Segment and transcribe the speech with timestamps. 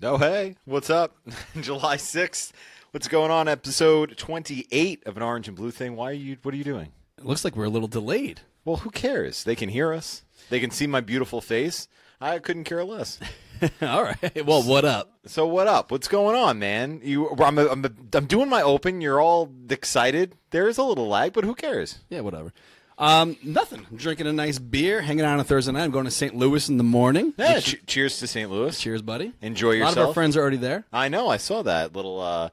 [0.00, 1.16] Oh, hey, what's up?
[1.60, 2.52] July 6th.
[2.92, 3.48] What's going on?
[3.48, 5.96] Episode 28 of an Orange and Blue Thing.
[5.96, 6.92] Why are you, what are you doing?
[7.18, 8.42] It looks like we're a little delayed.
[8.64, 9.42] Well, who cares?
[9.42, 11.88] They can hear us, they can see my beautiful face.
[12.20, 13.18] I couldn't care less.
[13.82, 14.46] All right.
[14.46, 15.18] Well, what up?
[15.26, 15.90] So, what up?
[15.90, 17.00] What's going on, man?
[17.02, 19.00] You, I'm, I'm, I'm doing my open.
[19.00, 20.36] You're all excited.
[20.50, 21.98] There is a little lag, but who cares?
[22.08, 22.52] Yeah, whatever.
[22.98, 23.86] Um, nothing.
[23.90, 25.84] I'm drinking a nice beer, hanging out on a Thursday night.
[25.84, 26.34] I'm going to St.
[26.34, 27.32] Louis in the morning.
[27.36, 28.50] Yeah, che- cheers to St.
[28.50, 28.78] Louis.
[28.78, 29.32] cheers, buddy.
[29.40, 29.96] Enjoy yourself.
[29.96, 30.84] A lot of our friends are already there.
[30.92, 31.28] I know.
[31.28, 32.48] I saw that little, uh,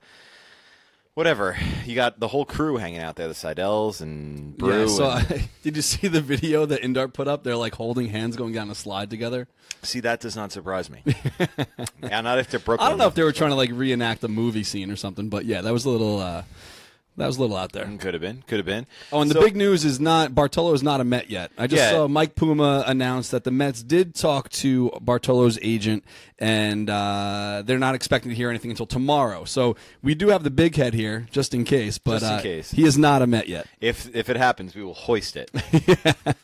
[1.16, 1.58] whatever.
[1.86, 4.82] You got the whole crew hanging out there the Seidel's and Brew.
[4.82, 4.88] yeah.
[4.88, 7.44] So, and- did you see the video that Indart put up?
[7.44, 9.48] They're like holding hands, going down a slide together.
[9.82, 11.02] See, that does not surprise me.
[12.04, 12.86] yeah, not if they're Brooklyn.
[12.86, 15.30] I don't know if they were trying to like reenact a movie scene or something,
[15.30, 16.20] but yeah, that was a little.
[16.20, 16.44] Uh,
[17.18, 17.86] that was a little out there.
[18.00, 18.44] Could have been.
[18.48, 18.86] Could have been.
[19.12, 21.52] Oh, and the So- big news is not Bartolo is not a Met yet.
[21.58, 21.92] I just Yeah.
[21.92, 26.04] saw Mike Puma announce that the Mets did talk to Bartolo's agent,
[26.40, 29.46] and uh, they're not expecting to hear anything until tomorrow.
[29.46, 31.98] So we do have the big head here, just in case.
[31.98, 32.72] But Just in uh, case.
[32.72, 33.68] he is not a Met yet.
[33.80, 35.50] If if it happens, we will hoist it.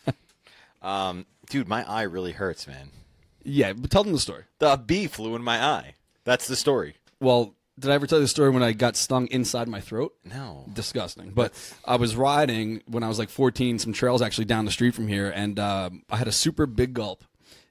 [0.81, 2.89] um, dude, my eye really hurts, man.
[3.43, 4.43] Yeah, but tell them the story.
[4.59, 5.95] The bee flew in my eye.
[6.23, 6.95] That's the story.
[7.19, 10.13] Well, did I ever tell you the story when I got stung inside my throat?
[10.23, 10.65] No.
[10.71, 11.31] disgusting.
[11.31, 14.93] But I was riding when I was like 14, some trails actually down the street
[14.93, 17.23] from here, and um, I had a super big gulp.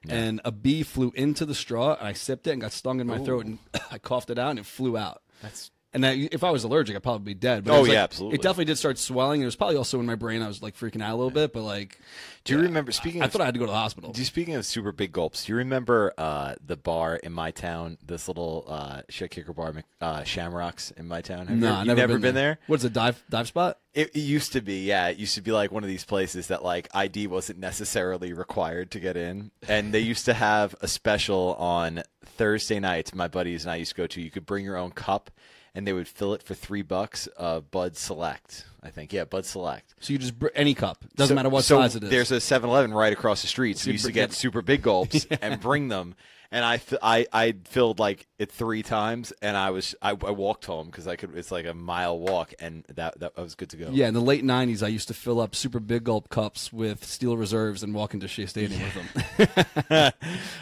[0.09, 3.05] And a bee flew into the straw, and I sipped it and got stung in
[3.05, 3.59] my throat, and
[3.91, 5.21] I coughed it out, and it flew out.
[5.43, 7.65] That's And that, if I was allergic, I'd probably be dead.
[7.65, 8.35] But it Oh, was, like- yeah, absolutely.
[8.35, 9.41] It definitely did start swelling.
[9.41, 10.41] It was probably also in my brain.
[10.41, 11.99] I was like freaking out a little bit, but like,
[12.45, 14.11] Do you remember speaking I of thought I had to go to the hospital.
[14.13, 15.43] Do you speaking of super big gulps?
[15.45, 17.97] Do you remember uh, the bar in my town?
[18.05, 21.47] This little uh, shit kicker bar, uh, Shamrocks in my town.
[21.47, 22.59] Have you, No, ever- I've you've never, been, there?
[22.67, 23.77] What's a dive dive spot?
[23.93, 25.09] It, it used to be, yeah.
[25.09, 28.91] It used to be like one of these places that like ID wasn't necessarily required
[28.91, 33.13] to get in, and they used to have a special on Thursday nights.
[33.13, 34.21] My buddies and I used to go to.
[34.21, 35.29] You could bring your own cup,
[35.73, 37.27] and they would fill it for three bucks.
[37.37, 39.13] of Bud Select, I think.
[39.13, 39.93] Yeah, Bud Select.
[39.99, 42.09] So you just br- any cup doesn't So- matter what so size it is.
[42.09, 45.25] There's a 7-Eleven right across the street, so we used to get super big gulps
[45.41, 46.15] and bring them.
[46.53, 50.31] And I, fi- I, I filled like it three times, and I was I, I
[50.31, 51.33] walked home because I could.
[51.37, 53.87] It's like a mile walk, and that that I was good to go.
[53.89, 57.05] Yeah, in the late '90s, I used to fill up super big gulp cups with
[57.05, 59.87] steel reserves and walk into Shea Stadium with them.
[59.89, 60.11] oh,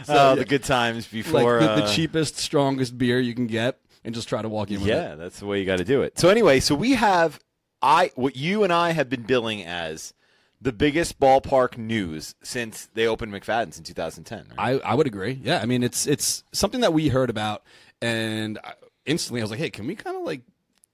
[0.08, 0.36] yeah.
[0.36, 4.28] the good times before the, the uh, cheapest, strongest beer you can get, and just
[4.28, 5.18] try to walk in with Yeah, it.
[5.18, 6.18] that's the way you got to do it.
[6.20, 7.40] So anyway, so we have
[7.81, 10.14] I what you and I have been billing as
[10.62, 14.48] the biggest ballpark news since they opened McFadden's in 2010.
[14.58, 14.81] Right?
[14.84, 15.40] I, I would agree.
[15.44, 17.64] Yeah, I mean it's it's something that we heard about,
[18.02, 18.74] and I,
[19.06, 20.42] instantly I was like, hey, can we kind of like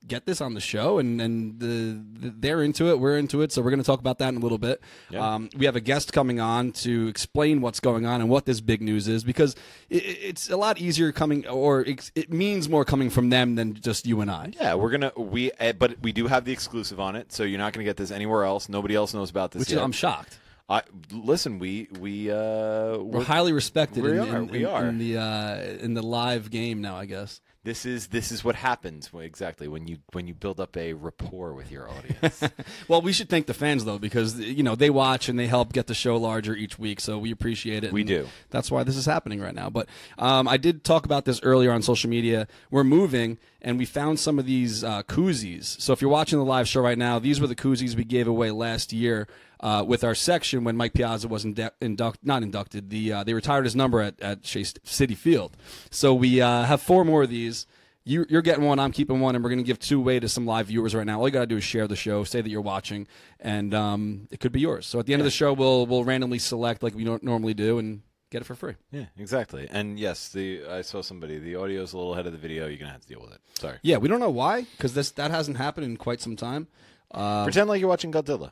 [0.08, 1.00] get this on the show?
[1.00, 4.00] And and the, the they're into it, we're into it, so we're going to talk
[4.00, 4.82] about that in a little bit.
[5.10, 5.34] Yeah.
[5.36, 8.62] Um, we have a guest coming on to explain what's going on and what this
[8.62, 9.56] big news is because
[9.90, 13.74] it, it's a lot easier coming, or it, it means more coming from them than
[13.74, 14.52] just you and I.
[14.60, 17.60] Yeah, we're gonna we, uh, but we do have the exclusive on it, so you're
[17.60, 18.70] not gonna get this anywhere else.
[18.70, 19.78] Nobody else knows about this Which is.
[19.78, 20.40] I'm shocked.
[20.68, 24.04] I, listen, we we uh, We're we're- highly respected.
[24.04, 24.86] we in, are, in- we in- are.
[24.88, 26.96] in the uh, in the live game now.
[26.98, 27.40] I guess.
[27.66, 30.94] This is this is what happens when- exactly when you when you build up a
[30.94, 32.42] rapport with your audience.
[32.88, 35.74] Well, we should thank the fans though, because you know they watch and they help
[35.74, 37.00] get the show larger each week.
[37.00, 37.92] So we appreciate it.
[37.92, 38.28] We do.
[38.52, 39.70] That's why this is happening right now.
[39.70, 39.90] But
[40.20, 42.48] um, I did talk about this earlier on social media.
[42.70, 45.80] We're moving, and we found some of these uh, koozies.
[45.82, 48.28] So if you're watching the live show right now, these were the koozies we gave
[48.28, 49.28] away last year.
[49.60, 53.34] Uh, with our section when Mike Piazza was indu- induct, not inducted, the uh, they
[53.34, 55.56] retired his number at, at Shea Citi Field.
[55.90, 57.66] So we uh, have four more of these.
[58.08, 58.78] You, you're getting one.
[58.78, 61.06] I'm keeping one, and we're going to give two away to some live viewers right
[61.08, 61.20] now.
[61.20, 63.08] All you got to do is share the show, say that you're watching,
[63.40, 64.86] and um, it could be yours.
[64.86, 67.56] So at the end of the show, we'll we'll randomly select like we nor- normally
[67.56, 68.76] do and get it for free.
[68.92, 69.68] yeah, exactly.
[69.72, 71.40] And yes, the I saw somebody.
[71.40, 72.68] The audio's a little ahead of the video.
[72.68, 73.40] You're gonna have to deal with it.
[73.58, 73.78] Sorry.
[73.82, 76.68] Yeah, we don't know why because this that hasn't happened in quite some time.
[77.10, 78.52] Uh, Pretend like you're watching Godzilla.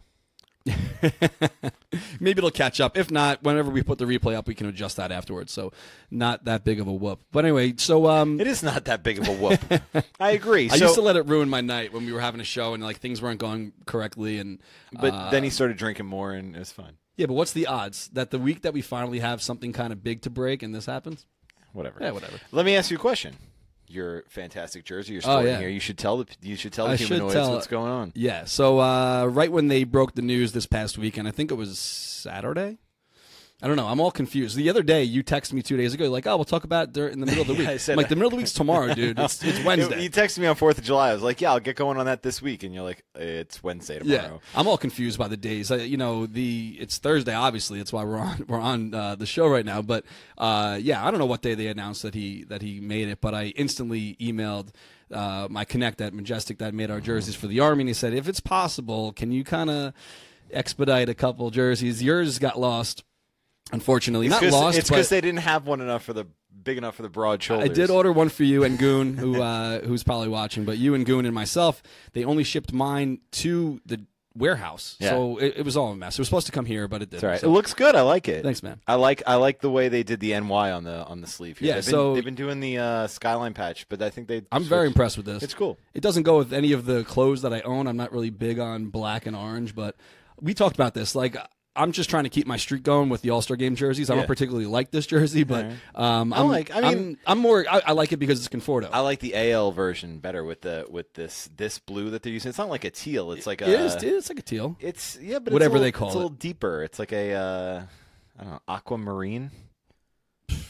[2.20, 2.98] maybe it'll catch up.
[2.98, 5.52] If not, whenever we put the replay up, we can adjust that afterwards.
[5.52, 5.72] So
[6.10, 7.22] not that big of a whoop.
[7.32, 9.60] But anyway, so um, It is not that big of a whoop.
[10.20, 10.70] I agree.
[10.72, 12.74] I so, used to let it ruin my night when we were having a show
[12.74, 14.60] and like things weren't going correctly and.
[14.94, 16.98] but uh, then he started drinking more, and it was fine.
[17.16, 20.04] Yeah, but what's the odds that the week that we finally have something kind of
[20.04, 21.26] big to break and this happens?
[21.74, 21.98] Whatever.
[22.02, 22.40] Yeah, whatever.
[22.52, 23.36] Let me ask you a question.
[23.88, 25.60] Your fantastic jersey you're Oh, sporting yeah.
[25.60, 25.70] here.
[25.70, 28.12] You should tell the you should tell the I humanoids tell- what's going on.
[28.16, 28.46] Yeah.
[28.46, 31.78] So uh, right when they broke the news this past weekend, I think it was
[31.78, 32.78] Saturday.
[33.64, 33.88] I don't know.
[33.88, 34.58] I'm all confused.
[34.58, 37.14] The other day, you texted me two days ago, like, "Oh, we'll talk about it
[37.14, 38.52] in the middle of the week." I said- I'm like the middle of the week's
[38.52, 39.18] tomorrow, dude.
[39.18, 40.04] It's, it's Wednesday.
[40.04, 41.12] You texted me on Fourth of July.
[41.12, 43.64] I was like, "Yeah, I'll get going on that this week," and you're like, "It's
[43.64, 45.72] Wednesday tomorrow." Yeah, tomorrow." I'm all confused by the days.
[45.72, 47.34] I, you know, the it's Thursday.
[47.34, 49.82] Obviously, that's why we're on we're on uh, the show right now.
[49.82, 50.04] But
[50.38, 53.22] uh, yeah, I don't know what day they announced that he that he made it,
[53.22, 54.72] but I instantly emailed
[55.10, 58.14] uh, my connect at Majestic that made our jerseys for the Army, and he said,
[58.14, 59.94] if it's possible, can you kind of
[60.52, 62.02] expedite a couple jerseys?
[62.04, 63.04] Yours got lost,
[63.72, 64.28] unfortunately.
[64.28, 66.26] It's Not lost, It's because they didn't have one enough for the
[66.64, 67.70] big enough for the broad shoulders.
[67.70, 70.66] I did order one for you and Goon, who uh, who's probably watching.
[70.66, 71.82] But you and Goon and myself,
[72.14, 74.06] they only shipped mine to the
[74.36, 75.12] warehouse, Yeah.
[75.12, 76.16] so it, it was all a mess.
[76.16, 77.22] It was supposed to come here, but it didn't.
[77.24, 77.40] Right.
[77.40, 77.96] So- It looks good.
[77.96, 78.42] I like it.
[78.42, 78.80] Thanks, man.
[78.88, 81.60] I like I like the way they did the NY on the on the sleeve.
[81.60, 81.68] Here.
[81.68, 84.44] Yeah, they've been, so- they've been doing the uh, skyline patch, but I think they.
[84.52, 85.44] I'm very impressed with this.
[85.44, 85.78] It's cool.
[85.94, 87.88] It doesn't go with any of the clothes that I own.
[87.88, 89.96] I'm not really big on black and orange, but
[90.42, 91.14] we talked about this.
[91.14, 91.38] Like,
[91.76, 94.10] I'm just trying to keep my streak going with the All Star Game jerseys.
[94.10, 94.20] I Yeah.
[94.22, 95.66] don't particularly like this jersey, but
[95.96, 97.66] um, I'm like- I mean- I'm, I'm more.
[97.70, 98.90] I, I like it because it's Conforto.
[98.94, 102.50] I like the AL version better with the with this this blue that they're using.
[102.50, 103.32] It's not like a teal.
[103.32, 103.66] It's like a.
[103.72, 103.96] it is.
[104.04, 104.78] It's like a teal.
[104.80, 106.84] It's yeah, but Whatever it's a they little, call it's a little deeper.
[106.84, 107.84] It's like a uh,
[108.40, 109.52] I don't know aquamarine.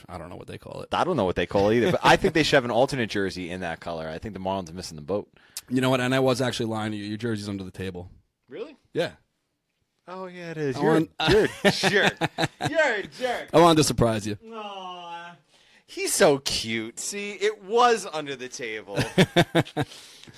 [0.07, 0.94] I don't know what they call it.
[0.94, 2.71] I don't know what they call it either, but I think they should have an
[2.71, 4.07] alternate jersey in that color.
[4.07, 5.29] I think the Marlins are missing the boat.
[5.69, 6.01] You know what?
[6.01, 7.05] And I was actually lying to you.
[7.05, 8.09] Your jersey's under the table.
[8.50, 8.77] Really?
[8.94, 9.11] Yeah.
[10.07, 10.75] Oh yeah, it is.
[10.77, 12.13] I You're, want- you're a jerk.
[12.69, 13.50] You're a jerk.
[13.53, 14.38] I wanted to surprise you.
[14.53, 15.35] Aw,
[15.85, 17.00] he's so cute.
[17.00, 19.00] See, it was under the table.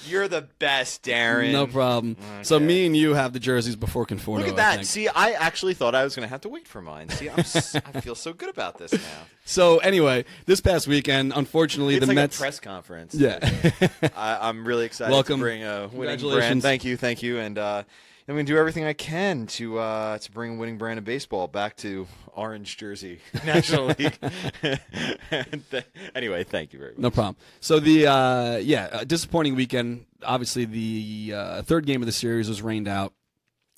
[0.08, 1.52] You're the best, Darren.
[1.52, 2.18] No problem.
[2.42, 2.66] So Okay.
[2.66, 4.40] me and you have the jerseys before Conforto.
[4.40, 4.76] Look at I that.
[4.78, 4.86] think.
[4.88, 7.10] See, I actually thought I was going to have to wait for mine.
[7.10, 9.00] See, I'm s- I feel so good about this now.
[9.48, 12.38] So anyway, this past weekend, unfortunately, It's the like Mets.
[12.38, 13.14] a press conference.
[13.14, 13.38] yeah.
[14.16, 15.38] I, I'm really excited Welcome.
[15.38, 16.20] to bring a winning brand.
[16.20, 16.64] Congratulations.
[16.64, 17.84] Thank you, thank you, and uh,
[18.28, 21.06] I'm going to do everything I can to uh, to bring a winning brand of
[21.06, 24.18] baseball back to Orange Jersey National League.
[26.16, 27.00] Anyway, thank you very much.
[27.00, 27.36] No problem.
[27.60, 30.06] So the uh, yeah, disappointing weekend.
[30.24, 33.14] Obviously, the uh, third game of the series was rained out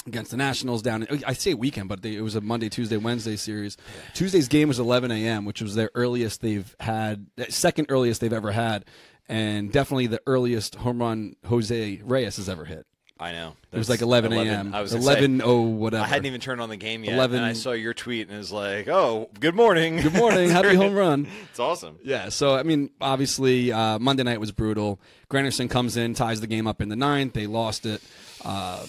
[0.05, 1.07] against the Nationals down.
[1.25, 3.75] I say weekend, but they, it was a Monday, Tuesday, Wednesday series.
[4.13, 8.51] Tuesday's game was 11 a.m., which was their earliest they've had, second earliest they've ever
[8.51, 8.85] had,
[9.27, 12.85] and definitely the earliest home run Jose Reyes has ever hit.
[13.19, 14.73] I know It was like 11 a.m.
[14.73, 16.03] I was gonna 11 oh whatever.
[16.03, 18.35] I hadn't even turned on the game yet, 11 and I saw your tweet, and
[18.35, 21.27] it was like, "Oh, good morning, Good morning, happy home run.
[21.49, 21.97] It's awesome.
[22.03, 24.99] Yeah, so I mean, obviously, uh, Monday night was brutal.
[25.29, 27.33] Granderson comes in, ties the game up in the ninth.
[27.33, 28.01] They lost it,
[28.45, 28.87] um,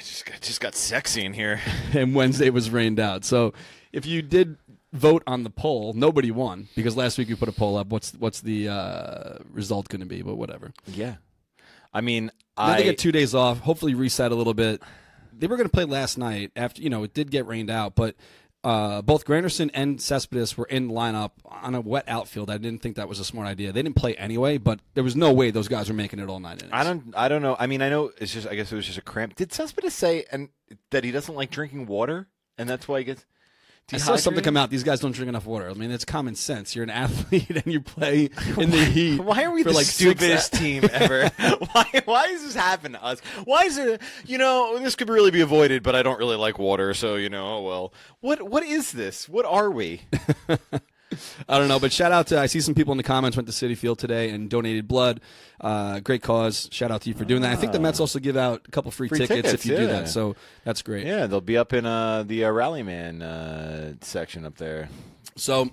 [0.00, 1.60] It just got, just got sexy in here.
[1.92, 3.24] and Wednesday was rained out.
[3.24, 3.52] So,
[3.92, 4.56] if you did
[4.92, 7.88] vote on the poll, nobody won because last week we put a poll up.
[7.88, 10.22] What's what's the uh, result going to be?
[10.22, 10.72] But whatever.
[10.86, 11.16] Yeah,
[11.92, 13.60] I mean, I they get two days off.
[13.60, 14.82] Hopefully, reset a little bit.
[15.32, 17.94] They were going to play last night after you know it did get rained out,
[17.94, 18.14] but.
[18.64, 22.50] Uh, both Granderson and Cespedes were in lineup on a wet outfield.
[22.50, 23.70] I didn't think that was a smart idea.
[23.70, 26.40] They didn't play anyway, but there was no way those guys were making it all
[26.40, 26.72] nine innings.
[26.72, 27.14] I don't.
[27.16, 27.54] I don't know.
[27.56, 28.48] I mean, I know it's just.
[28.48, 29.36] I guess it was just a cramp.
[29.36, 30.48] Did Cespedes say and
[30.90, 32.26] that he doesn't like drinking water,
[32.58, 33.24] and that's why he gets.
[33.92, 34.70] I saw something come out.
[34.70, 35.70] These guys don't drink enough water.
[35.70, 36.76] I mean, it's common sense.
[36.76, 39.20] You're an athlete and you play in the heat.
[39.20, 41.28] Why are we the like stupidest team ever?
[41.72, 42.02] why?
[42.04, 43.20] Why does this happen to us?
[43.44, 44.02] Why is it?
[44.26, 47.30] You know, this could really be avoided, but I don't really like water, so you
[47.30, 47.56] know.
[47.56, 47.92] Oh well.
[48.20, 48.42] What?
[48.42, 49.28] What is this?
[49.28, 50.02] What are we?
[51.48, 53.48] I don't know, but shout out to I see some people in the comments went
[53.48, 55.20] to Citi Field today and donated blood.
[55.60, 56.68] Uh, great cause.
[56.70, 57.52] Shout out to you for doing that.
[57.52, 59.76] I think the Mets also give out a couple free, Free tickets, tickets, if you
[59.76, 60.08] do that.
[60.08, 61.06] So that's great.
[61.06, 64.88] Yeah, they'll be up in uh, the uh, Rallyman uh, section up there.
[65.36, 65.70] So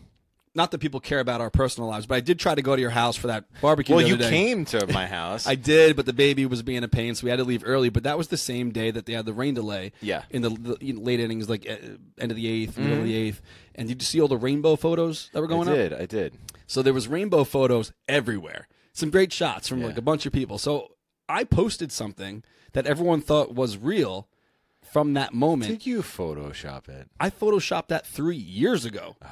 [0.56, 2.82] not that people care about our personal lives, but I did try to go to
[2.82, 3.94] your house for that barbecue.
[3.96, 4.30] Well, you day.
[4.30, 5.46] came to my house.
[5.46, 7.90] I did, but the baby was being a pain, so we had to leave early.
[7.90, 9.92] But that was the same day that they had the rain delay.
[10.02, 10.24] Yeah.
[10.30, 11.76] in the, the late innings, like uh,
[12.18, 13.42] end of the eighth, middle of the eighth.
[13.76, 15.78] And did you see all the rainbow photos that were going I up?
[15.78, 15.94] did.
[15.94, 16.38] I did.
[16.68, 18.68] So there was rainbow photos everywhere.
[18.94, 20.58] Some great shots from like a bunch of people.
[20.58, 20.92] So
[21.28, 24.30] I posted something that everyone thought was real
[24.92, 25.70] from that moment.
[25.72, 27.10] Did you Photoshop it?
[27.20, 29.18] I photoshopped that three years ago.
[29.22, 29.28] Oh!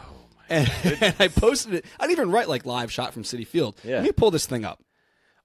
[0.49, 0.69] And,
[1.01, 1.85] and I posted it.
[1.99, 3.75] I didn't even write like live shot from Citi Field.
[3.83, 3.95] Yeah.
[3.95, 4.83] Let me pull this thing up.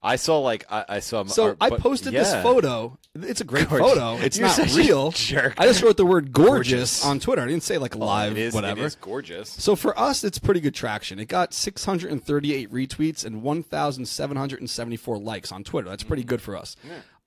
[0.02, 1.24] I saw like I, I saw.
[1.24, 2.98] So our- I posted this photo.
[3.14, 3.88] It's a great Gorgeous.
[3.88, 4.16] photo.
[4.24, 5.10] It's You're not real.
[5.10, 5.54] jerk.
[5.58, 7.04] I just wrote the word gorgeous, Gorgeous.
[7.04, 7.42] on Twitter.
[7.42, 8.54] I didn't say like oh, live, It is.
[8.54, 8.82] whatever.
[8.82, 9.50] It is gorgeous.
[9.50, 11.18] So for us, it's pretty good traction.
[11.18, 15.88] It got 638 retweets and 1,774 likes on Twitter.
[15.88, 16.28] That's pretty mm.
[16.28, 16.76] good for us.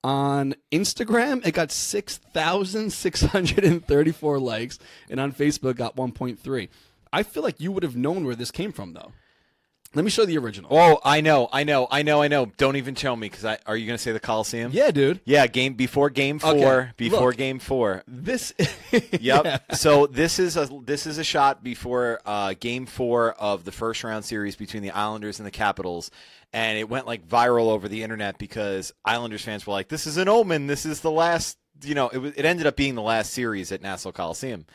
[0.03, 6.69] On Instagram, it got 6,634 likes, and on Facebook, got 1.3.
[7.13, 9.11] I feel like you would have known where this came from, though.
[9.93, 10.69] Let me show the original.
[10.73, 12.45] Oh, I know, I know, I know, I know.
[12.45, 14.71] Don't even tell me because I are you going to say the Coliseum?
[14.73, 15.19] Yeah, dude.
[15.25, 16.51] Yeah, game before game four.
[16.53, 17.37] Okay, Before look.
[17.37, 18.03] game four.
[18.07, 18.53] This.
[19.19, 19.75] Yep.
[19.75, 24.03] So this is a this is a shot before uh, Game Four of the first
[24.03, 26.09] round series between the Islanders and the Capitals,
[26.53, 30.17] and it went like viral over the internet because Islanders fans were like, "This is
[30.17, 30.67] an omen.
[30.67, 33.71] This is the last." You know, it was, it ended up being the last series
[33.71, 34.65] at Nassau Coliseum,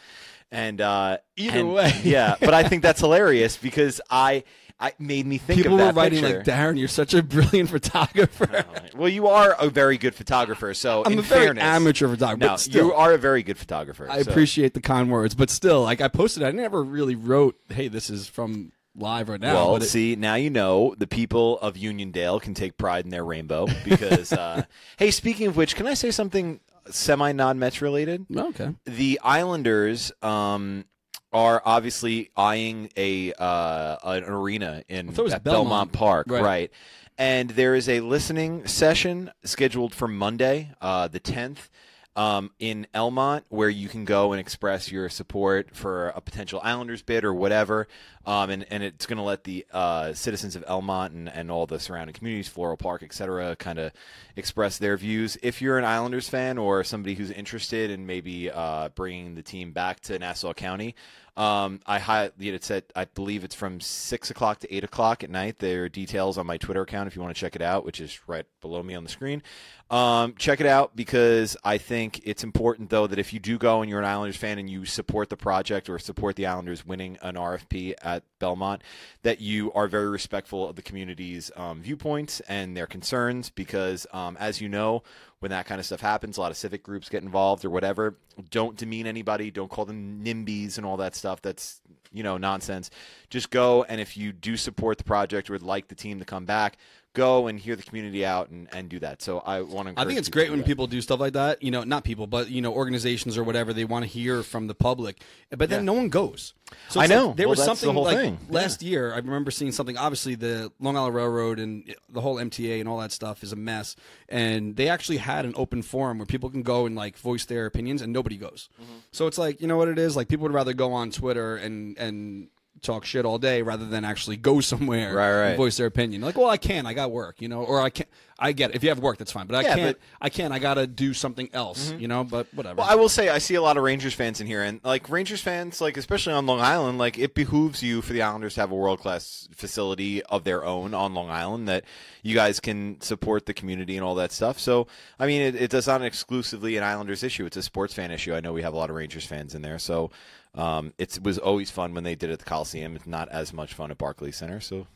[0.51, 1.93] and uh, Either and- way.
[2.05, 2.37] yeah.
[2.41, 4.45] But I think that's hilarious because I
[4.79, 6.37] I made me think People of were writing picture.
[6.39, 11.03] like, "Darren, you're such a brilliant photographer." Well, you are a very good photographer, so
[11.07, 12.87] I'm in a very fairness, amateur photographer, No, still.
[12.87, 14.07] you are a very good photographer.
[14.11, 17.57] I so- appreciate the kind words, but still, like I posted, I never really wrote,
[17.71, 21.07] "Hey, this is from live right now." Well, but it- see, now you know the
[21.07, 24.33] people of Uniondale can take pride in their rainbow because.
[24.33, 24.65] uh,
[24.99, 28.27] hey, speaking of which, can I say something semi non Mets related?
[28.37, 28.75] okay.
[28.85, 30.85] The Islanders um,
[31.33, 35.93] are obviously eyeing a uh, an arena in thought it was at Belmont, Belmont.
[35.93, 36.43] Park, Right.
[36.43, 36.71] right.
[37.19, 41.71] And there is a listening session scheduled for Monday, uh, the tenth.
[42.17, 47.03] Um, in Elmont, where you can go and express your support for a potential Islanders
[47.03, 47.89] bid or whatever,
[48.25, 51.67] um, and, and it's going to let the uh, citizens of Elmont and, and all
[51.67, 53.93] the surrounding communities, Floral Park, et cetera, kind of
[54.35, 55.37] express their views.
[55.43, 59.73] If you're an Islanders fan or somebody who's interested in maybe uh, bringing the team
[59.73, 60.95] back to Nassau County,
[61.37, 65.29] um, I hi- it's at I believe it's from six o'clock to eight o'clock at
[65.29, 65.59] night.
[65.59, 68.01] There are details on my Twitter account if you want to check it out, which
[68.01, 69.43] is right below me on the screen.
[69.91, 73.83] Um, check it out because I think it's important though that if you do go
[73.83, 77.19] and you're an Islanders fan and you support the project or support the Islanders winning
[77.23, 78.83] an RFP at Belmont,
[79.23, 84.37] that you are very respectful of the community's um, viewpoints and their concerns because, um,
[84.41, 85.03] as you know,
[85.41, 88.17] when that kind of stuff happens, a lot of civic groups get involved or whatever.
[88.51, 89.51] Don't demean anybody.
[89.51, 91.41] Don't call them NIMBYs and all that stuff.
[91.43, 91.81] That's
[92.13, 92.91] you know nonsense.
[93.31, 96.25] Just go and if you do support the project or would like the team to
[96.25, 96.77] come back,
[97.15, 99.23] go and hear the community out and, and do that.
[99.23, 100.01] So I want to.
[100.01, 101.63] I think it's great when people do stuff like that.
[101.63, 103.73] You know, not people, but you know, organizations or whatever.
[103.73, 105.85] They want to hear from the public, but then Yeah.
[105.87, 106.53] no one goes.
[106.89, 107.33] So I it's like- know.
[107.33, 108.39] there Well, was the something whole like thing.
[108.51, 109.13] last year.
[109.13, 109.97] I remember seeing something.
[109.97, 113.57] Obviously, the Long Island Railroad and the whole MTA and all that stuff is a
[113.57, 113.95] mess.
[114.29, 117.67] And they actually had an open forum where people can go and like voice their
[117.67, 118.69] opinions, and nobody goes.
[118.83, 118.93] Mm-hmm.
[119.13, 120.17] So it's like you know what it is.
[120.17, 122.49] Like people would rather go on Twitter and and
[122.83, 125.47] talk shit all day rather than actually go somewhere Right, right.
[125.51, 126.21] and voice their opinion.
[126.23, 128.09] Like, well, I can, I got work, you know, or I can't.
[128.39, 128.77] I get it.
[128.77, 129.47] If you have work, that's fine.
[129.47, 129.99] But I Yeah, can't.
[129.99, 130.53] but- I can't.
[130.53, 132.23] I gotta do something else, you know.
[132.23, 132.77] But whatever.
[132.83, 135.09] Well, I will say I see a lot of Rangers fans in here, and like
[135.09, 138.61] Rangers fans, like especially on Long Island, like it behooves you for the Islanders to
[138.61, 141.85] have a world class facility of their own on Long Island that
[142.23, 144.59] you guys can support the community and all that stuff.
[144.59, 144.87] So,
[145.19, 148.35] I mean, it, it does not exclusively an Islanders issue; it's a sports fan issue.
[148.35, 150.11] I know we have a lot of Rangers fans in there, so
[150.55, 152.97] um, it's, it was always fun when they did it at the Coliseum.
[152.97, 154.61] It's not as much fun at Barclays Center.
[154.61, 154.87] So,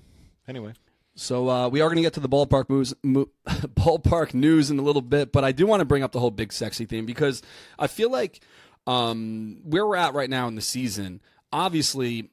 [0.47, 0.75] anyway.
[1.15, 4.79] So uh, we are going to get to the ballpark moves, mo- ballpark news in
[4.79, 7.05] a little bit, but I do want to bring up the whole big sexy theme
[7.05, 7.43] because
[7.79, 8.41] I feel like
[8.87, 11.21] um, where we're at right now in the season,
[11.53, 12.31] obviously.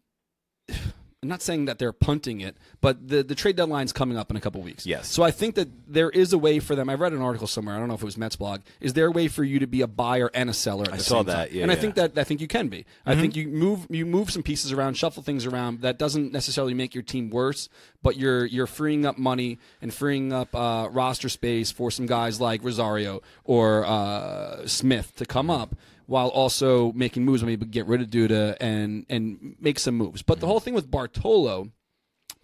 [1.28, 4.38] I'm not saying that they're punting it, but the, the trade deadline's coming up in
[4.38, 4.86] a couple weeks.
[4.86, 5.10] Yes.
[5.10, 6.90] So I think that there is a way for them.
[6.90, 7.76] I read an article somewhere.
[7.76, 8.62] I don't know if it was Mets blog.
[8.80, 10.86] Is there a way for you to be a buyer and a seller?
[10.86, 11.58] At I the saw same that, time?
[11.58, 12.86] yeah, and I think that I think you can be.
[13.06, 15.82] I think you move you move some pieces around, shuffle things around.
[15.82, 17.68] That doesn't necessarily make your team worse,
[18.02, 22.40] but you're you're freeing up money and freeing up uh, roster space for some guys
[22.40, 25.76] like Rosario or uh, Smith to come up.
[26.08, 30.24] While also making moves, maybe get rid of Duda and and make some moves.
[30.24, 31.70] But the whole thing with Bartolo,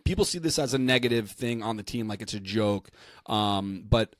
[0.04, 2.90] people see this as a negative thing on the team, like it's a joke.
[3.26, 4.16] Um, but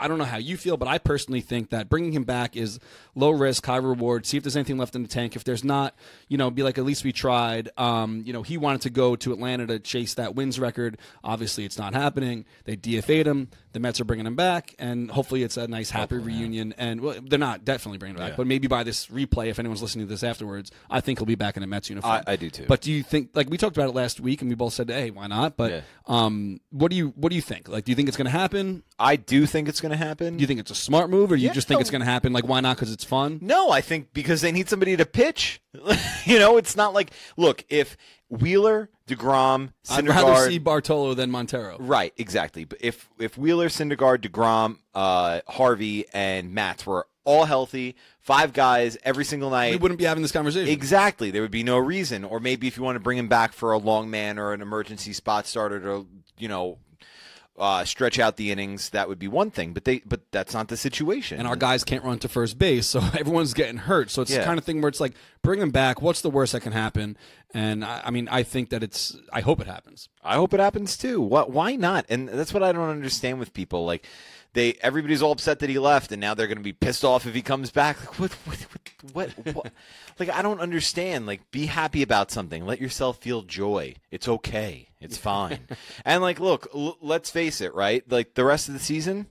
[0.00, 2.78] I don't know how you feel, but I personally think that bringing him back is
[3.14, 4.26] low risk, high reward.
[4.26, 5.34] See if there's anything left in the tank.
[5.34, 5.94] If there's not,
[6.28, 7.70] you know, be like, at least we tried.
[7.76, 10.98] Um, you know, he wanted to go to Atlanta to chase that wins record.
[11.24, 12.44] Obviously, it's not happening.
[12.64, 13.48] They DFA'd him.
[13.78, 16.74] The Mets are bringing him back, and hopefully, it's a nice, happy reunion.
[16.76, 18.36] And well, they're not definitely bringing him back, Yeah.
[18.36, 21.36] but maybe by this replay, if anyone's listening to this afterwards, I think he'll be
[21.36, 22.22] back in a Mets uniform.
[22.26, 22.64] I- I do too.
[22.66, 24.90] But do you think, like we talked about it last week, and we both said,
[24.90, 25.56] hey, why not?
[25.56, 25.80] But Yeah.
[26.08, 27.68] um, what do you what do you think?
[27.68, 28.82] Like, do you think it's going to happen?
[28.98, 30.38] I do think it's going to happen.
[30.38, 31.80] Do you think it's a smart move, or you just think no.
[31.82, 32.32] it's going to happen?
[32.32, 32.76] Like, why not?
[32.78, 33.38] Because it's fun.
[33.40, 35.60] No, I think because they need somebody to pitch.
[36.24, 37.96] you know, it's not like look if
[38.28, 41.76] Wheeler, Degrom, I'd rather see Bartolo than Montero.
[41.80, 42.64] right, exactly.
[42.64, 48.96] But if if Wheeler, Syndergaard, Degrom, uh, Harvey, and Matt were all healthy, five guys
[49.04, 49.72] every single night.
[49.72, 50.72] We wouldn't be having this conversation.
[50.72, 51.30] Exactly.
[51.30, 52.24] There would be no reason.
[52.24, 54.62] Or maybe if you want to bring him back for a long man or an
[54.62, 56.06] emergency spot starter to,
[56.38, 56.78] you know,
[57.58, 59.72] uh, stretch out the innings, that would be one thing.
[59.72, 61.38] But they, but that's not the situation.
[61.38, 64.10] and our guys can't run to first base, so everyone's getting hurt.
[64.10, 66.02] So it's the kind of thing where it's like Bring them back.
[66.02, 67.16] What's the worst that can happen?
[67.54, 69.16] And I, I mean, I think that it's.
[69.32, 70.08] I hope it happens.
[70.22, 71.20] I hope it happens too.
[71.20, 71.50] What?
[71.50, 72.06] Why not?
[72.08, 73.86] And that's what I don't understand with people.
[73.86, 74.04] Like,
[74.58, 77.26] they everybody's all upset that he left, and now they're going to be pissed off
[77.26, 77.98] if he comes back.
[78.00, 78.32] Like, what?
[78.32, 78.58] What?
[79.12, 79.30] What?
[79.36, 79.72] what, what?
[80.18, 81.26] like, I don't understand.
[81.26, 82.66] Like, be happy about something.
[82.66, 83.94] Let yourself feel joy.
[84.10, 84.88] It's okay.
[85.00, 85.60] It's fine.
[86.04, 87.72] and like, look, l- let's face it.
[87.74, 88.02] Right?
[88.10, 89.26] Like the rest of the season,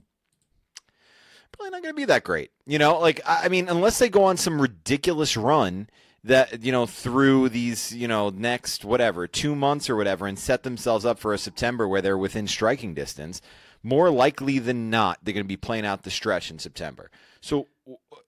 [1.52, 2.50] probably not going to be that great.
[2.66, 5.90] You know, like I I mean, unless they go on some ridiculous run
[6.24, 10.62] that you know through these you know next whatever two months or whatever, and set
[10.62, 13.42] themselves up for a September where they're within striking distance.
[13.82, 17.10] More likely than not, they're going to be playing out the stretch in September.
[17.40, 17.66] So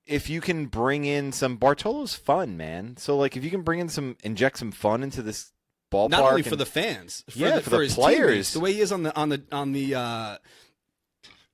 [0.07, 2.97] if you can bring in some Bartolo's fun, man.
[2.97, 5.53] So like if you can bring in some inject some fun into this
[5.93, 8.27] ballpark, Not only for and- the fans, for Yeah, the, for the his players.
[8.29, 10.37] teammates, the way he is on the on the on the uh,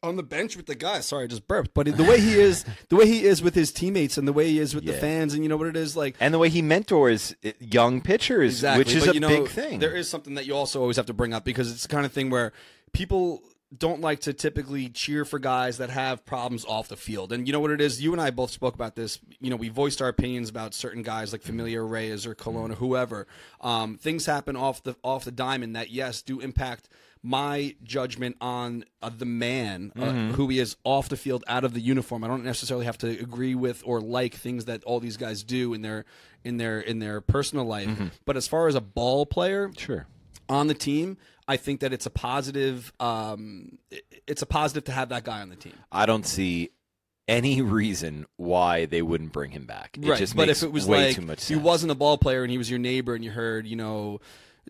[0.03, 1.07] on the bench with the guys.
[1.07, 1.73] Sorry, I just burped.
[1.75, 4.47] But the way he is, the way he is with his teammates, and the way
[4.49, 6.15] he is with the fans, and you know what it is like.
[6.21, 9.29] and the way he mentors uh, young pitchers, Exactly, which is but, a you know,
[9.29, 9.79] big thing.
[9.81, 12.05] There is something that you also always have to bring up because it's the kind
[12.07, 12.53] of thing where
[12.93, 13.43] people
[13.79, 17.33] don't like to typically cheer for guys that have problems off the field.
[17.33, 18.03] And you know what it is?
[18.03, 19.19] You and I both spoke about this.
[19.41, 22.77] You know, we voiced our opinions about certain guys like Familia Reyes or Colon or
[22.77, 23.27] whoever.
[23.61, 26.89] Um, things happen off the off the diamond that yes do impact
[27.23, 31.75] my judgment on uh, the man uh, who he is off the field out of
[31.75, 32.23] the uniform.
[32.23, 35.75] I don't necessarily have to agree with or like things that all these guys do
[35.75, 36.05] in their
[36.45, 37.89] in their in their personal life.
[38.25, 40.07] But as far as a ball player, sure.
[40.49, 41.17] on the team,
[41.49, 42.93] I think that it's a positive.
[42.99, 43.79] Um,
[44.27, 45.75] it's a positive to have that guy on the team.
[45.93, 46.71] I don't see
[47.29, 49.99] any reason why they wouldn't bring him back.
[50.01, 52.19] It just but makes if it was way like too much he wasn't a ball
[52.19, 54.21] player and he was your neighbor and you heard, you know,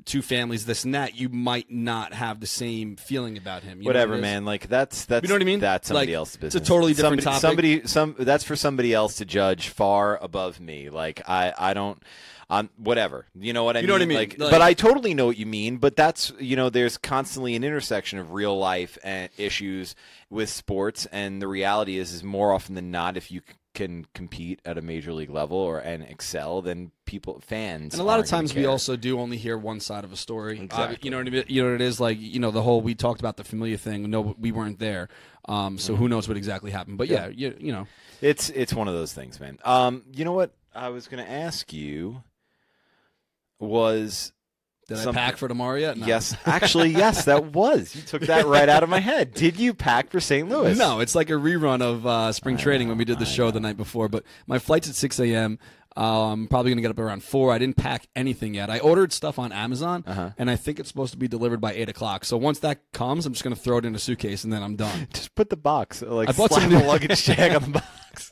[0.05, 3.79] two families, this and that, you might not have the same feeling about him.
[3.79, 4.45] You know Whatever, what man.
[4.45, 5.61] Like that's that's You know what I mean?
[5.61, 6.55] That's somebody Like, else's business.
[6.61, 7.89] it's a totally different somebody, topic.
[7.89, 10.91] Somebody, some that's for somebody else to judge far above me.
[10.91, 12.03] Like I, I don't.
[12.49, 13.27] Um, whatever.
[13.35, 13.89] You know what I You mean?
[13.89, 14.19] know what I mean?
[14.19, 15.79] Like, Like- but I totally know what you mean.
[15.79, 19.97] But that's you know, there's constantly an intersection of real life and issues
[20.31, 23.41] with sports, and the reality is, is more often than not, if you
[23.75, 28.05] can compete at a major league level or and excel, then people fans And a
[28.05, 30.59] lot of times we also do only hear one side of a story.
[30.61, 30.97] Exactly.
[30.97, 31.45] Uh, you know what I mean?
[31.49, 32.17] You know what it is like.
[32.19, 34.09] You know the whole we talked about the Familia thing.
[34.09, 35.09] No, we weren't there.
[35.49, 36.03] Um, so Mm-hmm.
[36.03, 36.97] who knows what exactly happened?
[36.97, 37.87] But yeah, you, you know.
[38.23, 39.59] It's it's one of those things, man.
[39.65, 42.23] Um, you know what I was going to ask you
[43.61, 44.33] was
[44.89, 45.97] Did Some- I pack for tomorrow yet?
[45.99, 46.07] No.
[46.07, 47.95] yes, actually yes, that was.
[47.97, 49.35] You took that right out of my head.
[49.35, 50.49] Did you pack for St.
[50.49, 50.79] Louis?
[50.79, 53.25] No, it's like a rerun of uh, spring I training know, when we did the
[53.25, 54.09] I show the night before.
[54.09, 55.59] But my flight's at 6 a.m.
[55.99, 57.55] Uh, I'm probably going to get up around 4.
[57.55, 58.69] I didn't pack anything yet.
[58.69, 60.31] I ordered stuff on Amazon, Uh-huh.
[60.37, 62.27] and I think it's supposed to be delivered by 8 o'clock.
[62.27, 64.63] So once that comes, I'm just going to throw it in a suitcase, and then
[64.63, 65.09] I'm done.
[65.15, 68.31] Just put the box like I bought slap some new- luggage tag on the box.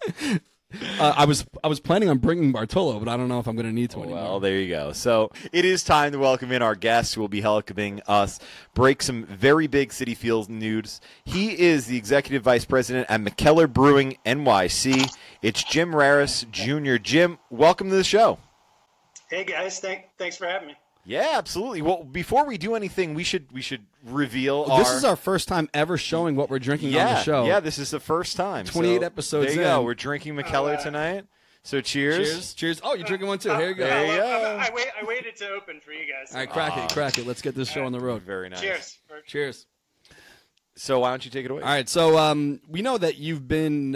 [0.99, 3.57] Uh, I was I was planning on bringing Bartolo, but I don't know if I'm
[3.57, 4.41] going to need to Well, anymore.
[4.41, 4.93] there you go.
[4.93, 8.41] So it is time to welcome in our guest who will be helping us
[8.75, 11.01] break some very big Citi Field news.
[11.25, 15.11] He is the executive vice president at Mikkeller Brewing NYC.
[15.43, 16.97] It's Jim Raris Jr.
[16.97, 18.39] Jim, welcome to the show.
[19.31, 20.75] Hey guys, thank, thanks for having me.
[21.07, 21.83] Yeah, absolutely.
[21.83, 25.49] Well, before we do anything, we should we should reveal This our is our first
[25.49, 27.45] time ever showing what we're drinking yeah on the show.
[27.47, 27.61] yeah.
[27.61, 28.65] This is the first time.
[28.65, 29.81] 28 So episodes There you go.
[29.81, 29.85] in.
[29.87, 31.25] We're drinking Mikkeller Uh, tonight.
[31.63, 32.17] So cheers.
[32.29, 32.55] Cheers.
[32.55, 32.81] Cheers.
[32.85, 33.55] Oh, you're drinking one too.
[33.57, 33.85] Here you go.
[33.87, 34.57] There you Uh, go.
[34.59, 36.33] I, I, wait, I waited to open for you guys.
[36.33, 36.85] All right, crack Ah.
[36.85, 37.27] it, crack it.
[37.27, 38.23] Let's get this show on the road.
[38.23, 38.61] Very nice.
[38.61, 38.99] Cheers.
[39.27, 39.67] Cheers.
[40.77, 41.63] So why don't you take it away?
[41.63, 43.95] All right, so um, we know that you've been.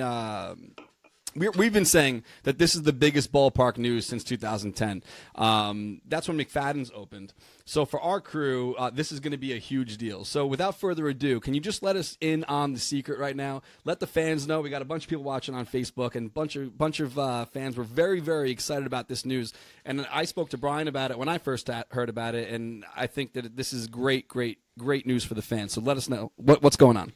[1.34, 5.02] We, we've been saying that this is the biggest ballpark news since 2010.
[5.34, 7.32] Um, that's when McFadden's opened.
[7.64, 10.24] So for our crew, uh, this is going to be a huge deal.
[10.24, 13.62] So without further ado, can you just let us in on the secret right now?
[13.84, 14.62] Let the fans know.
[14.62, 17.44] We got a bunch of people watching on Facebook, and bunch of bunch of uh,
[17.44, 19.52] fans were very very excited about this news.
[19.84, 23.06] And I spoke to Brian about it when I first heard about it, and I
[23.06, 25.72] think that this is great, great, great news for the fans.
[25.72, 27.12] So let us know what, what's going on.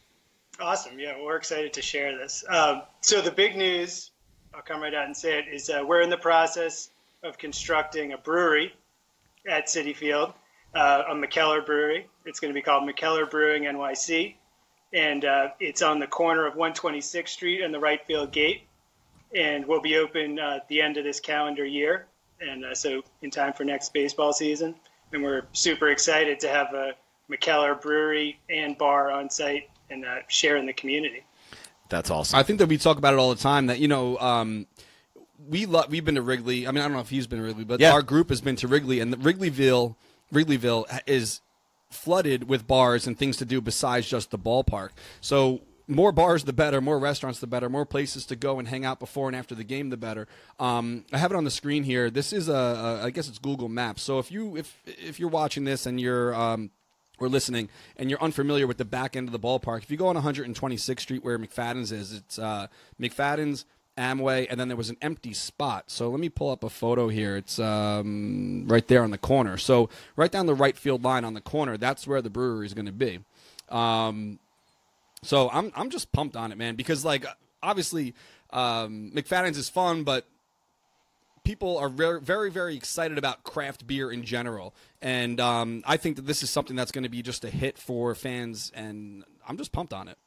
[0.63, 0.97] Awesome.
[0.97, 2.45] Yeah, we're excited to share this.
[2.49, 4.13] Um, so the big news,
[4.55, 6.89] I'll come right out and say it, is uh, we're in the process
[7.25, 8.73] of constructing a brewery
[9.49, 10.33] at Citi Field,
[10.73, 12.07] uh, a Mikkeller brewery.
[12.27, 14.37] It's going to be called Mikkeller Brewing NYC,
[14.93, 18.63] and uh, it's on the corner of 126th Street and the right field gate,
[19.35, 22.07] and we'll be open uh, at the end of this calendar year,
[22.41, 24.77] and uh, so in time for next baseball season.
[25.13, 26.93] And we're super excited to have a
[27.29, 31.23] Mikkeller brewery and bar on site and uh, share in the community.
[31.89, 32.39] That's awesome.
[32.39, 33.67] I think that we talk about it all the time.
[33.67, 34.67] That you know, um,
[35.49, 35.91] we love.
[35.91, 36.67] We've been to Wrigley.
[36.67, 37.93] I mean, I don't know if he's been to Wrigley, but Yeah.
[37.93, 39.97] our group has been to Wrigley, and the Wrigleyville,
[40.33, 41.41] Wrigleyville is
[41.91, 44.91] flooded with bars and things to do besides just the ballpark.
[45.21, 48.87] So more bars the better, more restaurants the better, more places to go and hang
[48.87, 50.27] out before and after the game the better.
[50.59, 52.09] Um, I have it on the screen here.
[52.09, 54.03] This is a, a I guess it's Google Maps.
[54.03, 56.71] So if you if if you're watching this and you're um,
[57.23, 60.09] or listening and you're unfamiliar with the back end of the ballpark, if you go
[60.09, 62.67] on 126th Street where McFadden's is, it's uh,
[63.01, 63.65] McFadden's.
[63.99, 65.91] Amway, and then there was an empty spot.
[65.91, 67.37] So let me pull up a photo here.
[67.37, 69.59] It's um, right there on the corner.
[69.59, 72.73] So right down the right field line on the corner, that's where the brewery is
[72.73, 73.19] going to be.
[73.69, 74.39] Um,
[75.23, 77.27] so I'm I'm just pumped on it, man, because like
[77.63, 78.15] obviously
[78.51, 80.27] um, McFadden's is fun, but
[81.45, 86.17] people are very very very excited about craft beer in general, and um, I think
[86.17, 89.57] that this is something that's going to be just a hit for fans, and I'm
[89.57, 90.19] just pumped on it.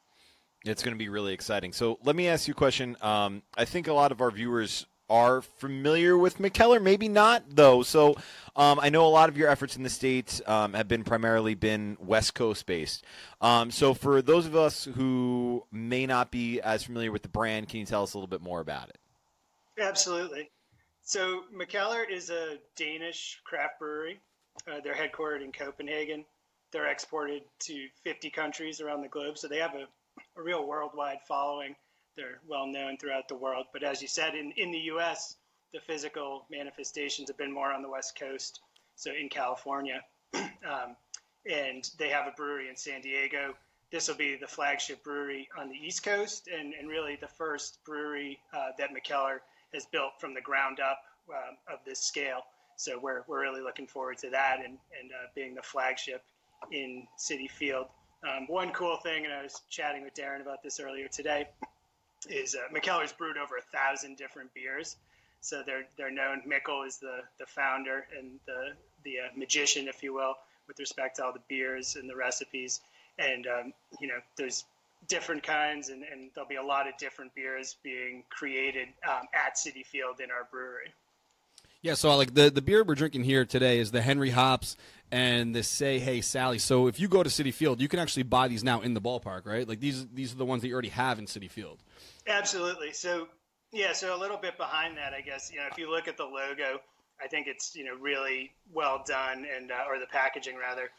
[0.63, 1.73] It's going to be really exciting.
[1.73, 2.97] So let me ask you a question.
[3.01, 7.83] Um, I think a lot of our viewers are familiar with Mikkeller, maybe not though.
[7.83, 8.15] So
[8.55, 11.53] um, I know a lot of your efforts in the states um, have been primarily
[11.53, 13.03] been West Coast based.
[13.41, 17.69] Um, so for those of us who may not be as familiar with the brand,
[17.69, 18.97] can you tell us a little bit more about it?
[19.79, 20.49] Absolutely.
[21.07, 24.19] So Mikkeller is a Danish craft brewery.
[24.67, 26.25] Uh, they're headquartered in Copenhagen.
[26.71, 29.85] They're exported to 50 countries around the globe, so they have a,
[30.35, 31.75] a real worldwide following.
[32.17, 33.67] They're well known throughout the world.
[33.71, 35.35] But as you said, in, in the U.S.,
[35.73, 38.61] the physical manifestations have been more on the West Coast,
[38.95, 40.01] so in California.
[40.33, 40.95] um,
[41.47, 43.53] and they have a brewery in San Diego.
[43.91, 47.77] This will be the flagship brewery on the East Coast, and, and really the first
[47.85, 49.41] brewery uh, that Mikkeller
[49.75, 52.41] has built from the ground up uh, of this scale.
[52.77, 56.23] So we're, we're really looking forward to that and, and uh, being the flagship
[56.71, 57.87] in Citi Field.
[58.23, 61.47] Um, one cool thing, and I was chatting with Darren about this earlier today,
[62.27, 64.97] is uh, Mikkeller's brewed over a thousand different beers.
[65.41, 66.41] So they're they're known.
[66.47, 70.33] Mikkel is the the founder and the the uh, magician, if you will,
[70.67, 72.81] with respect to all the beers and the recipes.
[73.19, 74.65] And um, you know, there's
[75.07, 79.55] different kinds, and, and there'll be a lot of different beers being created um, at
[79.55, 80.93] Citi Field in our brewery.
[81.81, 84.75] Yeah, so like the the beer we're drinking here today is the Henry Hops
[85.11, 86.57] and the Say Hey Sally.
[86.57, 89.01] So if you go to Citi Field, you can actually buy these now in the
[89.01, 89.67] ballpark, right?
[89.67, 91.77] Like these these are the ones that you already have in Citi Field.
[92.25, 92.91] Absolutely.
[92.91, 93.27] So
[93.71, 95.51] yeah, so a little bit behind that, I guess.
[95.51, 96.79] You know, if you look at the logo,
[97.21, 100.89] I think it's you know really well done, and uh, or the packaging rather.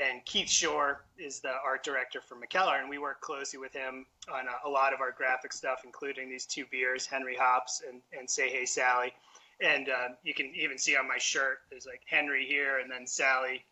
[0.00, 4.06] And Keith Shore is the art director for Mikkeller, and we work closely with him
[4.32, 8.00] on a, a lot of our graphic stuff, including these two beers, Henry Hops and,
[8.18, 9.12] and Say Hey Sally.
[9.60, 13.06] And uh, you can even see on my shirt, there's like Henry here and then
[13.06, 13.64] Sally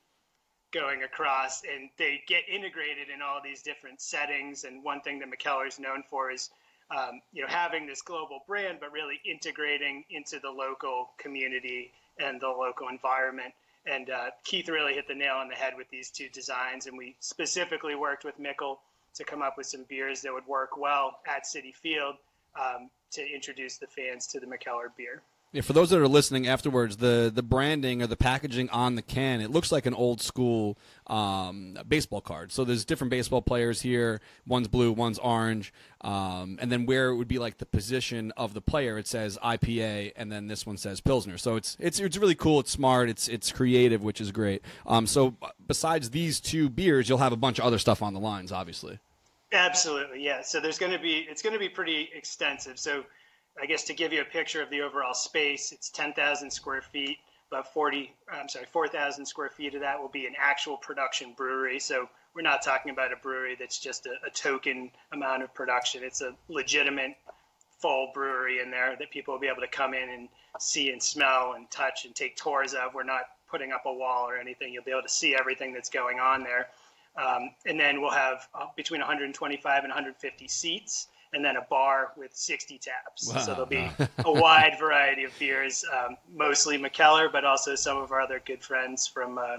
[0.70, 4.64] going across, and they get integrated in all these different settings.
[4.64, 6.50] And one thing that Mikkeller is known for is
[6.96, 12.40] um, you know, having this global brand, but really integrating into the local community and
[12.40, 13.54] the local environment.
[13.86, 16.86] And uh, Keith really hit the nail on the head with these two designs.
[16.86, 18.76] And we specifically worked with Mikkel
[19.14, 22.16] to come up with some beers that would work well at Citi Field
[22.58, 25.22] um, to introduce the fans to the Mikkeller beer.
[25.52, 29.02] Yeah, for those that are listening afterwards, the the branding or the packaging on the
[29.02, 32.52] can, it looks like an old school um, baseball card.
[32.52, 34.22] So there's different baseball players here.
[34.46, 38.54] One's blue, one's orange, um, and then where it would be like the position of
[38.54, 41.36] the player, it says IPA, and then this one says Pilsner.
[41.36, 42.60] So it's it's it's really cool.
[42.60, 43.10] It's smart.
[43.10, 44.62] It's it's creative, which is great.
[44.86, 45.36] Um, so
[45.66, 49.00] besides these two beers, you'll have a bunch of other stuff on the lines, obviously.
[49.52, 50.40] Absolutely, yeah.
[50.40, 52.78] So there's going to be it's going to be pretty extensive.
[52.78, 53.04] So
[53.60, 57.18] I guess to give you a picture of the overall space, it's 10,000 square feet.
[57.50, 61.78] About 40, I'm sorry, 4,000 square feet of that will be an actual production brewery.
[61.78, 66.02] So we're not talking about a brewery that's just a, a token amount of production.
[66.02, 67.14] It's a legitimate
[67.78, 71.02] full brewery in there that people will be able to come in and see and
[71.02, 72.94] smell and touch and take tours of.
[72.94, 74.72] We're not putting up a wall or anything.
[74.72, 76.68] You'll be able to see everything that's going on there.
[77.22, 82.12] Um, and then we'll have uh, between 125 and 150 seats and then a bar
[82.16, 83.32] with 60 taps.
[83.32, 83.40] Wow.
[83.40, 88.12] So there'll be a wide variety of beers, um, mostly Mikkeller, but also some of
[88.12, 89.58] our other good friends from uh,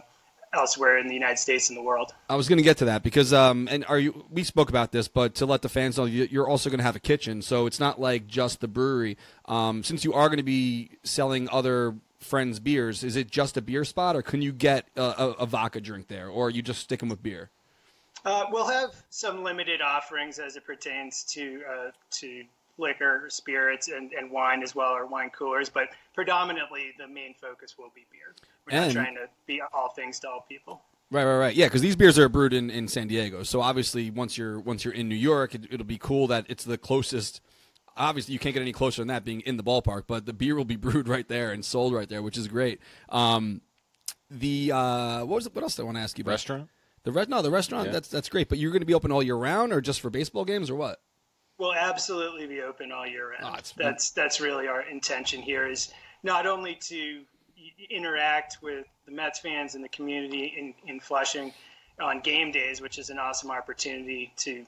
[0.54, 2.14] elsewhere in the United States and the world.
[2.30, 4.26] I was going to get to that because, um, and are you?
[4.30, 6.96] We spoke about this, but to let the fans know, you're also going to have
[6.96, 9.18] a kitchen, so it's not like just the brewery.
[9.46, 13.62] Um, since you are going to be selling other friends' beers, is it just a
[13.62, 16.62] beer spot, or can you get a, a, a vodka drink there, or are you
[16.62, 17.50] just sticking with beer?
[18.26, 22.44] Uh, we'll have some limited offerings as it pertains to uh, to
[22.78, 25.70] liquor, spirits, and, and wine as well, or wine coolers.
[25.70, 28.34] But predominantly, the main focus will be beer.
[28.66, 30.82] We're and, not trying to be all things to all people.
[31.12, 31.56] Right, right, right.
[31.56, 33.44] Yeah, because these beers are brewed in, in San Diego.
[33.44, 36.64] So obviously, once you're once you're in New York, it, it'll be cool that it's
[36.64, 37.42] the closest.
[37.96, 40.56] Obviously, you can't get any closer than that being in the ballpark, but the beer
[40.56, 42.80] will be brewed right there and sold right there, which is great.
[43.10, 43.62] Um,
[44.32, 46.32] the uh, what was it, what else did I want to ask you about?
[46.32, 46.70] Restaurant.
[47.04, 47.88] The re- no, the restaurant.
[47.88, 47.94] Yeah.
[47.94, 48.50] That's that's great.
[48.50, 50.76] But you're going to be open all year round, or just for baseball games, or
[50.76, 51.02] what?
[51.58, 53.56] We'll absolutely be open all year round.
[53.56, 57.22] Oh, that's that's really our intention here is not only to
[57.90, 61.54] interact with the Mets fans and the community in, in Flushing
[62.02, 64.66] on game days, which is an awesome opportunity to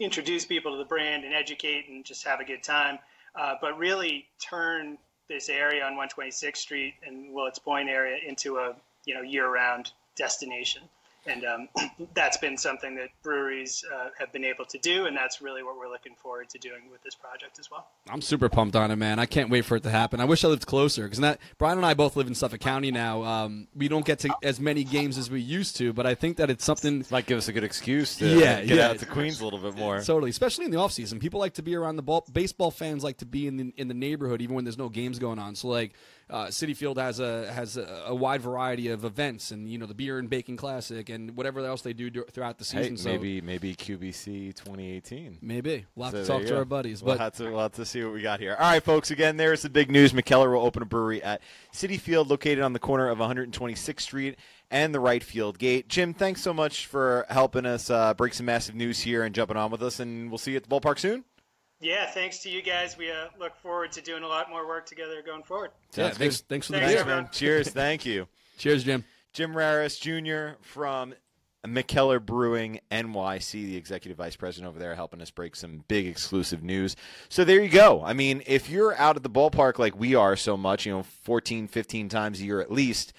[0.00, 2.98] introduce people to the brand and educate and just have a good time,
[3.36, 8.74] uh, but really turn this area on 126th Street and Willets Point area into a
[9.04, 10.82] you know year-round destination.
[11.26, 11.68] And um,
[12.14, 15.78] that's been something that breweries uh, have been able to do, and that's really what
[15.78, 17.86] we're looking forward to doing with this project as well.
[18.10, 19.18] I'm super pumped on it, man.
[19.18, 20.20] I can't wait for it to happen.
[20.20, 21.20] I wish I lived closer because
[21.58, 23.22] Brian and I both live in Suffolk County now.
[23.22, 26.36] Um, we don't get to as many games as we used to, but I think
[26.36, 28.88] that it's something Might give us a good excuse to Yeah, get yeah.
[28.90, 30.00] out to Queens a little bit more.
[30.02, 31.20] Totally, especially in the off season.
[31.20, 32.26] People like to be around the ball.
[32.32, 35.18] Baseball fans like to be in the in the neighborhood, even when there's no games
[35.18, 35.54] going on.
[35.54, 35.92] So, like,
[36.30, 39.86] uh, Citi Field has a has a, a wide variety of events, and you know
[39.86, 42.96] the beer and bacon classic, and whatever else they do throughout the Hey, season.
[42.96, 45.38] so maybe maybe QBC 2018.
[45.42, 47.02] maybe we'll have So to talk to our buddies.
[47.02, 48.56] We'll But have, to, we'll have to see what we got here.
[48.58, 49.10] All right, folks.
[49.10, 50.12] Again, there's the big news.
[50.12, 54.38] Mikkeller will open a brewery at Citi Field, located on the corner of 126th Street
[54.70, 55.88] and the right field gate.
[55.88, 59.56] Jim, thanks so much for helping us uh, break some massive news here and jumping
[59.56, 60.00] on with us.
[60.00, 61.24] And we'll see you at the ballpark soon.
[61.84, 62.96] Yeah, thanks to you guys.
[62.96, 65.70] We uh, look forward to doing a lot more work together going forward.
[65.92, 66.48] yeah, Sounds thanks, good.
[66.48, 67.04] thanks for the Thanks, beer.
[67.04, 67.28] man.
[67.30, 67.68] Cheers.
[67.68, 68.26] Thank you.
[68.58, 69.04] Cheers, Jim.
[69.34, 70.56] Jim Raris Jr.
[70.62, 71.12] from
[71.66, 76.62] Mikkeller Brewing NYC, the executive vice president over there, helping us break some big exclusive
[76.62, 76.96] news.
[77.28, 78.02] So there you go.
[78.02, 81.02] I mean, if you're out at the ballpark like we are so much, you know,
[81.02, 83.12] 14, 15 times a year at least,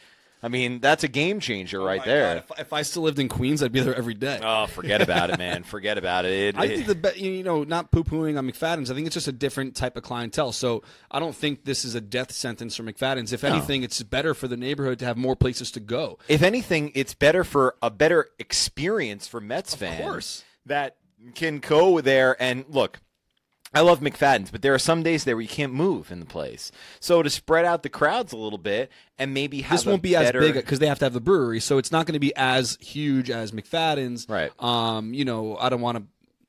[0.46, 2.38] I mean, that's a game changer oh right there.
[2.38, 4.40] If, if I still lived in Queens, I'd be there every day.
[4.44, 5.64] Oh, forget about it, man.
[5.64, 6.32] Forget about it.
[6.34, 8.92] It- I think the be- you know not poo pooing on McFadden's.
[8.92, 10.52] I think it's just a different type of clientele.
[10.52, 13.34] So I don't think this is a death sentence for McFadden's.
[13.34, 16.20] If anything, it's better for the neighborhood to have more places to go.
[16.28, 20.44] if anything, it's better for a better experience for Mets fans course.
[20.68, 20.98] that
[21.34, 23.00] can go there and look.
[23.76, 26.26] I love McFadden's, but there are some days there where you can't move in the
[26.26, 26.72] place.
[27.00, 30.14] So to spread out the crowds a little bit and maybe have This won't be
[30.14, 32.20] better, as big because they have to have the brewery, so it's not going to
[32.20, 34.28] be as huge as McFadden's.
[34.30, 34.52] Right.
[34.64, 35.14] Um.
[35.14, 36.04] You know, I don't want to.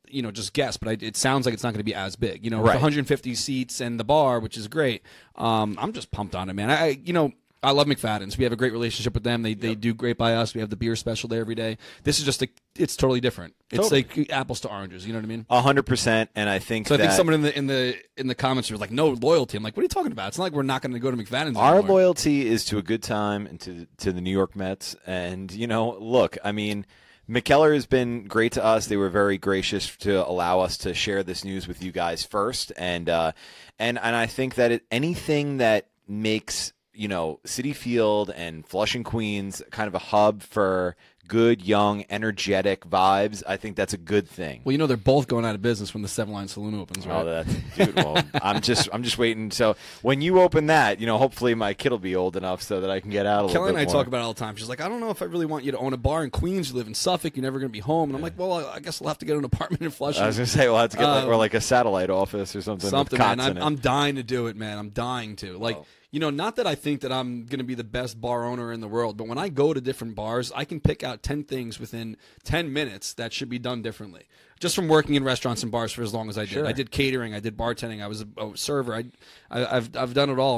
[0.09, 2.15] You know, just guess, but I, it sounds like it's not going to be as
[2.15, 2.45] big.
[2.45, 2.75] You know, with Right.
[2.77, 5.03] 150 seats and the bar, which is great.
[5.35, 6.71] Um, I'm just pumped on it, man.
[6.71, 7.33] I, you know,
[7.67, 8.39] I love McFadden's.
[8.39, 9.43] We have a great relationship with them.
[9.43, 10.55] They they do great by us.
[10.55, 11.79] We have the beer special there every day.
[12.05, 13.55] This is just a, it's totally different.
[13.73, 14.07] It's Totally.
[14.19, 15.05] like apples to oranges.
[15.05, 15.47] You know what I mean?
[15.51, 17.97] A hundred percent, and I think So I that think someone in the in the
[18.17, 20.29] in the comments was like, "No loyalty." I'm like, "What are you talking about?
[20.29, 21.97] It's not like we're not going to go to McFadden's." our anymore.
[21.97, 24.95] loyalty is to a good time and to to the New York Mets.
[25.05, 26.87] And you know, look, I mean,
[27.29, 28.87] Mikkeller has been great to us.
[28.87, 32.73] They were very gracious to allow us to share this news with you guys first,
[32.77, 33.33] and uh,
[33.77, 39.05] and and I think that it, anything that makes you know Citi Field and Flushing
[39.05, 40.97] Queens kind of a hub for
[41.29, 44.61] good, young, energetic vibes, I think that's a good thing.
[44.65, 47.07] Well, you know they're both going out of business when the Seven Line Saloon opens,
[47.07, 47.21] right?
[47.21, 47.97] Oh, that's dude.
[47.97, 49.51] Well, I'm just I'm just waiting.
[49.51, 52.81] So when you open that, you know, hopefully my kid will be old enough so
[52.81, 53.93] that I can get out a Kelly and I more.
[53.93, 54.57] talk about it all the time.
[54.57, 56.31] She's like, I don't know if I really want you to own a bar in
[56.31, 56.71] Queens.
[56.71, 57.37] You live in Suffolk.
[57.37, 58.11] You're never going to be home.
[58.11, 60.23] And I'm like, well, I guess I'll have to get an apartment in Flushing.
[60.23, 62.11] I was gonna say, well, I have to get like, Um, or like a satellite
[62.11, 62.89] office or something.
[62.89, 63.41] Something, man.
[63.41, 63.59] I'm.
[63.59, 64.79] I'm dying to do it, man.
[64.79, 65.59] I'm dying to.
[65.59, 65.79] Like,
[66.17, 68.73] you know, not that I think that I'm going to be the best bar owner
[68.73, 71.45] in the world, but when I go to different bars, I can pick out 10
[71.45, 74.23] things within 10 minutes that should be done differently.
[74.59, 76.53] Just from working in restaurants and bars for as long as I did.
[76.53, 76.67] Sure.
[76.67, 78.95] I did catering, I did bartending, I was a, a server.
[78.95, 79.05] I,
[79.51, 80.57] I, I've, I've done it all.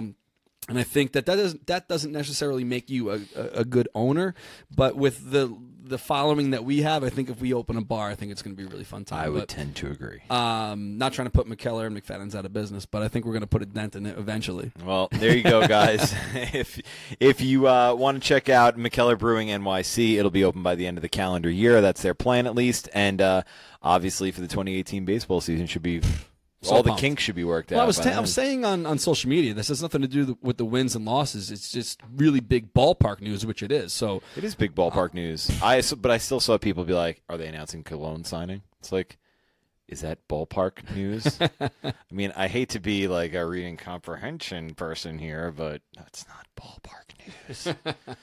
[0.68, 3.88] And I think that that doesn't that doesn't necessarily make you a, a, a good
[3.96, 4.36] owner,
[4.70, 8.08] but with the the following that we have, I think if we open a bar,
[8.10, 9.24] I think it's going to be a really fun time.
[9.24, 10.20] I would But- tend to agree.
[10.30, 13.32] um, not trying to put Mikkeller and McFadden's out of business, but I think we're
[13.32, 14.70] going to put a dent in it eventually.
[14.84, 16.14] Well, there you go, guys.
[16.34, 16.80] if
[17.20, 20.86] if you uh, want to check out Mikkeller Brewing NYC, it'll be open by the
[20.86, 21.80] end of the calendar year.
[21.80, 22.88] That's their plan, at least.
[22.92, 23.42] And uh,
[23.82, 26.00] obviously, for the 2018 baseball season, should be
[26.62, 27.00] So all the pumped.
[27.02, 27.84] kinks should be worked Well, out.
[27.84, 30.36] I was, ta- I was saying on, on social media, this has nothing to do
[30.42, 31.52] with the wins and losses.
[31.52, 33.92] It's just really big ballpark news, which it is.
[33.92, 35.50] So It is big ballpark news.
[35.62, 38.90] I s- but I still saw people be like, "Are they announcing Colon signing?" It's
[38.90, 39.18] like,
[39.88, 41.38] is that ballpark news?
[41.60, 46.46] I mean, I hate to be like a reading comprehension person here, but that's not
[46.56, 47.74] ballpark news.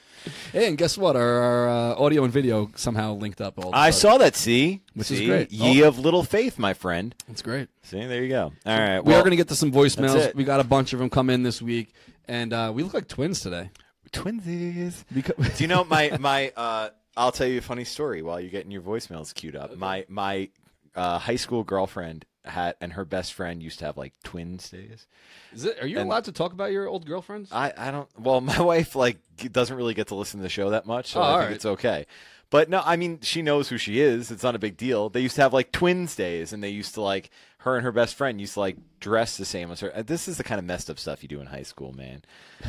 [0.52, 1.14] Hey, and guess what?
[1.14, 3.64] Our, our uh, audio and video somehow linked up.
[3.64, 4.34] All I saw that.
[4.34, 5.52] See, Which is great.
[5.52, 7.14] Ye of little faith, my friend.
[7.28, 7.68] That's great.
[7.82, 8.52] See, there you go.
[8.66, 10.34] All right, we well, are going to get to some voicemails.
[10.34, 11.92] We got a bunch of them come in this week,
[12.26, 13.70] and uh, we look like twins today.
[14.10, 15.04] twinsies.
[15.14, 16.52] Because Do you know my my?
[16.56, 19.76] Uh, I'll tell you a funny story while you're getting your voicemails queued up.
[19.76, 20.48] My my
[20.96, 25.06] uh, high school girlfriend had and her best friend used to have like twins days.
[25.52, 25.78] Is it?
[25.82, 27.50] Are you And- allowed to talk about your old girlfriends?
[27.52, 28.08] I, I don't.
[28.18, 29.18] Well, my wife like
[29.52, 31.52] doesn't really get to listen to the show that much, so Oh, I think right.
[31.52, 32.06] it's okay.
[32.48, 34.30] But no, I mean she knows who she is.
[34.30, 35.08] It's not a big deal.
[35.08, 37.90] They used to have like twins days, and they used to like her and her
[37.90, 39.90] best friend used to like dress the same as her.
[40.04, 42.22] This is the kind of messed up stuff you do in high school, man.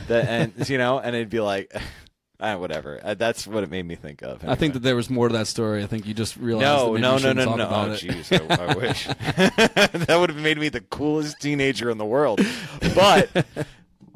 [0.07, 1.71] That and you know, and it'd be like,
[2.39, 2.99] ah, whatever.
[3.03, 4.43] Uh, that's what it made me think of.
[4.47, 5.83] I think that there was more to that story.
[5.83, 6.65] I think you just realized.
[6.67, 7.69] that No, maybe no, no, no, no.
[7.69, 7.99] Oh, it.
[7.99, 9.05] jeez, I, I wish
[10.07, 12.41] that would have made me the coolest teenager in the world.
[12.95, 13.45] But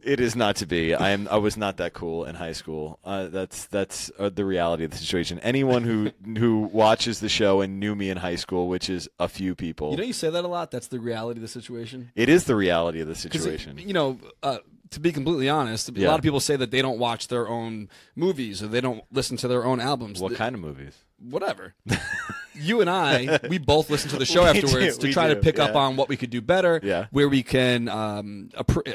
[0.03, 0.93] it is not to be.
[0.93, 1.27] I am.
[1.29, 2.99] I was not that cool in high school.
[3.03, 5.39] Uh, that's that's uh, the reality of the situation.
[5.39, 9.27] Anyone who who watches the show and knew me in high school, which is a
[9.27, 10.71] few people, You know, you say that a lot.
[10.71, 12.11] That's the reality of the situation.
[12.15, 13.77] it is the reality of the situation.
[13.77, 14.59] You know, uh,
[14.91, 16.09] to be completely honest, a Yeah.
[16.09, 19.37] lot of people say that they don't watch their own movies or they don't listen
[19.37, 20.19] to their own albums.
[20.19, 20.93] what Th- kind of movies?
[21.19, 21.73] Whatever.
[22.55, 25.41] you and I, we both listen to the show afterwards do, to try to do,
[25.41, 27.05] pick up on what we could do better, Yeah.
[27.11, 28.49] where we can um,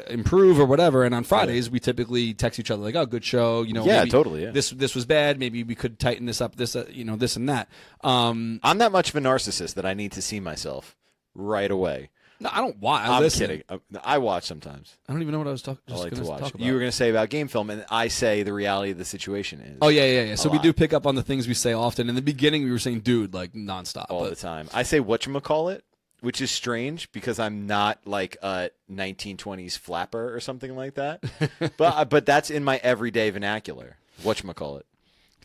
[0.09, 1.05] improve or whatever.
[1.05, 3.85] And on Fridays, we typically text each other like, "Oh, good show," you know.
[3.85, 4.51] Yeah, maybe totally, yeah.
[4.51, 5.39] This this was bad.
[5.39, 6.57] Maybe we could tighten this up.
[6.57, 7.69] This uh, you know this and that.
[8.03, 10.97] Um, I'm that much of a narcissist that I need to see myself
[11.35, 12.11] right away.
[12.41, 13.09] No, I don't watch.
[13.09, 13.47] I'm listen.
[13.47, 13.63] kidding.
[13.69, 14.97] I, I watch sometimes.
[15.09, 15.81] I don't even know what I was talking.
[15.89, 16.41] I like to watch.
[16.41, 16.65] Talk about.
[16.65, 19.05] You were going to say about game film, and I say the reality of the
[19.05, 19.79] situation is.
[19.81, 20.35] Oh yeah, yeah, yeah.
[20.35, 22.09] So A we do pick up on the things we say often.
[22.09, 24.07] In the beginning, we were saying "dude" like nonstop.
[24.11, 24.69] all but the time.
[24.75, 25.85] I say what you call it,
[26.21, 31.23] which is strange because I'm not like a 1920s flapper or something like that.
[31.77, 33.97] but uh, but that's in my everyday vernacular.
[34.23, 34.83] Whatchamacallit.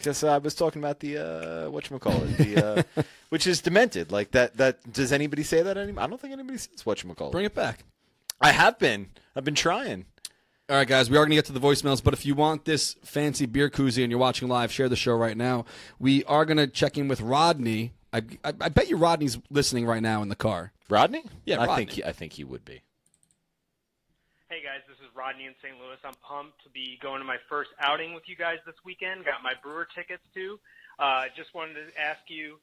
[0.02, 2.66] Because I was talking about the uh, whatchamacallit, the
[2.98, 4.12] uh, which is demented.
[4.12, 4.58] Like that.
[4.58, 6.04] That does anybody say that anymore?
[6.04, 7.32] I don't think anybody says whatchamacallit.
[7.32, 7.84] bring it back.
[8.40, 9.10] I have been.
[9.36, 10.06] I've been trying.
[10.70, 12.64] All right, guys, we are going to get to the voicemails, but if you want
[12.66, 15.66] this fancy beer koozie and you're watching live, share the show right now.
[16.00, 17.94] We are going to check in with Rodney.
[18.14, 20.72] I, I, I bet you Rodney's listening right now in the car.
[20.90, 21.24] Rodney?
[21.46, 21.76] Yeah, I Rodney.
[21.76, 22.82] think he, I think he would be.
[24.52, 25.80] Hey guys, this is Rodney in St.
[25.80, 25.96] Louis.
[26.04, 29.24] I'm pumped to be going to my first outing with you guys this weekend.
[29.24, 30.60] Got my Brewer tickets too.
[31.00, 32.60] Uh, just wanted to ask you.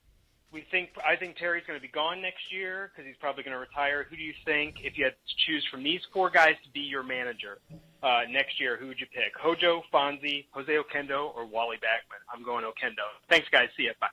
[0.53, 3.55] We think I think Terry's going to be gone next year because he's probably going
[3.55, 4.05] to retire.
[4.11, 6.81] Who do you think, if you had to choose from these four guys to be
[6.81, 7.57] your manager
[8.03, 9.33] uh, next year, who would you pick?
[9.41, 12.21] Hojo, Fonzie, Jose Oquendo, or Wally Backman?
[12.35, 13.09] I'm going Oquendo.
[13.31, 13.71] Thanks, guys.
[13.79, 13.93] See ya.
[13.99, 14.09] Bye.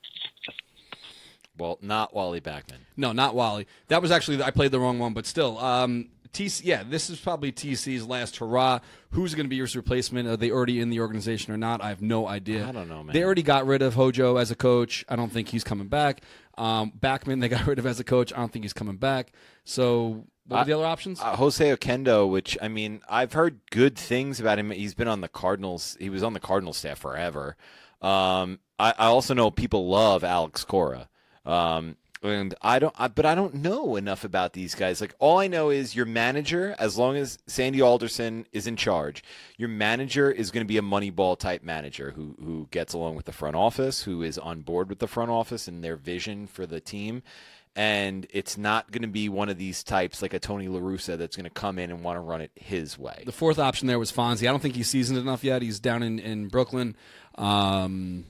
[1.57, 2.79] Well, not Wally Backman.
[2.95, 3.67] No, not Wally.
[3.89, 5.57] That was actually I played the wrong one, but still.
[5.57, 8.79] Um, TC, yeah, this is probably TC's last hurrah.
[9.11, 10.27] Who's going to be his replacement?
[10.27, 11.81] Are they already in the organization or not?
[11.81, 12.67] I have no idea.
[12.67, 13.13] I don't know, man.
[13.13, 15.05] They already got rid of Hojo as a coach.
[15.07, 16.21] I don't think he's coming back.
[16.57, 18.33] Um, Backman, they got rid of as a coach.
[18.33, 19.31] I don't think he's coming back.
[19.63, 21.21] So, what are the other options?
[21.21, 24.71] Uh, Jose Oquendo, which I mean, I've heard good things about him.
[24.71, 25.95] He's been on the Cardinals.
[25.99, 27.55] He was on the Cardinals staff forever.
[28.01, 31.07] Um, I, I also know people love Alex Cora.
[31.45, 35.01] Um, and I don't, I, but I don't know enough about these guys.
[35.01, 39.23] Like all I know is your manager, as long as Sandy Alderson is in charge,
[39.57, 43.25] your manager is going to be a Moneyball type manager who who gets along with
[43.25, 46.65] the front office, who is on board with the front office and their vision for
[46.65, 47.21] the team
[47.75, 51.17] and it's not going to be one of these types like a Tony La Russa
[51.17, 53.23] that's going to come in and want to run it his way.
[53.25, 54.47] the fourth option there was Fonzie.
[54.47, 55.61] I don't think he's seasoned enough yet.
[55.61, 56.95] He's down in, in Brooklyn.
[57.35, 58.25] Um,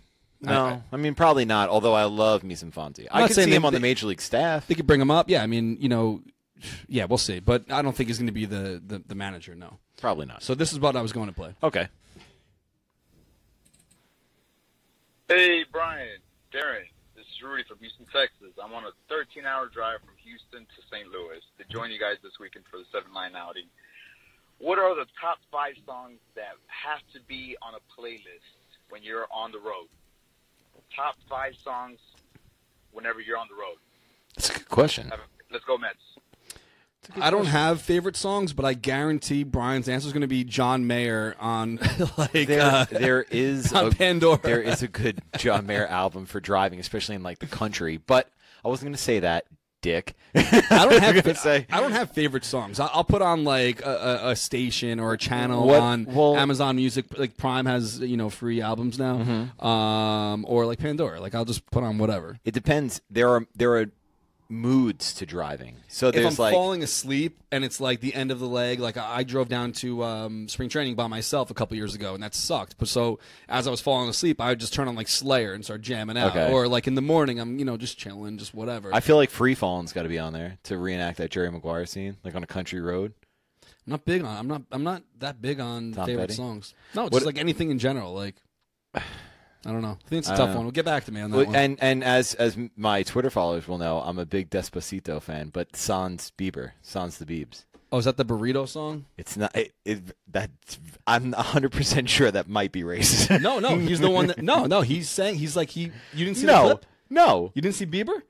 [0.45, 1.69] No, I, mean probably not.
[1.69, 4.07] Although I love Misan Fonzie, I not could saying see they- him on the major
[4.07, 4.67] league staff.
[4.67, 5.29] they could bring him up.
[5.29, 6.21] Yeah, I mean, you know,
[6.87, 7.39] yeah, we'll see.
[7.39, 9.77] But I don't think he's going to be the, the, the manager, no.
[9.99, 10.43] Probably not.
[10.43, 11.55] So this is what I was going to play.
[11.63, 11.87] Okay,
[15.27, 16.21] Hey, Brian,
[16.53, 16.85] Darren,
[17.17, 18.53] this is Rudy from Houston, Texas.
[18.61, 21.09] I'm on a 13 hour drive from Houston to St.
[21.09, 23.65] Louis to join you guys this weekend for the 7 line outing.
[24.59, 28.45] What are the top five songs that have to be on a playlist
[28.89, 29.89] when you're on the road?
[30.95, 31.99] Top five songs
[32.91, 33.77] whenever you're on the road.
[34.35, 35.11] that's a good question.
[35.51, 35.97] Let's go, Mets.
[37.21, 40.87] I don't have favorite songs, but I guarantee Brian's answer is going to be John
[40.87, 41.79] Mayer on
[42.17, 44.39] like There, uh, there is on a, Pandora.
[44.41, 47.97] There is a good John Mayer album for driving, especially in like the country.
[47.97, 48.29] But
[48.63, 49.45] I wasn't going to say that,
[49.85, 50.15] Dick.
[50.35, 51.67] I don't have say.
[51.71, 52.79] I don't have favorite songs.
[52.79, 56.35] I- I'll put on like a, a, a station or a channel What- on well-
[56.35, 57.05] Amazon Music.
[57.17, 59.65] Like Prime has you know free albums now, Mm-hmm.
[59.65, 61.19] um, or like Pandora.
[61.21, 62.39] Like I'll just put on whatever.
[62.43, 62.99] It depends.
[63.11, 63.85] There are there are
[64.49, 65.77] moods to driving.
[65.87, 68.97] So If I'm like falling asleep and it's like the end of the leg, like
[68.97, 72.23] I, I drove down to um, spring training by myself a couple years ago, and
[72.23, 72.77] that sucked.
[72.77, 75.63] But so as I was falling asleep, I would just turn on like Slayer and
[75.63, 76.31] start jamming out.
[76.31, 76.51] Okay.
[76.51, 78.93] Or like in the morning, I'm you know just chilling, just whatever.
[78.93, 81.85] I feel like Free Falling's got to be on there to reenact that Jerry Maguire
[81.85, 83.13] scene, like on a country road.
[83.63, 84.37] I'm not big on.
[84.37, 84.63] I'm not.
[84.71, 86.33] I'm not that big on Tom favorite Petty?
[86.33, 86.73] songs.
[86.93, 88.13] No, just What- like anything in general.
[88.13, 88.35] Like
[89.65, 89.97] I don't know.
[90.05, 90.63] I think it's a tough one.
[90.63, 91.55] We'll get back to me on that Well, one.
[91.55, 95.75] And and as as my Twitter followers will know, I'm a big Despacito fan, but
[95.75, 97.65] Sans Bieber, Sans the Biebs.
[97.91, 99.05] oh, is that the burrito song?
[99.17, 99.55] It's not.
[99.55, 100.79] It, it that's.
[101.07, 103.41] I'm 100 percent sure that might be racist.
[103.41, 104.41] No, no, he's the one that.
[104.41, 105.91] No, no, he's saying he's like he.
[106.13, 106.85] You didn't see the no, clip?
[107.09, 108.21] no, You didn't see Bieber?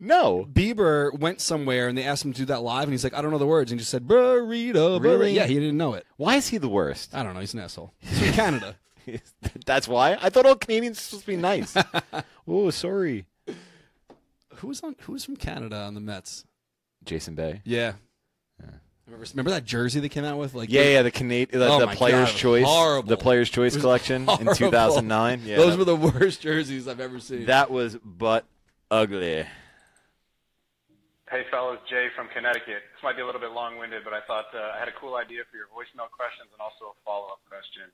[0.00, 0.48] no.
[0.52, 3.22] Bieber went somewhere and they asked him to do that live, and he's like, I
[3.22, 5.02] don't know the words, and he just said burrito, burrito.
[5.02, 5.32] Really?
[5.32, 6.04] Yeah, he didn't know it.
[6.16, 7.14] Why is he the worst?
[7.14, 7.40] I don't know.
[7.40, 7.92] He's an asshole.
[8.00, 8.76] He's from Canada.
[9.66, 10.16] That's why.
[10.20, 11.76] I thought all Canadians were supposed to be nice.
[12.48, 13.26] oh, sorry.
[14.56, 14.96] Who was on?
[15.02, 16.44] Who was from Canada on the Mets?
[17.04, 17.62] Jason Bay.
[17.64, 17.94] Yeah.
[19.06, 20.54] Remember, remember that jersey they came out with?
[20.54, 23.08] Like Yeah, they- yeah, the Canadian, the, Oh the Players' God, Choice, horrible.
[23.08, 25.42] the Players' Choice It was collection in 2009.
[25.44, 27.46] Yeah, Those were the worst jerseys I've ever seen.
[27.46, 28.46] that was but
[28.90, 29.44] ugly.
[31.28, 32.84] Hey, fellas, Jay from Connecticut.
[32.92, 35.16] This might be a little bit long-winded, but I thought uh, I had a cool
[35.16, 37.88] idea for your voicemail questions and also a follow-up question.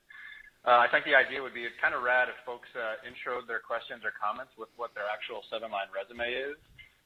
[0.67, 3.47] Uh, I think the idea would be it's kind of rad if folks uh, introed
[3.47, 6.59] their questions or comments with what their actual seven-line resume is.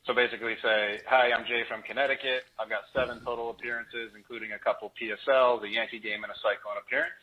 [0.04, 2.44] So basically say, hi, I'm Jay from Connecticut.
[2.60, 6.82] I've got seven total appearances, including a couple PSLs, a Yankee game, and a Cyclone
[6.82, 7.16] appearance.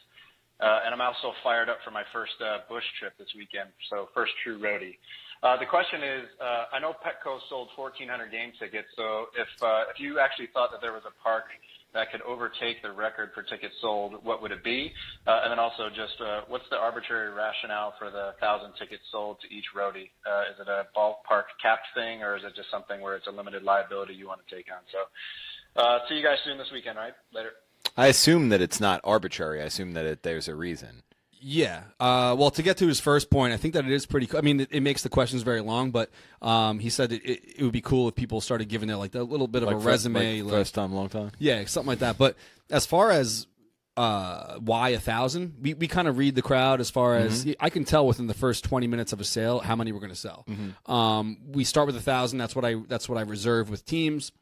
[0.60, 4.08] Uh, and I'm also fired up for my first uh, Busch trip this weekend, so
[4.14, 4.96] first true roadie.
[5.42, 9.88] Uh, the question is, uh, I know Petco sold 1,400 game tickets, so if uh,
[9.88, 11.48] if you actually thought that there was a park
[11.94, 14.92] that could overtake the record for tickets sold, what would it be?
[15.26, 19.38] Uh, and then also just uh, what's the arbitrary rationale for the thousand tickets sold
[19.40, 20.10] to each roadie?
[20.26, 23.30] Uh, is it a ballpark capped thing, or is it just something where it's a
[23.30, 24.82] limited liability you want to take on?
[24.92, 27.14] So, uh, see you guys soon this weekend, right?
[27.32, 27.50] Later.
[27.96, 29.60] I assume that it's not arbitrary.
[29.60, 31.02] I assume that there's a reason.
[31.40, 31.82] Yeah.
[31.98, 34.26] Uh, well, to get to his first point, I think that it is pretty.
[34.26, 36.10] co- I mean, it, it makes the questions very long, but
[36.42, 39.14] um, he said it, it, it would be cool if people started giving it like
[39.14, 41.30] a little bit of Like a fir- resume, like like- first time, long time.
[41.38, 42.18] yeah, something like that.
[42.18, 42.36] But
[42.70, 43.46] as far as
[43.96, 47.52] uh, why a thousand, we, we kind of read the crowd as far as Mm-hmm.
[47.64, 50.10] I can tell within the first twenty minutes of a sale how many we're going
[50.12, 50.44] to sell.
[50.48, 50.90] Mm-hmm.
[50.90, 52.38] Um, we start with a thousand.
[52.38, 54.32] That's what I that's what I reserve with teams.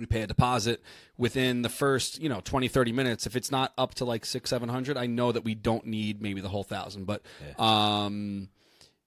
[0.00, 0.82] We pay a deposit
[1.18, 3.26] within the first, you know, 20, 30 minutes.
[3.26, 6.20] If it's not up to like six, seven hundred, I know that we don't need
[6.22, 7.04] maybe the whole thousand.
[7.06, 7.22] But
[7.58, 8.48] um,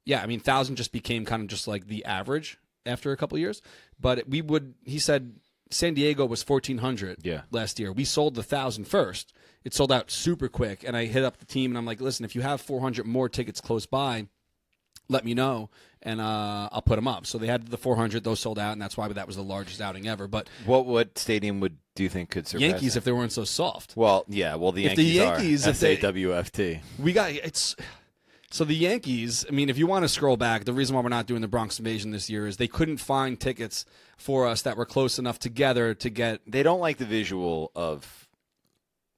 [0.05, 3.37] yeah, I mean, thousand just became kind of just like the average after a couple
[3.37, 3.61] years.
[3.99, 5.35] But we would, he said,
[5.71, 7.41] San Diego was fourteen hundred Yeah.
[7.49, 7.91] last year.
[7.91, 9.33] We sold the thousand first.
[9.63, 12.25] It sold out super quick, and I hit up the team and I'm like, listen,
[12.25, 14.27] if you have four hundred more tickets close by,
[15.09, 15.69] let me know
[16.01, 17.25] and uh, I'll put them up.
[17.25, 19.79] So they had the 400; those sold out, and that's why that was the largest
[19.81, 20.27] outing ever.
[20.27, 22.99] But What what stadium would do you think could surpass Yankees, that?
[22.99, 25.79] if they weren't so soft, well, yeah, well the If the Yankees Yankees, are if
[25.79, 26.81] they- SAWFT.
[26.99, 27.75] we got it's.
[28.51, 31.09] So the Yankees, I mean, if you want to scroll back, the reason why we're
[31.09, 33.83] not doing the Bronx Invasion this year is they couldn't find tickets
[34.15, 38.27] for us that were close enough together to get They don't like the visual of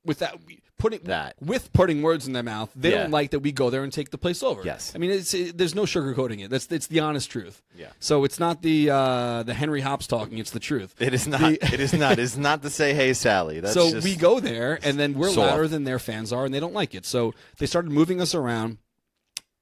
[0.05, 0.37] with that
[0.77, 1.35] putting That.
[1.39, 2.69] with putting words in their mouth.
[2.75, 3.03] They Yeah.
[3.03, 4.61] don't like that we go there and take the place over.
[4.63, 4.91] Yes.
[4.93, 6.49] I mean it's it, there's no sugarcoating it.
[6.49, 7.61] That's it's the honest truth.
[7.77, 7.87] Yeah.
[7.99, 10.37] So it's not the uh, the Henry Hops talking.
[10.37, 10.93] It's the truth.
[10.99, 11.39] it is not.
[11.41, 12.19] The- it is not.
[12.19, 15.37] It's not to say, "Hey, Sally." That's so we go there, and then we're soft.
[15.51, 17.05] louder than their fans are, and they don't like it.
[17.05, 18.77] So they started moving us around.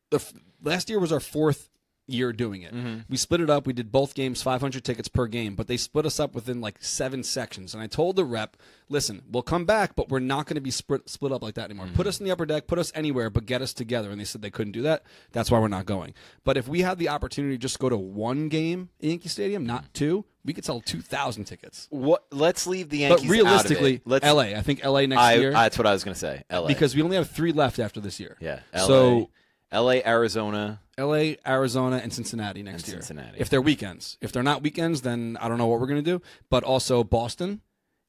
[0.09, 0.34] The f-
[0.64, 1.70] last year was our fourth
[2.08, 2.74] year doing it.
[2.74, 2.99] Mm-hmm.
[3.10, 3.66] We split it up.
[3.66, 6.84] We did both games, 500 tickets per game, but they split us up within like
[6.84, 7.74] seven sections.
[7.74, 8.58] And I told the rep,
[8.89, 11.66] "Listen, we'll come back, but we're not going to be split split up like that
[11.66, 11.86] anymore.
[11.88, 11.95] Mm-hmm.
[11.95, 14.26] Put us in the upper deck, put us anywhere, but get us together." And they
[14.26, 15.04] said they couldn't do that.
[15.32, 16.14] That's why we're not going.
[16.43, 19.66] But if we had the opportunity to just go to one game in Yankee Stadium,
[19.66, 21.88] not two, we could sell 2,000 tickets.
[21.89, 22.26] What?
[22.32, 23.26] Let's leave the Yankees.
[23.26, 24.24] But realistically, out of it.
[24.24, 24.41] let's, LA.
[24.58, 26.43] I think LA next I, year that's what I was going to say.
[26.49, 26.68] L.A.
[26.68, 28.38] because we only have three left after this year.
[28.39, 28.88] yeah, L.A.
[28.88, 29.30] So
[29.72, 30.80] L.A., Arizona.
[30.98, 33.02] LA, Arizona, and Cincinnati next And year.
[33.02, 33.39] Cincinnati.
[33.39, 34.18] If they're weekends.
[34.22, 36.22] If they're not weekends, then I don't know what we're going to do.
[36.50, 37.62] But also Boston.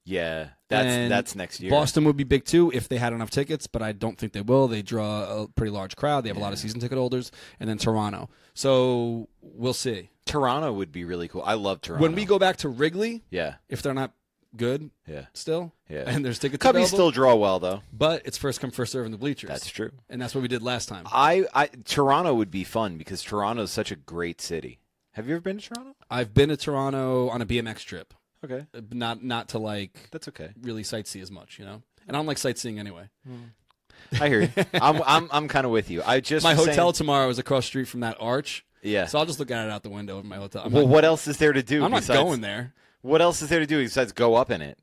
[0.07, 1.71] Yeah, that's and that's next year.
[1.71, 4.43] Boston would be big too if they had enough tickets, but I don't think they
[4.43, 4.69] will.
[4.69, 6.25] They draw a pretty large crowd.
[6.25, 8.29] They have a lot of season ticket holders, and then Toronto.
[8.53, 10.11] So we'll see.
[10.27, 11.43] Toronto would be really cool.
[11.43, 12.03] I love Toronto.
[12.03, 14.13] When we go back to Wrigley, yeah, if they're not
[14.57, 16.05] good yeah, still, Yeah.
[16.07, 17.83] and there's tickets Cubbies available, still draw well though.
[17.93, 19.49] but it's first come first serve in the bleachers.
[19.49, 19.91] That's true.
[20.09, 21.05] and that's what we did last time.
[21.07, 24.79] I, I Toronto would be fun because Toronto is such a great city.
[25.13, 25.95] Have you ever been to Toronto?
[26.11, 30.29] I've been to Toronto on a BMX trip, Okay, Uh, not not to like that's
[30.29, 30.51] okay.
[30.61, 31.83] really sightsee as much, you know.
[32.07, 33.09] And I don't like sightseeing anyway.
[34.21, 34.51] I hear you.
[34.75, 36.03] I'm I'm I'm kind of with you.
[36.05, 39.07] I just My hotel saying- tomorrow is across the street from that arch, yeah.
[39.07, 40.63] so I'll just look at it out the window of my hotel.
[40.67, 41.83] I'm, well, not, what else is there to do?
[41.85, 42.75] I'm not going there.
[43.05, 44.79] What else is there to do besides go up in it?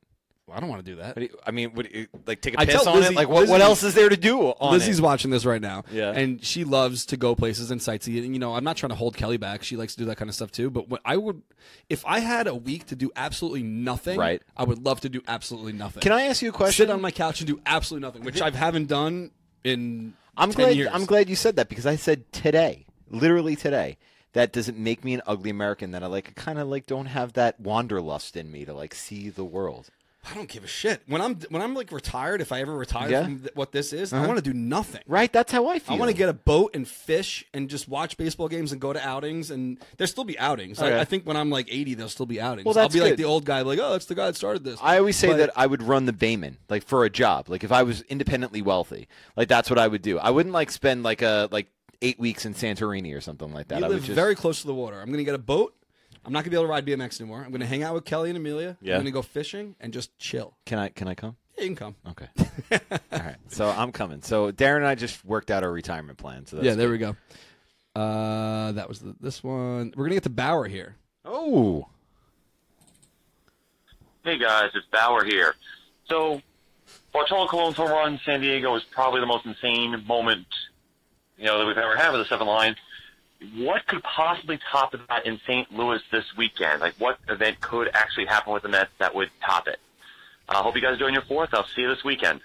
[0.48, 1.16] Well, I don't want to do that.
[1.16, 3.00] What do you- I mean, what, do you- like take a I piss tell on
[3.00, 3.16] Lizzie- it?
[3.16, 3.48] Like what?
[3.48, 5.02] what Lizzie- else is there to do on Lizzie's it?
[5.02, 6.12] watching this right now, Yeah.
[6.12, 8.24] and she loves to go places and sightsee.
[8.24, 9.64] And you know, I'm not trying to hold Kelly back.
[9.64, 10.70] She likes to do that kind of stuff too.
[10.70, 11.42] But what I would,
[11.90, 14.42] if I had a week to do absolutely nothing, Right.
[14.58, 16.02] I would love to do absolutely nothing.
[16.02, 16.88] Can I ask you a question?
[16.88, 19.32] sit on my couch and do absolutely nothing, which I haven't done
[19.64, 20.76] in I'm 10 glad.
[20.76, 20.90] years.
[20.94, 23.98] I'm glad you said that because I said today, literally today.
[24.34, 25.92] That doesn't make me an ugly American.
[25.92, 29.30] That I like, kind of like, don't have that wanderlust in me to like see
[29.30, 29.90] the world.
[30.24, 31.02] I don't give a shit.
[31.08, 33.24] When I'm when I'm like retired, if I ever retire Yeah.
[33.24, 34.28] from th- what this is, I Uh-huh.
[34.28, 35.02] want to do nothing.
[35.08, 35.34] Right?
[35.34, 35.96] That's how I feel.
[35.96, 38.94] I want to get a boat and fish and just watch baseball games and go
[38.94, 40.80] to outings and there'll still be outings.
[40.80, 40.96] Okay.
[40.96, 42.66] I, I think when I'm like 80, there'll still be outings.
[42.66, 44.80] Well, I'll be like the old guy, like, oh, that's the guy that started this.
[44.84, 47.50] I always say But- that I would run the Bayman, like for a job.
[47.50, 50.20] Like if I was independently wealthy, like that's what I would do.
[50.20, 51.66] I wouldn't like spend like a like
[52.02, 53.80] eight weeks in Santorini or something like that.
[53.80, 55.00] we I live just very close to the water.
[55.00, 55.76] I'm going to get a boat.
[56.26, 57.42] I'm not going to be able to ride BMX anymore.
[57.44, 58.78] I'm going to hang out with Kelly and Amelia.
[58.82, 58.94] Yeah.
[58.94, 60.56] I'm going to go fishing and just chill.
[60.66, 61.36] Can I can I come?
[61.58, 61.96] Yeah, you can come.
[62.10, 62.28] Okay.
[63.12, 63.38] All right.
[63.50, 64.22] So I'm coming.
[64.22, 66.46] So Darren and I just worked out our retirement plan.
[66.46, 66.92] So that's yeah, there good.
[66.92, 67.16] we go.
[68.02, 69.94] Uh, that was the, this one.
[69.96, 70.96] We're going to get to Bauer here.
[71.26, 71.88] Oh.
[74.24, 75.56] Hey guys, it's Bauer here.
[76.08, 76.42] So,
[77.12, 80.46] Bartolo Colon's home run in San Diego is probably the most insane moment,
[81.42, 82.76] you know, that we've ever had with the seven line.
[83.58, 85.72] What could possibly top that in St.
[85.74, 86.80] Louis this weekend?
[86.80, 89.80] Like, what event could actually happen with the Mets that would top it?
[90.48, 91.50] I hope you guys are doing your fourth.
[91.54, 92.42] I'll see you this weekend.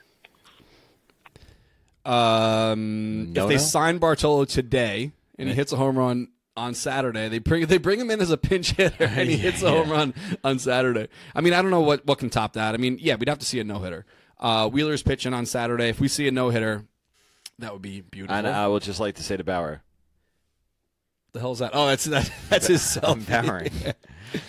[2.05, 3.61] Um, No, if they no?
[3.61, 8.01] sign Bartolo today and he hits a home run on Saturday, they bring they bring
[8.01, 11.09] him in as a pinch hitter and he hits a home run on Saturday.
[11.35, 12.75] I mean, I don't know what what can top that.
[12.75, 14.07] I mean, yeah, we'd have to see a no hitter.
[14.39, 15.89] Uh, Wheeler's pitching on Saturday.
[15.89, 16.85] If we see a no hitter,
[17.59, 18.37] that would be beautiful.
[18.37, 19.83] And I would just like to say to Bauer,
[21.33, 21.73] the hell's that?
[21.75, 23.09] Oh, that's that, that's his selfie.
[23.09, 23.73] I'm Bowering.
[23.85, 23.97] that,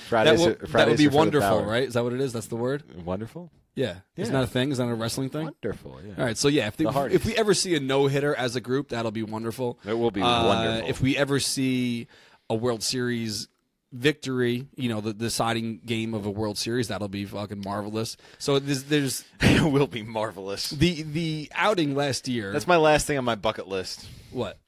[0.08, 1.84] Fridays, will, that Fridays would be are for the wonderful, right?
[1.84, 2.34] Is that what it is?
[2.34, 2.84] That's the word.
[3.06, 3.52] Wonderful.
[3.76, 3.98] Yeah.
[4.16, 4.72] Isn't that a thing?
[4.72, 5.44] Is that a wrestling thing?
[5.46, 6.00] Wonderful.
[6.04, 6.14] Yeah.
[6.18, 8.62] All right, so yeah, if, The if we ever see a no hitter as a
[8.62, 9.78] group, that'll be wonderful.
[9.86, 10.90] It will be Uh, wonderful.
[10.90, 12.08] If we ever see
[12.50, 13.48] a World Series
[13.92, 18.18] victory, you know, the deciding game of a World Series, that'll be fucking marvelous.
[18.38, 20.70] So there's, there's it will be marvelous.
[20.70, 22.52] the the outing last year.
[22.52, 24.08] That's my last thing on my bucket list.
[24.32, 24.60] what?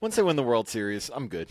[0.00, 1.48] Once I win the World Series, I'm good.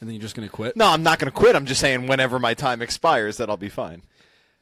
[0.00, 0.76] And then you're just gonna quit?
[0.76, 1.56] No, I'm not going to quit.
[1.56, 4.02] I'm just saying whenever my time expires, that I'll be fine.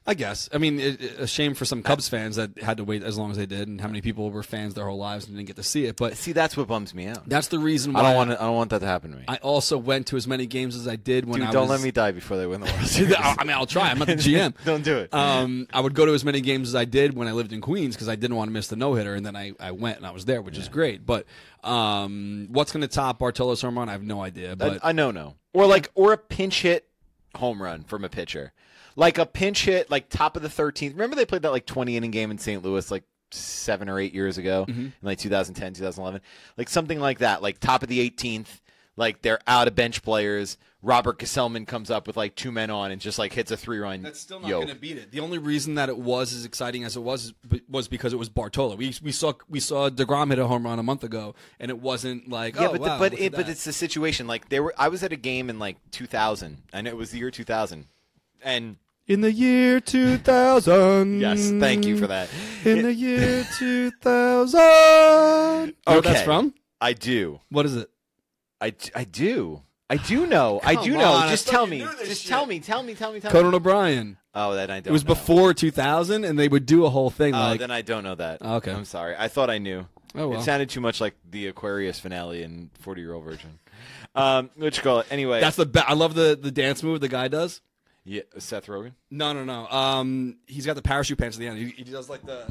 [0.07, 0.51] I guess.
[0.53, 3.17] I mean, it, it- a shame for some Cubs fans that had to wait as
[3.17, 5.47] long as they did, and how many people were fans their whole lives and didn't
[5.47, 5.97] get to see it.
[5.97, 7.27] But See, that's what bums me out.
[7.27, 8.31] that's the reason why I don't want.
[8.31, 9.25] To, I don't want that to happen to me.
[9.29, 11.71] I also went to as many games as I did when Dude, I don't was.
[11.71, 13.15] let me die before they win the World Series.
[13.19, 13.91] I mean, I'll try.
[13.91, 14.53] I'm not the GM.
[14.67, 15.15] don't do it.
[15.15, 17.63] Um, I would go to as many games as I did when I lived in
[17.63, 19.97] Queens because I didn't want to miss the no hitter, and then I, I went
[19.97, 21.07] and I was there, which is great.
[21.07, 21.25] But
[21.63, 23.89] um, what's going to top Bartolo's home run?
[23.89, 24.55] I have no idea.
[24.55, 25.37] But I, I know, no.
[25.55, 26.87] Or like, or a pinch hit
[27.37, 28.53] home run from a pitcher,
[28.97, 30.92] like a pinch hit, like top of the 13th.
[30.92, 32.62] Remember they played that like 20 inning game in St.
[32.62, 34.80] Louis like seven or eight years ago, Mm-hmm.
[34.80, 36.20] in like 2010, 2011,
[36.57, 38.61] like something like that, like top of the 18th.
[38.97, 40.57] Like they're out of bench players.
[40.80, 43.78] Robert Gsellman comes up with like two men on and just like hits a three
[43.80, 44.03] run.
[44.03, 45.11] That's still not going to beat it.
[45.11, 47.34] The only reason that it was as exciting as it was
[47.68, 48.76] was because it was Bartolo.
[48.76, 51.80] We we saw we saw Degrom hit a home run a month ago, and it
[51.80, 54.28] wasn't like Yeah, oh, but wow, the, but it, but it's the situation.
[54.28, 57.18] Like there were, I was at a game in like 2000, and it was the
[57.18, 57.86] year 2000,
[58.45, 58.76] and
[59.07, 61.21] in the year two thousand.
[61.21, 62.29] yes, thank you for that.
[62.65, 64.61] In the year two thousand.
[65.87, 66.55] You know what that's from?
[66.81, 67.41] I do.
[67.51, 67.91] What is it?
[68.61, 69.63] I, I do.
[69.91, 70.61] I do know.
[70.63, 71.13] I Come do know.
[71.13, 71.81] on, I Just tell me.
[72.05, 72.29] Just shit.
[72.29, 72.61] tell me.
[72.61, 72.95] Tell me.
[72.95, 73.21] Tell me.
[73.21, 73.57] Tell Conan me.
[73.57, 74.17] O'Brien.
[74.35, 74.91] Oh, that I don't.
[74.91, 75.09] It was know.
[75.15, 77.61] before 2000, and they would do a whole thing Oh, like.
[77.61, 78.43] then I don't know that.
[78.43, 78.73] Okay.
[78.73, 79.15] I'm sorry.
[79.19, 79.87] I thought I knew.
[80.15, 80.41] Oh, well.
[80.41, 83.59] It sounded too much like the Aquarius finale in Forty Year Old Virgin.
[84.15, 85.07] Um, what you call it?
[85.11, 85.41] Anyway.
[85.41, 87.61] That's the be- I love the the dance move the guy does.
[88.05, 88.93] Yeah, Seth Rogen.
[89.11, 89.67] No, no, no.
[89.69, 91.59] Um, he's got the parachute pants at the end.
[91.59, 92.47] He, he does like the.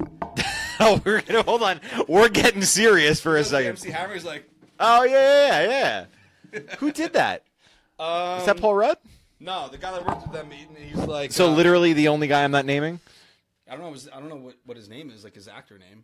[0.79, 1.79] oh, we're gonna hold on.
[2.07, 3.69] We're getting serious for a second.
[3.69, 4.13] MC Hammer.
[4.13, 4.49] He's like.
[4.79, 6.05] Oh yeah, yeah,
[6.53, 6.59] yeah.
[6.79, 7.43] Who did that?
[7.99, 8.97] Um, Is that Paul Rudd?
[9.39, 10.49] No, the guy that worked with them.
[10.49, 11.31] He, he's like.
[11.31, 12.99] So uh, literally the only guy I'm not naming.
[13.69, 13.93] I don't know.
[13.93, 15.23] His, I don't know what, what his name is.
[15.23, 16.03] Like his actor name.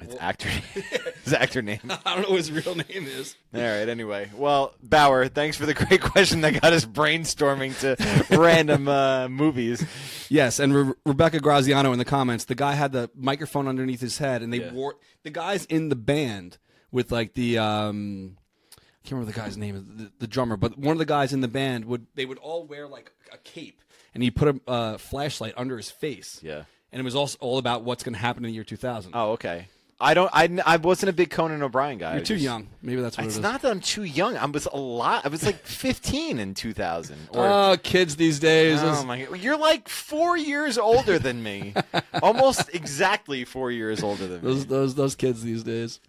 [0.00, 0.48] It's actor.
[1.24, 1.80] His actor name.
[2.04, 3.34] I don't know what his real name is.
[3.54, 3.88] All right.
[3.88, 9.28] Anyway, well, Bauer, thanks for the great question that got us brainstorming to random uh,
[9.28, 9.84] movies.
[10.28, 14.18] Yes, and Re- Rebecca Graziano in the comments, the guy had the microphone underneath his
[14.18, 14.72] head, and they Yeah.
[14.72, 16.58] wore the guys in the band
[16.90, 18.36] with like the um,
[18.76, 21.40] I can't remember the guy's name, the, the drummer, but one of the guys in
[21.40, 23.80] the band would they would all wear like a cape,
[24.12, 26.40] and he put a uh, flashlight under his face.
[26.42, 26.64] Yeah.
[26.94, 29.10] And it was also all about what's going to happen in the year 2000.
[29.14, 29.68] Oh, okay.
[30.00, 30.28] I don't.
[30.32, 32.14] I, I wasn't a big Conan O'Brien guy.
[32.14, 32.68] You're too just- young.
[32.82, 33.42] Maybe that's what It's it is.
[33.42, 34.36] not that I'm too young.
[34.36, 35.24] I was a lot.
[35.24, 37.16] I was like 15 in 2000.
[37.32, 38.80] Or, Oh, kids these days.
[38.82, 41.74] oh my god, you're like four years older than me.
[42.22, 44.46] Almost exactly four years older than me.
[44.48, 46.00] those those those kids these days.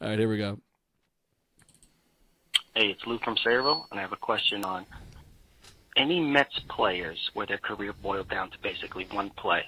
[0.00, 0.58] All right, here we go.
[2.74, 4.84] Hey, it's Lou from Sayreville, and I have a question on
[5.96, 9.62] any Mets players where their career boiled down to basically one play.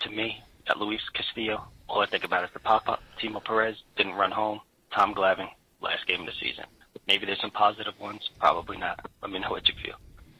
[0.00, 3.00] To me, at Luis Castillo, all I think about is the pop-up.
[3.20, 4.60] Timo Perez didn't run home.
[4.94, 5.48] Tom Glavine,
[5.80, 6.64] last game of the season.
[7.06, 8.28] Maybe there's some positive ones.
[8.38, 9.00] Probably not.
[9.22, 9.94] Let me know what you feel.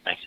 [0.05, 0.21] Thanks.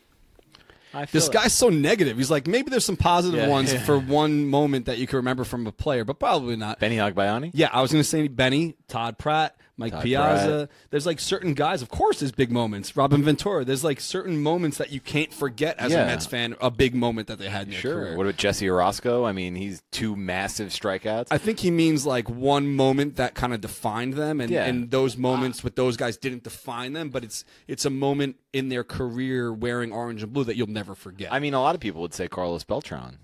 [0.93, 1.33] I feel This it.
[1.33, 2.17] guy's so negative.
[2.17, 3.81] He's like, maybe there's some positive Yeah, ones yeah.
[3.83, 6.79] for one moment that you can remember from a player, but probably not.
[6.79, 7.51] Benny Agbayani.
[7.53, 10.69] Yeah, I was going to say Benny, Todd Pratt, Mike Todd Piazza.
[10.89, 12.95] There's like certain guys, of course, there's big moments.
[12.95, 13.65] Robin Ventura.
[13.65, 16.03] There's like certain moments that you can't forget as Yeah.
[16.03, 17.95] a Mets fan, a big moment that they had in Sure.
[17.95, 18.17] career.
[18.17, 19.27] What about Jesse Orosco?
[19.27, 21.27] I mean, he's two massive strikeouts.
[21.31, 24.65] I think he means like one moment that kind of defined them, and, Yeah.
[24.65, 25.19] and those ah.
[25.19, 29.51] moments with those guys didn't define them, but it's it's a moment in their career
[29.53, 31.31] wearing orange and blue that you'll never forget.
[31.33, 33.17] I mean, a lot of people would say Carlos Beltran,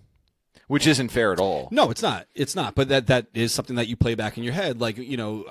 [0.68, 1.68] which isn't fair at all.
[1.72, 2.28] No, it's not.
[2.36, 2.76] It's not.
[2.76, 4.80] But that that is something that you play back in your head.
[4.82, 5.46] Like you know,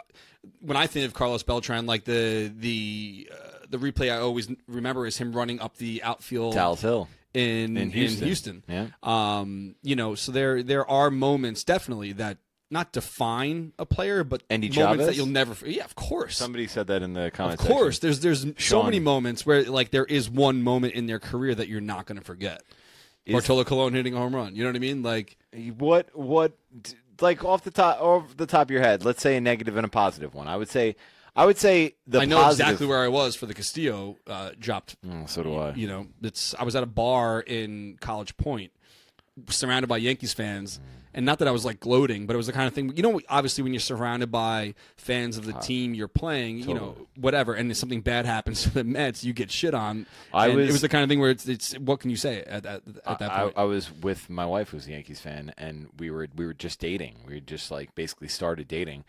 [0.61, 3.37] when I think of Carlos Beltran, like the the uh,
[3.69, 7.09] the replay I always remember is him running up the outfield Tal's Hill.
[7.35, 8.25] in In Houston.
[8.27, 8.63] Houston.
[8.69, 8.87] Yeah.
[9.03, 12.39] Um, you know, so there there are moments definitely that
[12.71, 15.07] not define a player, but Endy moments Chavez?
[15.07, 15.55] that you'll never.
[15.69, 16.37] Yeah, of course.
[16.37, 17.63] Somebody said that in the comments.
[17.63, 17.83] of comments.
[17.83, 21.55] course, there's there's so many moments where like there is one moment in their career
[21.55, 22.63] that you're not going to forget.
[23.25, 24.55] Is- Bartolo Colon hitting a home run.
[24.55, 25.03] You know what I mean?
[25.03, 25.37] Like
[25.79, 26.57] What what
[27.21, 29.05] like off the top off the top of your head?
[29.05, 30.49] Let's say a negative and a positive one.
[30.49, 30.97] I would say
[31.35, 32.67] I would say the I know positive.
[32.67, 34.97] exactly where I was for the Castillo uh, dropped.
[35.03, 35.75] Mm, so do I.
[35.75, 38.73] You know, it's I was at a bar in College Point,
[39.49, 40.81] surrounded by Yankees fans,
[41.17, 42.95] and not that I was like gloating, but it was the kind of thing.
[42.95, 46.75] You know, obviously when you're surrounded by fans of the ah, team you're playing, you
[46.75, 50.07] know, whatever, and if something bad happens to the Mets, you get shit on.
[50.33, 52.43] I was- it was the kind of thing where it's, it's what can you say
[52.43, 53.55] at that at that I, point?
[53.57, 56.79] I was with my wife, who's a Yankees fan, and we were we were just
[56.79, 57.17] dating.
[57.27, 59.05] We just like basically started dating,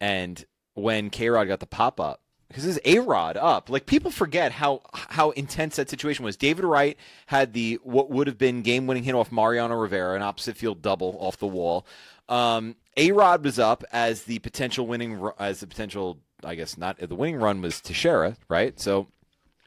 [0.00, 0.44] and
[0.74, 4.10] when K Rod got the pop up, because this is A Rod up, like people
[4.10, 6.36] forget how how intense that situation was.
[6.36, 10.22] David Wright had the what would have been game winning hit off Mariano Rivera, an
[10.22, 11.86] opposite field double off the wall.
[12.28, 16.18] Um, A Rod was up as the potential winning as the potential.
[16.42, 16.98] I guess not.
[16.98, 18.78] The winning run was Teixeira, right?
[18.78, 19.08] So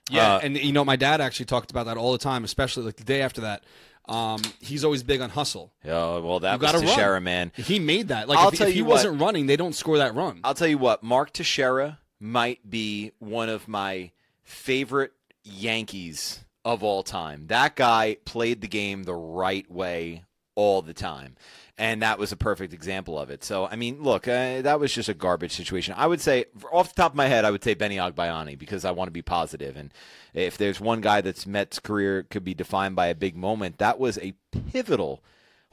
[0.10, 2.84] Yeah, Uh, and you know, my dad actually talked about that all the time, especially
[2.84, 3.64] like the day after that.
[4.08, 5.74] Um, he's always big on hustle.
[5.86, 7.24] oh well, that You was Teixeira, run.
[7.24, 7.52] man.
[7.56, 8.30] He made that.
[8.30, 10.40] Like I'll if, tell if he you what- wasn't running, they don't score that run.
[10.46, 14.12] I'll tell you what, Mark Teixeira might be one of my
[14.44, 15.14] favorite
[15.44, 17.48] Yankees of all time.
[17.48, 21.36] That guy played the game the right way all the time.
[21.78, 23.44] And that was a perfect example of it.
[23.44, 25.94] So, I mean, look, uh, that was just a garbage situation.
[25.96, 28.84] I would say, off the top of my head, I would say Benny Agbayani because
[28.84, 29.78] I want to be positive.
[29.78, 29.94] And
[30.34, 34.00] if there's one guy that's Mets' career could be defined by a big moment, that
[34.00, 34.34] was a
[34.72, 35.24] pivotal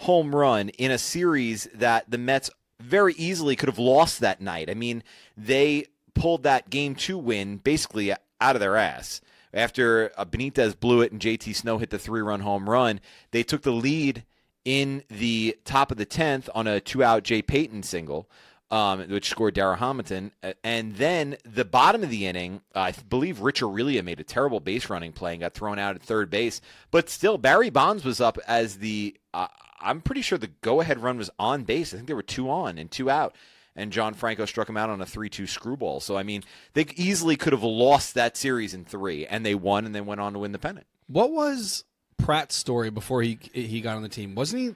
[0.00, 4.68] home run in a series that the Mets very easily could have lost that night.
[4.68, 5.02] I mean,
[5.38, 9.20] they pulled that game two win basically out of their ass.
[9.52, 13.00] After uh, Benitez blew it and JT Snow hit the three run home run,
[13.30, 14.24] they took the lead
[14.64, 18.28] in the top of the 10th on a two out Jay Payton single.
[18.70, 20.32] Um, which scored Dara Hamilton,
[20.64, 24.90] and then the bottom of the inning, I believe Rich Aurilia made a terrible base
[24.90, 26.60] running play and got thrown out at third base.
[26.90, 29.16] But still, Barry Bonds was up as the.
[29.32, 29.46] Uh,
[29.80, 31.92] I'm pretty sure the go-ahead run was on base.
[31.92, 33.36] I think there were two on and two out,
[33.76, 36.00] and John Franco struck him out on a three-two screwball.
[36.00, 36.42] So I mean,
[36.74, 40.20] they easily could have lost that series in three, and they won, and they went
[40.20, 40.86] on to win the pennant.
[41.06, 41.84] What was
[42.16, 44.34] Pratt's story before he he got on the team?
[44.34, 44.74] Wasn't he?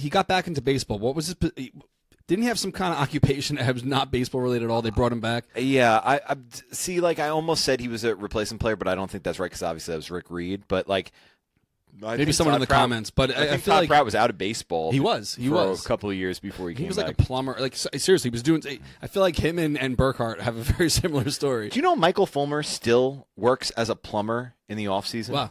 [0.00, 0.98] He got back into baseball.
[0.98, 1.36] What was his?
[2.30, 4.82] Didn't he have some kind of occupation that was not baseball related at all?
[4.82, 5.46] They brought him back.
[5.56, 6.36] Yeah, I, I
[6.70, 7.00] see.
[7.00, 9.50] Like I almost said he was a replacement player, but I don't think that's right
[9.50, 10.62] because obviously that was Rick Reed.
[10.68, 11.10] But like,
[12.04, 14.04] I Maybe someone in the comments, but I, I, I think feel Todd like Pratt
[14.04, 14.92] was out of baseball.
[14.92, 15.34] He was.
[15.34, 15.84] He for was.
[15.84, 17.18] a couple of years before he, he came He was like back.
[17.18, 17.56] a plumber.
[17.58, 18.62] Like seriously, he was doing.
[19.02, 21.68] I feel like him and and Burkhart have a very similar story.
[21.68, 25.34] Do you know Michael Fulmer still works as a plumber in the off season?
[25.34, 25.50] Wow.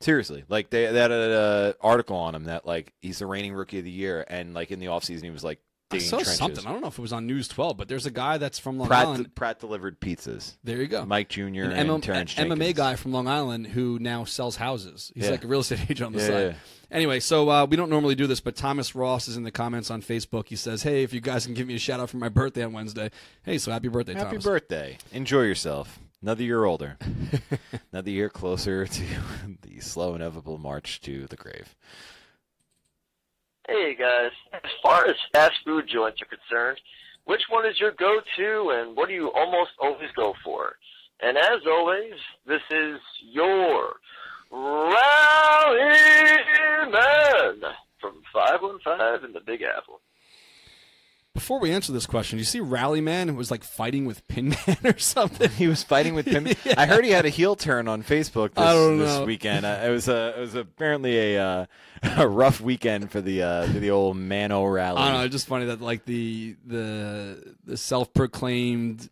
[0.00, 3.80] Seriously, like they, they had an article on him that like he's the reigning rookie
[3.80, 5.58] of the year, and like in the off season he was like
[5.90, 6.36] I saw trenches.
[6.36, 6.66] something.
[6.66, 8.78] I don't know if it was on News 12, but there's a guy that's from
[8.78, 9.34] Long Pratt, Island.
[9.34, 10.56] Pratt delivered pizzas.
[10.62, 11.06] There you go.
[11.06, 11.42] Mike Jr.
[11.42, 12.72] An and MM Terrence MMA Jenkins.
[12.76, 15.10] guy from Long Island who now sells houses.
[15.14, 15.30] He's Yeah.
[15.30, 16.42] like a real estate agent on the Yeah, side.
[16.48, 16.54] yeah.
[16.90, 19.90] Anyway, so uh, we don't normally do this, but Thomas Ross is in the comments
[19.90, 20.48] on Facebook.
[20.48, 22.62] He says, "Hey, if you guys can give me a shout out for my birthday
[22.64, 23.10] on Wednesday,
[23.42, 24.98] hey, so happy birthday, Happy Thomas." birthday!
[25.12, 25.98] Enjoy yourself.
[26.22, 26.96] Another year older.
[27.92, 29.02] Another year closer to
[29.62, 31.76] the slow, inevitable march to the grave.
[33.68, 36.80] Hey guys, as far as fast food joints are concerned,
[37.26, 40.76] which one is your go-to and what do you almost always go for?
[41.20, 42.14] And as always,
[42.46, 43.96] this is your
[44.50, 45.92] Rally
[46.90, 47.60] Man
[48.00, 50.00] from 515 in the Big Apple.
[51.38, 54.48] Before we answer this question, do you see Rally Man was like fighting with Pin
[54.48, 55.48] Man or something?
[55.50, 56.48] He was fighting with Pim.
[56.76, 59.64] I heard he had a heel turn on Facebook this, this weekend.
[59.64, 61.66] Uh, it was a, it was apparently a uh,
[62.16, 64.98] a rough weekend for the uh, for the old Mano rally.
[64.98, 65.24] I don't know.
[65.26, 69.08] It's just funny that like the the the self proclaimed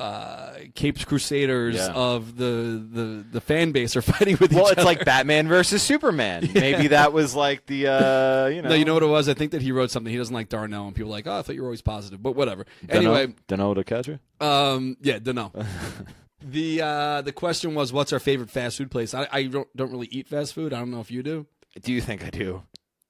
[0.00, 1.92] uh, Capes Crusaders Yeah.
[1.92, 2.44] of the,
[2.90, 6.48] the the fan base are fighting with well, each it's like Batman versus Superman.
[6.54, 8.70] Maybe that was like the uh, you know.
[8.70, 9.28] No, you know what it was?
[9.28, 10.10] I think that he wrote something.
[10.10, 12.22] He doesn't like Darnell, and people were like, "Oh, I thought you were always positive."
[12.22, 12.66] But whatever.
[12.88, 14.20] Anyway, don't know to catch her.
[14.40, 15.52] um, yeah, don't know.
[16.42, 19.90] the uh, the question was, "What's our favorite fast food place?" I, I don't don't
[19.90, 20.72] really eat fast food.
[20.72, 21.46] I don't know if you do.
[21.82, 22.62] Do you think I do?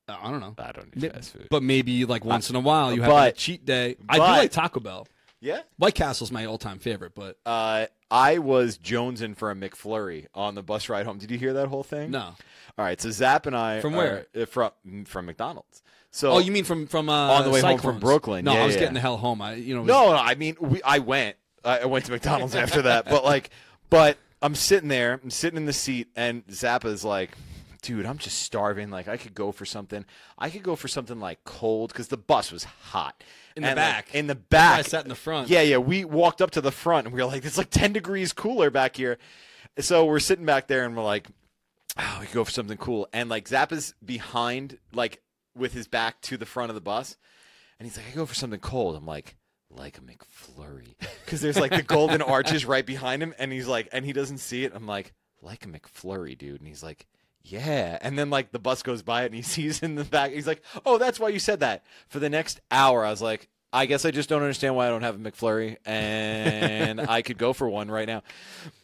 [0.09, 0.55] Uh, I don't know.
[0.59, 1.47] I don't eat fast food.
[1.51, 3.97] But maybe like once in a while you have but- a cheat day.
[4.09, 5.07] I do like Taco Bell.
[5.41, 5.61] Yeah.
[5.79, 10.55] White Castle's my all time favorite, but Uh, I was jonesing for a McFlurry on
[10.55, 11.19] the bus ride home.
[11.19, 12.11] Did you hear that whole thing?
[12.11, 12.35] no.
[12.79, 14.27] All right, so Zap and I From where?
[14.35, 14.71] uh, from
[15.05, 15.83] from McDonald's.
[16.13, 18.45] So Oh, you mean from from uh, On the way home from Brooklyn.
[18.45, 18.81] No, Yeah, I was yeah.
[18.81, 19.43] getting the hell home.
[19.43, 21.37] I you know was- No, no, I mean, we, I went.
[21.65, 23.51] I I went to McDonald's after that, but like,
[23.91, 27.31] but I'm sitting there, I'm sitting in the seat, and Zappa's like,
[27.81, 28.91] "Dude, I'm just starving.
[28.91, 30.05] Like, I could go for something.
[30.39, 33.23] I could go for something like cold because the bus was hot
[33.57, 34.15] In the And, like, back.
[34.15, 35.49] in the back, I sat in the front.
[35.49, 35.79] Yeah, yeah.
[35.79, 38.71] We walked up to the front, and we were like, "It's like 10 degrees cooler
[38.71, 39.19] back here."
[39.79, 41.29] So we're sitting back there, and we're like,
[41.99, 45.23] "Oh, we could go for something cool." And like Zappa's behind, like
[45.57, 47.17] with his back to the front of the bus,
[47.79, 49.37] and he's like, "I go for something cold." I'm like,
[49.71, 53.89] "Like a McFlurry," because there's like the golden arches right behind him, and he's like,
[53.93, 54.73] and he doesn't see it.
[54.75, 55.13] I'm like,
[55.43, 57.07] "Like a McFlurry, dude," and he's like.
[57.43, 60.33] Yeah, and then like the bus goes by it and he sees in the back.
[60.33, 63.49] He's like, "Oh, that's why you said that." For the next hour, I was like,
[63.73, 67.39] "I guess I just don't understand why I don't have a McFlurry, and I could
[67.39, 68.23] go for one right now."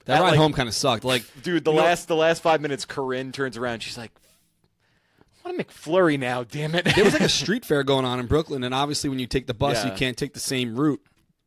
[0.07, 1.05] that At, ride like, home kind of sucked.
[1.05, 1.65] Like dude.
[1.65, 3.83] The you know- last the last five minutes, Corinne turns around.
[3.83, 4.11] She's like,
[5.45, 8.19] "I want a McFlurry now, damn it!" there was like a street fair going on
[8.21, 9.93] in Brooklyn, and obviously when you take the bus, Yeah.
[9.93, 11.01] you can't take the same route.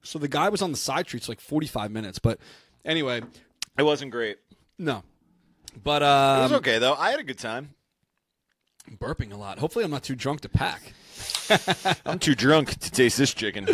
[0.04, 2.20] So the guy was on the side streets like 45 minutes.
[2.20, 2.40] But
[2.86, 3.22] anyway,
[3.78, 4.38] it wasn't great.
[4.78, 5.04] no.
[5.84, 6.94] But It um, was okay though.
[6.94, 7.74] I had a good time.
[8.88, 9.60] I'm burping a lot.
[9.60, 10.94] Hopefully, I'm not too drunk to pack.
[12.06, 13.68] I'm too drunk to taste this chicken.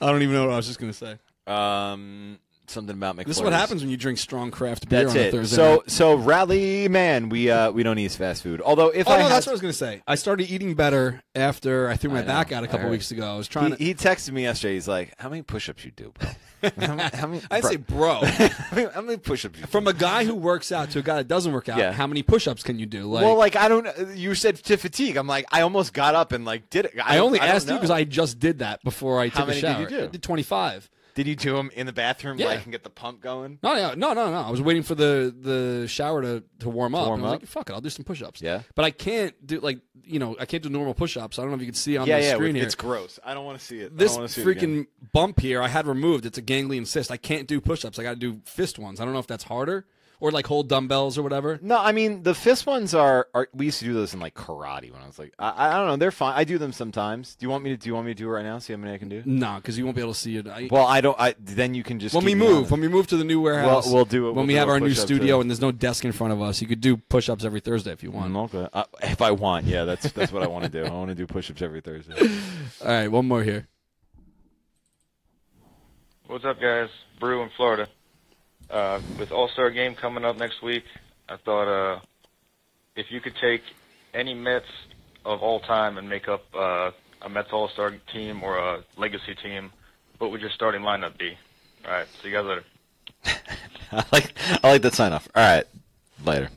[0.00, 1.18] I don't even know what I was just gonna say.
[1.46, 2.38] Um,
[2.70, 3.24] something about McFlurry.
[3.26, 5.30] This is what happens when you drink strong craft beer That's on a.
[5.30, 5.56] Thursday.
[5.56, 5.90] So night.
[5.90, 8.60] so rally man, we uh we don't eat fast food.
[8.60, 10.02] Although if Oh I no, that's what I was gonna say.
[10.06, 13.32] I started eating better after I threw my I back out a couple weeks ago.
[13.32, 13.84] I was trying he, to.
[13.84, 14.74] he texted me yesterday.
[14.74, 16.30] He's like, "How many push-ups you do, bro?
[16.62, 17.42] How, many, how many?
[17.50, 18.14] I didn't say bro.
[18.24, 19.58] how many, how many push-ups?
[19.68, 21.92] From a guy who works out to a guy that doesn't work out, Yeah.
[21.92, 23.04] how many push-ups can you do?
[23.04, 23.86] Like, well, like I don't.
[24.16, 25.16] You said to fatigue.
[25.16, 26.94] I'm like, I almost got up and like did it.
[27.04, 27.78] I, only don't asked you know.
[27.78, 29.80] because I just did that before I How took many a did shower.
[29.82, 30.04] you do?
[30.04, 30.90] I did 25.
[31.14, 32.46] Did you do them in the bathroom, Yeah.
[32.46, 33.58] like, and get the pump going?
[33.60, 34.36] No, yeah, no, no, no.
[34.36, 37.06] I was waiting for the the shower to, to warm up.
[37.08, 37.42] warm and I was up?
[37.42, 38.40] like, fuck it, I'll do some push-ups.
[38.40, 38.62] Yeah.
[38.76, 41.38] But I can't do like you know I can't do normal push-ups.
[41.38, 42.30] I don't know if you can see on yeah, the yeah.
[42.34, 42.64] screen with- here.
[42.66, 43.18] It's gross.
[43.24, 43.92] I don't want to see it.
[43.92, 44.70] I this don't wanna see it again.
[44.70, 46.26] freaking bump here I had removed.
[46.26, 47.10] It's a ganglion cyst.
[47.10, 47.98] I can't do push-ups.
[47.98, 49.00] I got to do fist ones.
[49.00, 49.86] I don't know if that's harder
[50.20, 51.60] or like hold dumbbells or whatever.
[51.62, 53.48] No, I mean the fist ones are, are.
[53.54, 55.86] We used to do those in like karate when I was like, I, I don't
[55.86, 55.94] know.
[55.96, 56.32] They're fine.
[56.36, 57.36] I do them sometimes.
[57.36, 57.76] Do you want me to?
[57.76, 58.58] Do you want me to do it right now?
[58.58, 59.22] See how many I can do?
[59.24, 60.48] No, because you won't be able to see it.
[60.48, 61.16] I, Well, I don't.
[61.20, 63.86] I then you can just when we move, when we move to the new warehouse,
[63.86, 65.40] We'll- we'll do it- When we'll we have our new studio too.
[65.42, 68.02] and there's no desk in front of us, you could do push-ups every Thursday if
[68.02, 68.32] you want.
[68.32, 68.68] Mm, okay.
[68.72, 70.84] Uh, if I want, yeah, that's that's what I want to do.
[70.84, 72.14] I want to do push-ups every Thursday.
[72.82, 73.68] All right, one more here.
[76.28, 76.90] What's up, guys?
[77.18, 77.88] Brew in Florida.
[78.68, 80.84] Uh, with All Star Game coming up next week,
[81.26, 82.00] I thought uh,
[82.94, 83.62] if you could take
[84.12, 84.66] any Mets
[85.24, 86.90] of all time and make up uh,
[87.22, 89.70] a Mets All Star team or a legacy team,
[90.18, 91.32] what would your starting lineup be?
[91.86, 92.64] All right, see you guys later.
[93.92, 95.30] I like I like that sign off.
[95.34, 95.64] All right,
[96.26, 96.50] later.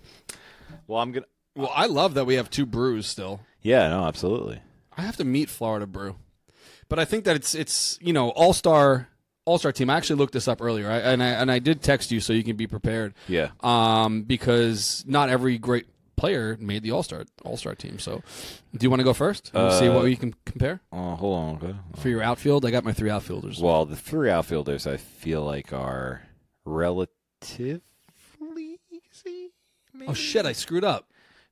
[0.85, 1.27] Well, I'm gonna.
[1.55, 3.39] Well, I love that we have two brews still.
[3.61, 4.59] Yeah, no, absolutely.
[4.97, 6.17] I have to meet Florida Brew,
[6.89, 9.07] but I think that it's it's you know all star
[9.45, 9.89] all star team.
[9.89, 12.33] I actually looked this up earlier, I, and I and I did text you so
[12.33, 13.13] you can be prepared.
[13.27, 13.49] Yeah.
[13.61, 17.97] Um, because not every great player made the all star all star team.
[17.97, 18.21] So,
[18.77, 19.49] do you want to go first?
[19.53, 21.55] and see Uh, what we can compare Oh, hold on.
[21.55, 21.75] Okay.
[21.99, 22.63] for your outfield.
[22.65, 23.59] I got my three outfielders.
[23.61, 26.21] Well, the three outfielders I feel like are
[26.65, 27.09] relatively
[28.91, 29.51] easy.
[30.07, 30.45] oh shit!
[30.45, 31.07] I screwed up.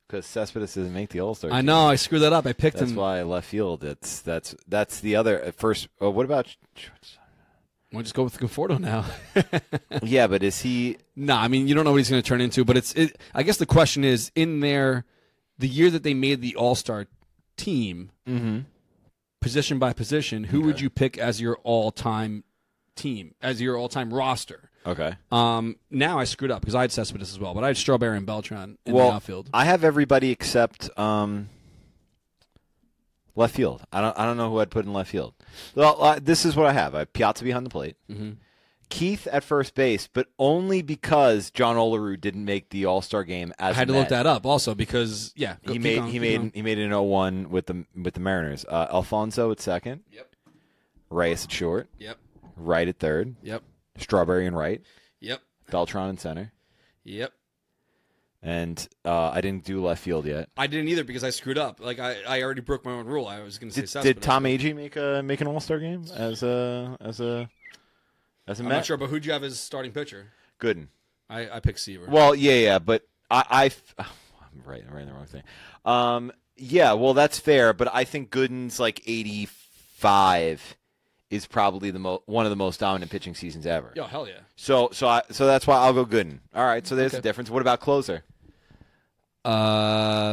[0.07, 1.51] Because Cespedes doesn't make the All Star.
[1.51, 2.47] I know I screwed that up.
[2.47, 2.97] I picked That's him.
[2.97, 3.81] why left field.
[3.81, 5.87] That's that's that's the other at first.
[6.01, 6.55] Oh, what about?
[7.91, 9.05] We'll just go with Conforto now.
[10.03, 10.97] yeah, but is he?
[11.15, 12.93] No, I mean you don't know what he's going to turn into, but it's.
[12.93, 15.05] It, I guess the question is in there,
[15.57, 17.07] the year that they made the All Star
[17.57, 18.59] team, Mm-hmm.
[19.41, 22.43] position by position, who would you pick as your all time
[22.95, 24.69] team, as your all time roster?
[24.85, 25.13] Okay.
[25.31, 28.17] Um, now I screwed up because I had Cespedes as well, but I had Strawberry
[28.17, 29.49] and Beltran in well, the outfield.
[29.53, 31.49] I have everybody except um,
[33.39, 33.81] Left field.
[33.93, 34.19] I don't.
[34.19, 35.33] I don't know who I'd put in left field.
[35.73, 36.93] Well, uh, this is what I have.
[36.93, 37.95] I have Piazza behind the plate.
[38.11, 38.31] Mm-hmm.
[38.89, 43.53] Keith at first base, but only because John Olerud didn't make the All Star game
[43.57, 46.11] as I had a to look that up also because yeah, go- he made going,
[46.11, 46.51] he made going.
[46.53, 48.65] he made an 0-1 with the with the Mariners.
[48.67, 50.01] Uh, Alfonso at second.
[50.11, 50.35] Yep.
[51.09, 51.87] Reyes at short.
[51.97, 52.17] Yep.
[52.57, 53.37] Wright at third.
[53.41, 53.63] Yep.
[53.99, 54.81] Strawberry and right.
[55.21, 55.39] Yep.
[55.71, 56.51] Beltran in center.
[57.05, 57.31] Yep.
[58.41, 60.47] And uh, I didn't do left field yet.
[60.55, 61.81] I didn't either because I screwed up.
[61.81, 63.27] Like I, I already broke my own rule.
[63.27, 64.13] I was going to say Did, Cespedes.
[64.15, 67.49] did Tom Agee make a make an All Star game as a as a
[68.47, 68.75] as a I'm Met?
[68.75, 70.31] not sure, but who'd you have as starting pitcher?
[70.61, 70.87] Gooden.
[71.29, 72.07] I, I picked Seaver.
[72.09, 74.11] Well, yeah, yeah, but I I am
[74.65, 75.43] right, I'm right in the wrong thing.
[75.83, 80.77] Um, yeah, well, that's fair, but I think Gooden's like 85
[81.29, 83.91] is probably the mo- one of the most dominant pitching seasons ever.
[83.95, 84.39] Yo, hell yeah.
[84.55, 86.39] So, so I, so that's why I'll go Gooden.
[86.55, 87.19] All right, so there's Okay.
[87.19, 87.49] a difference.
[87.49, 88.23] What about closer?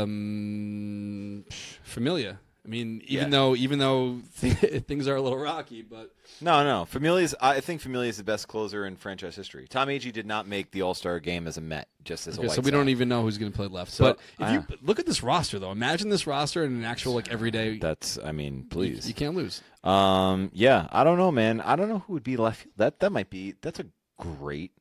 [0.07, 1.45] Um,
[1.83, 2.39] Familia.
[2.67, 3.31] I mean, even Yeah.
[3.31, 6.11] though even though things are a little rocky, but
[6.41, 7.33] No, no, Familia's.
[7.41, 9.69] I think Familia's is the best closer in franchise history.
[9.69, 12.41] Tom Agee did not make the All Star game as a Met, just as a
[12.41, 13.93] White so we don't even know who's going to play left.
[13.93, 16.85] So, but if you uh, look at this roster, though, imagine this roster in an
[16.85, 17.79] actual like everyday.
[17.79, 19.63] That's, I mean, please, you, you can't lose.
[19.85, 21.61] Um, yeah, I don't know, man.
[21.61, 22.63] I don't know who would be left.
[22.63, 22.75] field.
[22.79, 23.55] That that might be.
[23.63, 23.87] That's a
[24.19, 24.73] great.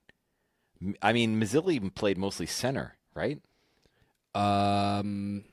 [1.02, 3.40] I mean, Mazzilli played mostly center, right?
[4.34, 5.46] Um,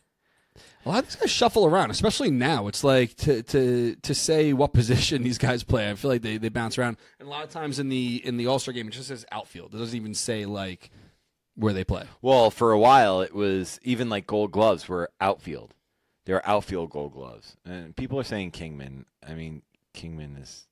[0.84, 2.66] a lot of these guys shuffle around, especially now.
[2.68, 5.90] It's like to to to say what position these guys play.
[5.90, 8.36] I feel like they, they bounce around, and a lot of times in the in
[8.36, 9.74] the All Star game, it just says outfield.
[9.74, 10.90] It doesn't even say like
[11.54, 12.04] where they play.
[12.20, 15.74] Well, for a while, it was even like Gold Gloves were outfield.
[16.24, 19.06] They were outfield Gold Gloves, and people are saying Kingman.
[19.26, 19.62] I mean,
[19.92, 20.66] Kingman is.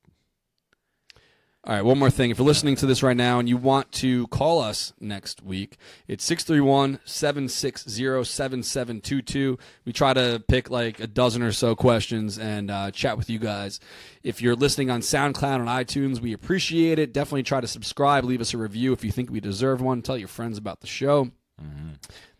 [1.63, 2.31] All right, one more thing.
[2.31, 5.77] If you're listening to this right now and you want to call us next week,
[6.07, 9.59] it's 631 760 7722.
[9.85, 13.37] We try to pick like a dozen or so questions and uh, chat with you
[13.37, 13.79] guys.
[14.23, 17.13] If you're listening on SoundCloud and iTunes, we appreciate it.
[17.13, 20.01] Definitely try to subscribe, leave us a review if you think we deserve one.
[20.01, 21.29] Tell your friends about the show.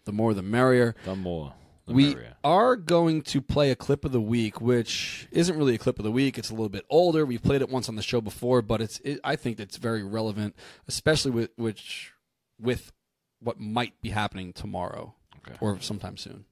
[0.05, 0.95] The more, the merrier.
[1.05, 1.53] The more.
[1.87, 5.99] We are going to play a clip of the week, which isn't really a clip
[5.99, 6.37] of the week.
[6.37, 7.25] It's a little bit older.
[7.25, 10.03] We've played it once on the show before, but it's it, I think it's very
[10.03, 10.55] relevant,
[10.87, 12.13] especially with which
[12.59, 12.91] with
[13.39, 15.15] what might be happening tomorrow
[15.59, 16.45] or sometime soon.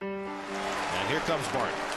[0.00, 1.93] And here comes Martin.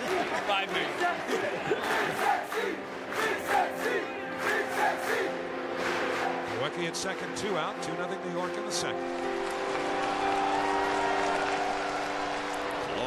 [0.00, 0.26] Million.
[0.46, 0.90] Five million.
[6.54, 9.02] Milwaukee at second, two out, 2 nothing New York in the second.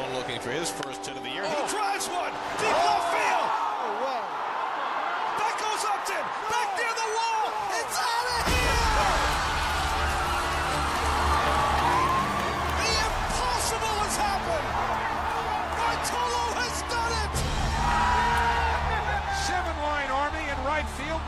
[0.06, 1.46] Colon looking for his first hit of the year.
[1.46, 1.68] He oh.
[1.68, 3.15] drives one deep left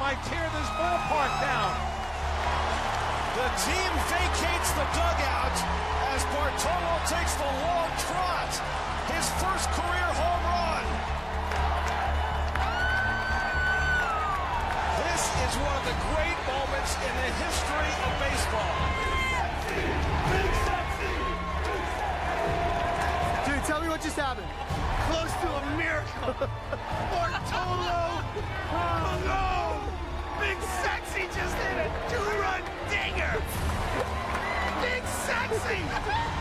[0.09, 1.75] right field tear this ballpark down.
[3.37, 5.57] The team vacates the dugout
[6.13, 8.53] as Bartolo takes the long trot.
[9.13, 10.85] His first career home run.
[15.05, 18.81] This is one of the great moments in the history of baseball.
[23.45, 24.49] Dude, tell me what just happened.
[25.11, 26.49] Close to a miracle.
[27.13, 28.09] Bartolo
[28.71, 29.88] Colon.
[30.41, 33.43] Big Sexy just hit a two-run dinger.
[34.83, 36.38] Big Sexy.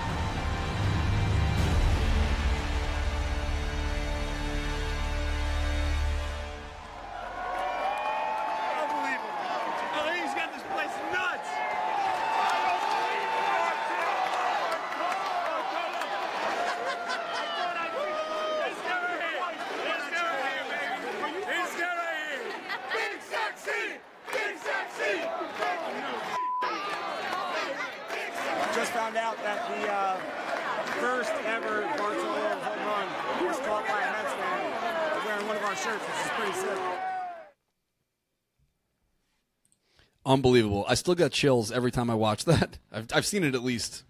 [40.28, 40.86] Unbelievable.
[40.89, 42.78] I still got chills every time I watch that.
[42.91, 44.03] I've, I've seen it at least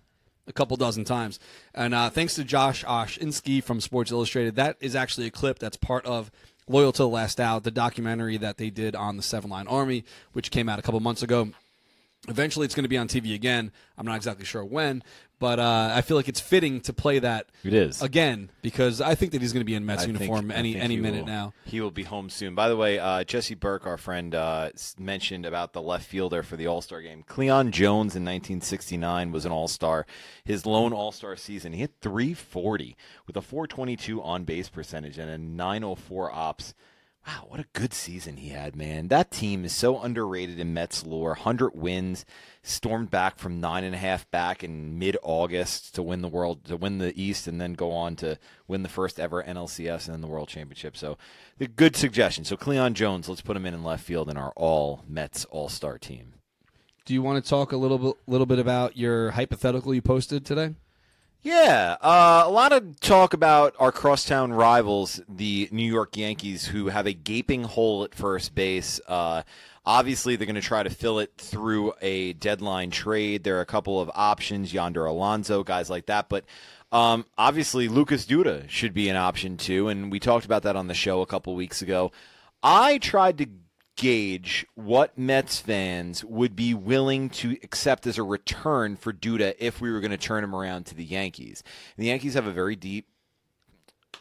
[0.47, 1.39] a couple dozen times.
[1.76, 5.78] And uh, thanks to Josh Oshinsky from Sports Illustrated, that is actually a clip that's
[5.78, 6.32] part of
[6.68, 10.03] Loyal to the Last Out, the documentary that they did on the Seven Line Army,
[10.34, 11.49] which came out a couple months ago.
[12.28, 13.72] Eventually, it's going to be on TV again.
[13.97, 15.01] I'm not exactly sure when,
[15.39, 17.45] but uh, I feel like it's fitting to play that.
[17.63, 18.01] It is.
[18.01, 20.76] again because I think that he's going to be in Mets I uniform I any
[20.76, 21.28] any minute will.
[21.28, 21.53] now.
[21.65, 22.55] He will be home soon.
[22.55, 26.57] By the way, uh, Jesse Burke, our friend, uh, mentioned about the left fielder for
[26.57, 27.24] the All Star game.
[27.24, 30.05] Cleon Jones in 1969 was an All Star.
[30.43, 35.30] His lone All Star season, he hit 340 with a 422 on base percentage and
[35.30, 36.74] a 904 ops.
[37.28, 39.09] Wow, what a good season he had, man.
[39.09, 41.32] That team is so underrated in Mets lore.
[41.32, 42.23] 100 wins,
[42.63, 46.63] stormed back from nine and a half back in mid August to win the world,
[46.65, 50.13] to win the East, and then go on to win the first ever NLCS and
[50.13, 50.95] then the World Championship.
[50.95, 51.17] So,
[51.57, 52.45] the good suggestion.
[52.45, 55.67] So, Cleon Jones, let's put him in in left field in our all Mets All
[55.67, 56.36] Star team.
[57.03, 60.45] Do you want to talk a little bit little bit about your hypothetical you posted
[60.45, 60.75] today?
[61.43, 66.88] Yeah, uh, a lot of talk about our crosstown rivals, the New York Yankees, who
[66.88, 68.99] have a gaping hole at first base.
[69.07, 69.43] Uh,
[69.85, 73.43] obviously, they're going to try to fill it through a deadline trade.
[73.43, 76.45] There are a couple of options, Yonder Alonso, guys like that, but.
[76.89, 80.88] Um, obviously, Lucas Duda should be an option too, and we talked about that on
[80.88, 82.13] the show a couple weeks ago.
[82.63, 83.47] I tried to
[83.98, 89.82] gauge what Mets fans would be willing to accept as a return for Duda if
[89.82, 91.64] we were going to turn him around to the Yankees.
[91.98, 93.08] And the Yankees have a very deep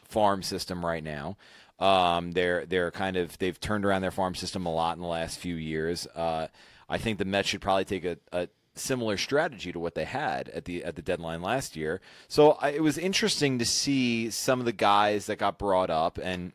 [0.04, 1.36] farm system right now.
[1.78, 5.08] Um, they're they're kind of they've turned around their farm system a lot in the
[5.08, 6.06] last few years.
[6.14, 6.48] Uh,
[6.88, 10.48] I think the Mets should probably take a, a similar strategy to what they had
[10.50, 12.00] at the at the deadline last year.
[12.28, 16.18] So I, it was interesting to see some of the guys that got brought up,
[16.22, 16.52] and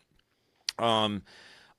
[0.79, 1.21] um,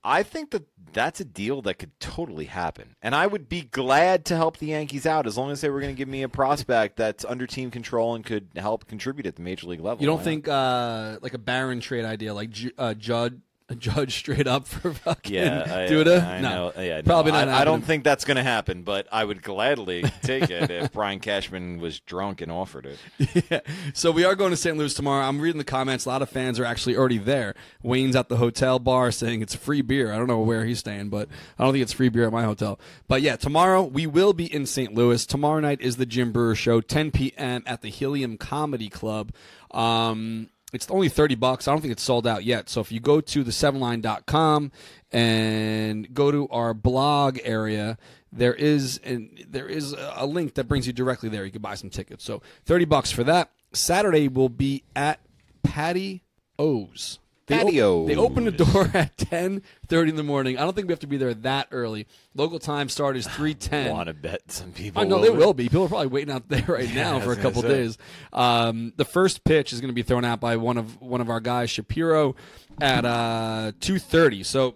[0.05, 4.25] I think that that's a deal that could totally happen, and I would be glad
[4.27, 6.29] to help the Yankees out as long as they were going to give me a
[6.29, 10.03] prospect that's under team control and could help contribute at the major league level.
[10.03, 13.41] You don't Why think uh, like a Baron trade idea, like uh, Judd,
[13.75, 16.27] Judge straight up for fucking Yeah, I, Duda?
[16.27, 16.83] I no, know.
[16.83, 17.49] Yeah, no, probably not.
[17.49, 20.93] I, I don't think that's going to happen, but I would gladly take it if
[20.93, 23.45] Brian Cashman was drunk and offered it.
[23.51, 23.61] yeah.
[23.95, 24.77] So we are going to St.
[24.77, 25.25] Louis tomorrow.
[25.25, 26.05] I'm reading the comments.
[26.07, 27.55] A lot of fans are actually already there.
[27.83, 30.13] Wayne's at the hotel bar saying it's free beer.
[30.13, 32.45] I don't know where he's staying, but I don't think it's free beer at my
[32.45, 32.79] hotel.
[33.09, 34.95] But yeah, tomorrow we will be in St.
[34.95, 35.25] Louis.
[35.27, 37.63] Tomorrow night is the Jim Breuer Show, 10 p.m.
[37.67, 39.33] at the Helium Comedy Club.
[39.73, 41.69] Um, it's only 30 bucks.
[41.69, 42.69] I don't think it's sold out yet.
[42.69, 44.73] So if you go to the7line.com
[45.11, 47.99] and go to our blog area,
[48.33, 51.45] there is and there is a link that brings you directly there.
[51.45, 52.25] You can buy some tickets.
[52.25, 53.51] So 30 bucks for that.
[53.75, 55.21] Saturday will be at
[55.63, 56.23] Paddy
[56.59, 57.19] O's.
[57.53, 60.59] They op- they open the door at 10:30 in the morning.
[60.59, 62.07] I don't think we have to be there that early.
[62.35, 63.91] Local time start is 3:10.
[63.91, 65.01] Want to bet some people?
[65.03, 65.37] I know will they be?
[65.37, 65.65] will be.
[65.65, 67.99] People are probably waiting out there right Yeah, now for a couple days.
[68.33, 71.31] Um, the first pitch is going to be thrown out by one of one of
[71.31, 72.35] our guys, Shapiro,
[72.81, 74.43] at uh, two thirty.
[74.43, 74.75] So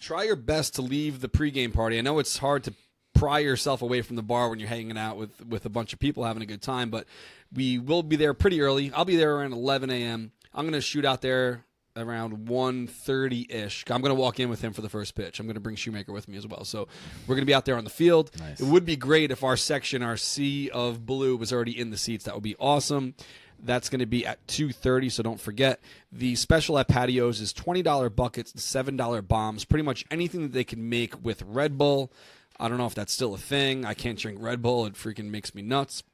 [0.00, 1.98] try your best to leave the pregame party.
[1.98, 2.74] I know it's hard to
[3.14, 5.98] pry yourself away from the bar when you're hanging out with with a bunch of
[5.98, 7.06] people having a good time, but
[7.52, 8.92] we will be there pretty early.
[8.92, 10.32] I'll be there around 11 a.m.
[10.54, 11.64] I'm going to shoot out there
[11.96, 13.84] around 1.30 ish.
[13.90, 15.40] I'm going to walk in with him for the first pitch.
[15.40, 16.64] I'm going to bring Shoemaker with me as well.
[16.64, 16.86] So
[17.26, 18.30] we're going to be out there on the field.
[18.60, 21.96] It would be great if our section, our sea of blue, was already in the
[21.98, 22.24] seats.
[22.24, 23.14] That would be awesome.
[23.60, 25.80] That's going to be at 2:30, so don't forget.
[26.12, 30.62] The special at Paddy O's is $20 buckets, $7 bombs, pretty much anything that they
[30.62, 32.12] can make with Red Bull.
[32.60, 33.84] I don't know if that's still a thing.
[33.84, 34.86] I can't drink Red Bull.
[34.86, 36.04] It freaking makes me nuts.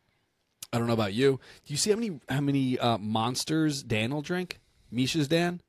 [0.75, 1.39] I don't know about you.
[1.65, 4.59] Do you see how many how many uh, monsters Dan will drink?
[4.91, 5.61] Misha's Dan.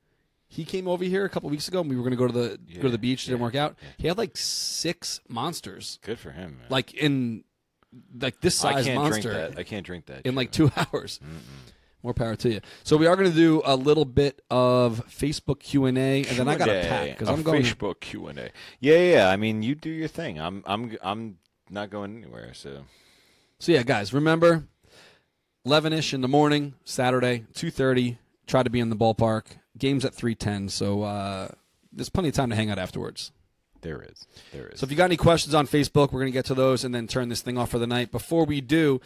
[0.47, 2.33] He came over here a couple weeks ago, and we were going to go to
[2.33, 3.25] the go to the beach.
[3.25, 3.75] Didn't work out.
[3.97, 5.99] He had like six monsters.
[6.01, 6.57] Good for him.
[6.57, 6.67] Man.
[6.69, 7.43] Like in
[8.19, 9.31] like this I size can't monster.
[9.33, 9.59] drink that.
[9.59, 10.25] I can't drink that.
[10.25, 11.19] in like two hours.
[12.03, 12.61] More power to you.
[12.83, 16.37] So we are going to do a little bit of Facebook Q and A, and
[16.37, 17.63] then I got to pack because I'm going.
[17.63, 17.75] To.
[17.75, 18.49] Facebook Q and A.
[18.79, 19.29] Yeah, yeah, yeah.
[19.29, 20.39] I mean, you do your thing.
[20.39, 21.37] I'm, I'm, I'm
[21.69, 22.53] not going anywhere.
[22.53, 22.85] So
[23.59, 24.67] So yeah, guys, remember,
[25.65, 28.17] eleven ish in the morning, Saturday, two thirty.
[28.47, 29.45] Try to be in the ballpark.
[29.77, 30.69] Games at three ten.
[30.69, 31.47] So uh,
[31.91, 33.31] there's plenty of time to hang out afterwards.
[33.81, 34.79] there is, there is.
[34.79, 36.93] So if you got any questions on Facebook, we're going to get to those and
[36.93, 38.11] then turn this thing off for the night.
[38.11, 39.01] Before we do,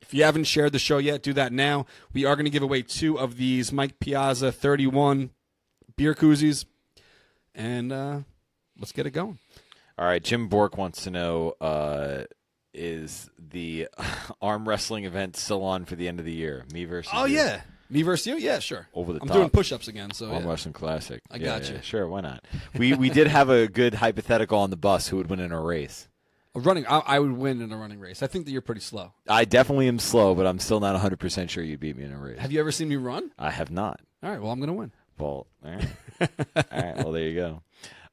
[0.00, 1.86] if you haven't shared the show yet, do that now.
[2.12, 5.30] We are going to give away two of these Mike Piazza 31
[5.96, 6.64] beer koozies.
[7.54, 8.20] And uh,
[8.78, 9.38] let's get it going.
[9.98, 12.24] All right, Jim Bork wants to know: uh,
[12.76, 13.88] Is the
[14.42, 16.64] arm wrestling event still on for the end of the year?
[16.72, 17.36] Me versus Oh, you?
[17.38, 17.60] yeah.
[17.88, 18.36] Me versus you?
[18.36, 18.88] Yeah, sure.
[18.94, 19.36] Over the I'm top.
[19.36, 20.10] doing push ups again.
[20.12, 20.50] So Arm yeah.
[20.50, 21.22] wrestling classic.
[21.30, 21.82] I Yeah, got yeah, you.
[21.82, 22.44] Sure, why not?
[22.76, 25.60] We we did have a good hypothetical on the bus who would win in a
[25.60, 26.08] race.
[26.56, 28.22] A running, I, I would win in a running race.
[28.22, 29.12] I think that you're pretty slow.
[29.28, 32.12] I definitely am slow, but I'm still not 100 percent sure you'd beat me in
[32.12, 32.38] a race.
[32.40, 33.30] Have you ever seen me run?
[33.38, 34.00] I have not.
[34.22, 34.90] All right, well, I'm going to win.
[35.18, 35.88] Well, all right.
[36.20, 36.28] all
[36.72, 36.96] right.
[36.96, 37.34] Well, there you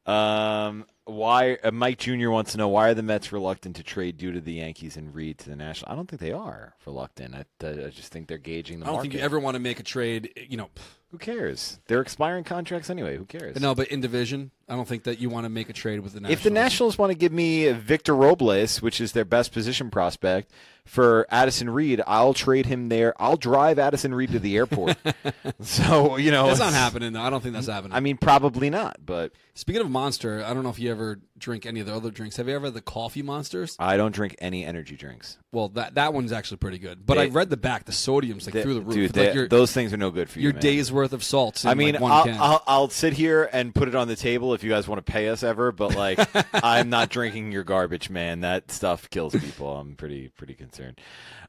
[0.05, 0.11] go.
[0.11, 2.29] Um, why uh, Mike Jr.
[2.29, 5.37] wants to know why are the Mets reluctant to trade Duda the Yankees and Reed
[5.39, 5.91] to the National?
[5.91, 7.35] I don't think they are reluctant.
[7.35, 8.89] I, I just think they're gauging the market.
[8.89, 9.01] I don't market.
[9.11, 10.31] think you ever want to make a trade.
[10.49, 10.69] You know,
[11.11, 11.79] Who cares?
[11.87, 13.17] They're expiring contracts anyway.
[13.17, 13.59] Who cares?
[13.59, 16.13] no, but in division, I don't think that you want to make a trade with
[16.13, 16.37] the Nationals.
[16.39, 20.51] If the Nationals want to give me Victor Robles, which is their best position prospect,
[20.85, 23.13] for Addison Reed, I'll trade him there.
[23.21, 24.97] I'll drive Addison Reed to the airport.
[25.61, 27.13] so you know that's not happening.
[27.13, 27.21] though.
[27.21, 27.93] I don't think that's happening.
[27.93, 28.97] I mean, probably not.
[29.05, 32.09] But Speaking of Monster, I don't know if you ever drink any of the other
[32.11, 32.35] drinks.
[32.37, 33.75] Have you ever had the coffee monsters?
[33.79, 35.37] I don't drink any energy drinks.
[35.53, 37.05] Well, that that one's actually pretty good.
[37.05, 37.85] But They- I read the back.
[37.85, 38.95] The sodium's like They- through the roof.
[38.95, 40.43] dude, like they- your- those things are no good for you.
[40.43, 40.61] Your man.
[40.61, 41.63] day's worth of salts.
[41.65, 42.29] I mean, like I'll.
[42.41, 45.11] I'll I'll sit here and put it on the table if you guys want to
[45.11, 45.71] pay us ever.
[45.71, 46.19] But like,
[46.53, 48.41] I'm not drinking your garbage, man.
[48.41, 49.75] That stuff kills people.
[49.75, 50.99] I'm pretty pretty concerned.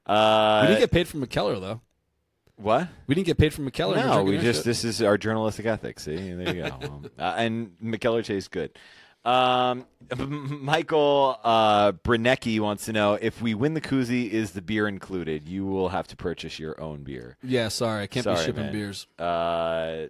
[0.06, 1.80] Uh, we didn't get paid from Mikkeller though.
[2.56, 2.88] What?
[3.06, 3.96] We didn't get paid from Mikkeller.
[3.96, 4.64] No, we just shit.
[4.64, 6.04] this is our journalistic ethics.
[6.04, 6.78] See, there you go.
[6.82, 8.78] Um, uh, and Mikkeller tastes good.
[9.24, 9.86] Um,
[10.18, 15.48] Michael uh, Brinecki wants to know if we win the koozie, is the beer included?
[15.48, 17.36] You will have to purchase your own beer.
[17.42, 18.72] Yeah, sorry, I can't be shipping man.
[18.72, 19.06] beers.
[19.18, 20.08] Uh,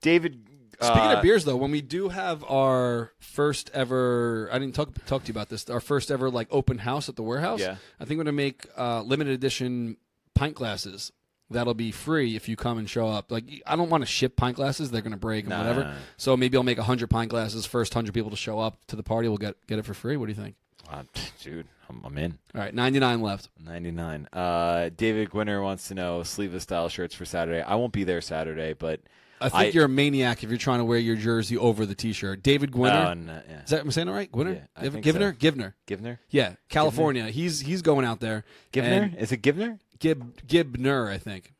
[0.00, 0.45] David.
[0.80, 4.90] Speaking uh, of beers, though, when we do have our first ever, I didn't talk
[5.06, 5.68] talk to you about this.
[5.70, 7.60] Our first ever like open house at the warehouse.
[7.60, 7.76] Yeah.
[7.98, 9.96] I think we're gonna make uh, limited edition
[10.34, 11.12] pint glasses.
[11.48, 13.32] That'll be free if you come and show up.
[13.32, 15.94] Like I don't want to ship pint glasses; they're gonna break and Nah, whatever.
[16.18, 17.64] So maybe I'll make hundred pint glasses.
[17.64, 20.16] First hundred people to show up to the party will get get it for free.
[20.16, 20.56] What do you think?
[20.90, 21.04] Uh,
[21.42, 22.38] dude, I'm, I'm in.
[22.54, 23.48] All right, ninety nine left.
[23.64, 24.28] 99.
[24.32, 27.62] Uh, David Gwinner wants to know sleeveless style shirts for Saturday.
[27.62, 29.00] I won't be there Saturday, but
[29.40, 32.42] I think you're a maniac if you're trying to wear your jersey over the T-shirt.
[32.42, 33.06] David Gwinner.
[33.06, 33.62] Uh, no, yeah.
[33.62, 34.30] Is that am I saying it right?
[34.30, 34.54] Gwinner?
[34.54, 35.32] Yeah, I Givner?
[35.32, 35.38] so.
[35.38, 35.74] Givner.
[35.86, 36.18] Givner?
[36.30, 37.28] Yeah, California.
[37.28, 38.44] He's he's going out there.
[38.72, 39.14] Givner?
[39.18, 39.78] Is it Givner?
[39.98, 41.52] Gib Gibner, I think.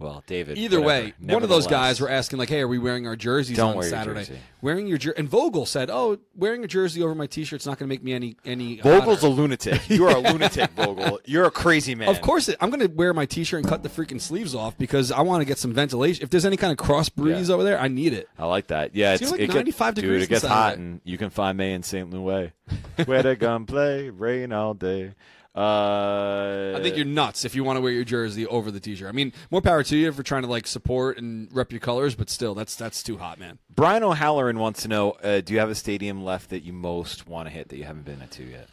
[0.00, 0.56] Well, David.
[0.58, 1.06] Either whatever.
[1.20, 3.70] way, one of those guys were asking like, "Hey, are we wearing our jerseys Don't
[3.72, 4.38] on wear your Saturday?" jersey.
[4.62, 7.86] Wearing your jer- and Vogel said, "Oh, wearing a jersey over my T-shirt's not going
[7.88, 9.80] to make me any any." Vogel's hotter." a lunatic.
[9.90, 11.20] You are a lunatic, Vogel.
[11.26, 12.08] You're a crazy man.
[12.08, 14.78] Of course, it, I'm going to wear my T-shirt and cut the freaking sleeves off
[14.78, 16.22] because I want to get some ventilation.
[16.24, 18.28] If there's any kind of cross breeze over there, I need it.
[18.38, 18.96] I like that.
[18.96, 21.28] Yeah, It's it's, like it get- 95 dude, it gets on hot, and you can
[21.28, 22.08] find me in St.
[22.10, 22.52] Louis.
[23.04, 25.12] Where the gun play, rain all day.
[25.54, 29.08] Uh, I think you're nuts if you want to wear your jersey over the T-shirt.
[29.08, 32.14] I mean, more power to you for trying to like support and rep your colors,
[32.14, 33.58] but still, that's that's too hot, man.
[33.68, 37.26] Brian O'Halloran wants to know: uh, Do you have a stadium left that you most
[37.26, 38.68] want to hit that you haven't been to yet?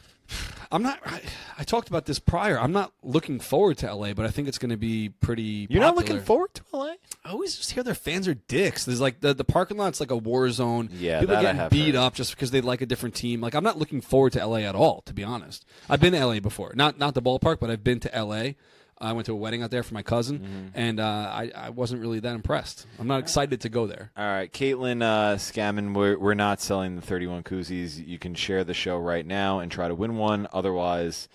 [0.72, 1.00] I'm not.
[1.06, 1.22] I,
[1.58, 2.60] I talked about this prior.
[2.60, 5.68] I'm not looking forward to LA, but I think it's going to be pretty.
[5.70, 6.94] You're not looking forward to LA?
[7.24, 8.86] I always just hear their fans are dicks.
[8.86, 10.90] There's like the, the parking lot's like a war zone.
[10.94, 12.04] Yeah, people getting beat heard.
[12.04, 13.40] up just because they like a different team.
[13.40, 15.66] Like I'm not looking forward to LA at all, to be honest.
[15.90, 18.52] I've been to LA before, not not the ballpark, but I've been to LA.
[19.00, 20.68] I went to a wedding out there for my cousin, Mm-hmm.
[20.74, 22.88] and uh, I I wasn't really that impressed.
[23.00, 24.12] I'm not excited to go there.
[24.18, 28.06] All right, Caitlin uh, Scammon, we're, we're not selling the 31 koozies.
[28.06, 30.48] You can share the show right now and try to win one.
[30.52, 31.28] Otherwise,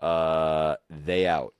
[0.00, 1.54] uh, they out.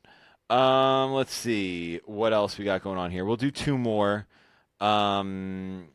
[0.50, 3.24] Um, let's see what else we got going on here.
[3.24, 4.26] We'll do two more.
[4.80, 5.88] Um,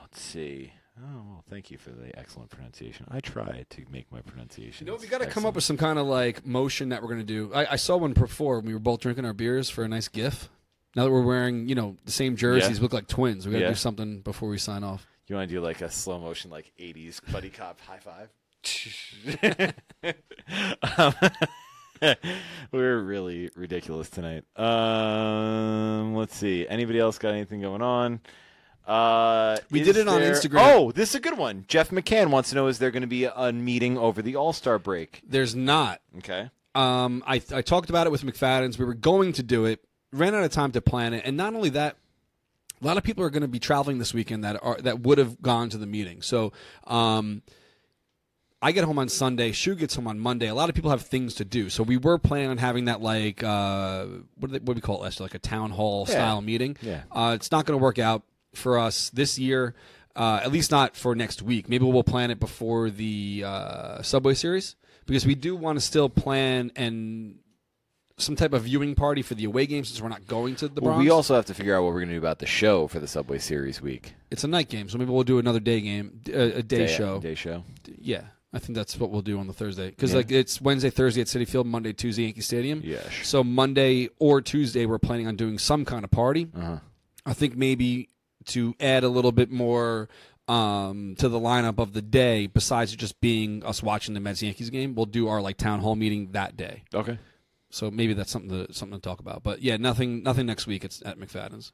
[0.00, 0.72] let's see.
[1.02, 3.06] Oh, well, thank you for the excellent pronunciation.
[3.10, 4.86] I try to make my pronunciation.
[4.86, 7.08] You know, we got to come up with some kind of like motion that we're
[7.08, 7.50] going to do.
[7.54, 10.48] I, I saw one before we were both drinking our beers for a nice GIF.
[10.96, 13.46] Now that we're wearing, you know, the same jerseys, we look like twins.
[13.46, 13.70] We got to Yeah.
[13.70, 15.06] do something before we sign off.
[15.28, 18.28] You want to do like a slow motion, like 80s buddy cop high five?
[20.98, 21.14] um,
[22.72, 24.44] we're really ridiculous tonight.
[24.56, 26.66] Um, let's see.
[26.68, 28.20] Anybody else got anything going on?
[28.90, 30.60] Uh, We did it on Instagram.
[30.74, 31.64] Oh, this is a good one.
[31.68, 34.52] Jeff McCann wants to know: Is there going to be a meeting over the All
[34.52, 35.22] Star break?
[35.26, 36.00] There's not.
[36.18, 36.50] Okay.
[36.74, 38.78] Um, I I talked about it with McFadden's.
[38.78, 41.54] We were going to do it, ran out of time to plan it, and not
[41.54, 41.96] only that,
[42.82, 45.18] a lot of people are going to be traveling this weekend that are that would
[45.18, 46.20] have gone to the meeting.
[46.22, 46.52] So,
[46.86, 47.42] um,
[48.62, 49.52] I get home on Sunday.
[49.52, 50.46] Shu gets home on Monday.
[50.48, 53.00] A lot of people have things to do, so we were planning on having that
[53.00, 54.06] like uh,
[54.38, 55.22] what do they, what do we call it, Lester?
[55.24, 56.14] Like a town hall Yeah.
[56.14, 56.76] style meeting.
[56.82, 57.02] Yeah.
[57.10, 58.22] Uh, it's not going to work out
[58.54, 59.74] for us this year.
[60.16, 61.68] Uh, at least not for next week.
[61.68, 64.74] Maybe we'll plan it before the uh, Subway Series
[65.06, 67.36] because we do want to still plan and
[68.18, 70.80] some type of viewing party for the away games since we're not going to the
[70.80, 71.04] Well, Bronx.
[71.04, 72.98] we also have to figure out what we're going to do about the show for
[72.98, 74.14] the Subway Series week.
[74.32, 77.18] it's a night game, so maybe we'll do another day game, a, a day, show.
[77.20, 77.64] Day show.
[77.98, 80.16] Yeah, I think that's what we'll do on the Thursday because Yeah.
[80.18, 82.82] like it's Wednesday, Thursday at Citi Field, Monday, Tuesday, Yankee Stadium.
[82.84, 83.06] Yes.
[83.22, 86.48] So Monday or Tuesday, we're planning on doing some kind of party.
[86.54, 86.78] Uh-huh.
[87.24, 88.10] I think maybe
[88.46, 90.08] to add a little bit more
[90.48, 94.42] um, to the lineup of the day, besides it just being us watching the Mets
[94.42, 96.82] Yankees game, we'll do our like town hall meeting that day.
[96.92, 97.18] Okay.
[97.70, 99.42] So maybe that's something to something to talk about.
[99.44, 100.84] But yeah, nothing nothing next week.
[100.84, 101.72] It's at McFadden's.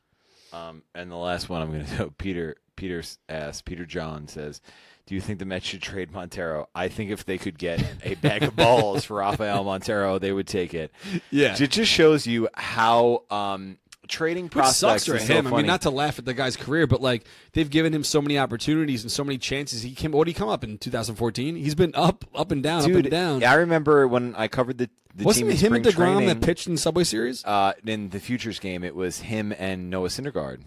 [0.52, 2.14] Um, and the last one I'm going to do.
[2.18, 3.62] Peter Peter asks.
[3.62, 4.60] Peter John says,
[5.06, 6.68] "Do you think the Mets should trade Montero?
[6.74, 10.46] I think if they could get a bag of balls for Rafael Montero, they would
[10.46, 10.92] take it.
[11.30, 11.56] Yeah.
[11.58, 13.78] it just shows you how um,
[14.08, 15.46] trading Which prospects sucks for is so him.
[15.46, 18.22] I mean, not to laugh at the guy's career, but like they've given him so
[18.22, 19.82] many opportunities and so many chances.
[19.82, 20.12] He came.
[20.12, 21.56] What did he come up in 2014?
[21.56, 23.44] He's been up, up and down, up and down.
[23.44, 26.28] I remember when I covered the, the Wasn't team it in him and Degrom training,
[26.28, 27.44] that pitched in Subway Series?
[27.44, 30.60] Uh, in the Futures game, it was him and Noah Syndergaard.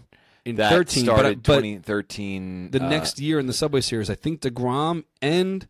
[0.44, 2.70] In that 13, but- started but 2013.
[2.70, 5.66] The uh, next year in the Subway Series, I think Degrom and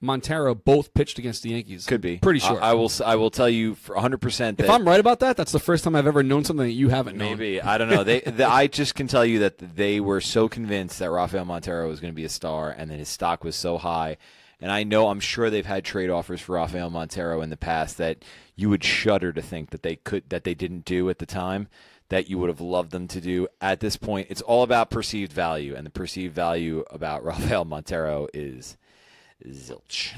[0.00, 1.86] Montero both pitched against the Yankees.
[1.86, 2.62] Could be pretty sure.
[2.62, 2.90] I, I will.
[3.04, 4.60] I will tell you for 100 percent.
[4.60, 6.90] if I'm right about that, that's the first time I've ever known something that you
[6.90, 7.30] haven't known.
[7.38, 8.04] Maybe I don't know.
[8.04, 11.88] They, the, I just can tell you that they were so convinced that Rafael Montero
[11.88, 14.18] was going to be a star, and that his stock was so high.
[14.60, 17.98] And I know, I'm sure they've had trade offers for Rafael Montero in the past
[17.98, 18.24] that
[18.54, 21.68] you would shudder to think that they could, that they didn't do at the time.
[22.08, 23.48] That you would have loved them to do.
[23.60, 28.28] At this point, it's all about perceived value, and the perceived value about Rafael Montero
[28.32, 28.76] is
[29.44, 30.14] Zilch.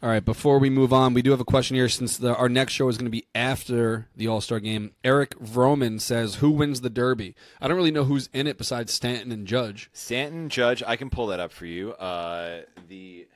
[0.00, 2.48] All right, before we move on, we do have a question here since the, our
[2.48, 4.92] next show is going to be after the All Star game.
[5.02, 7.34] Eric Vroman says, Who wins the Derby?
[7.60, 9.90] I don't really know who's in it besides Stanton and Judge.
[9.92, 11.92] Stanton, Judge, I can pull that up for you.
[11.94, 13.26] Uh, the.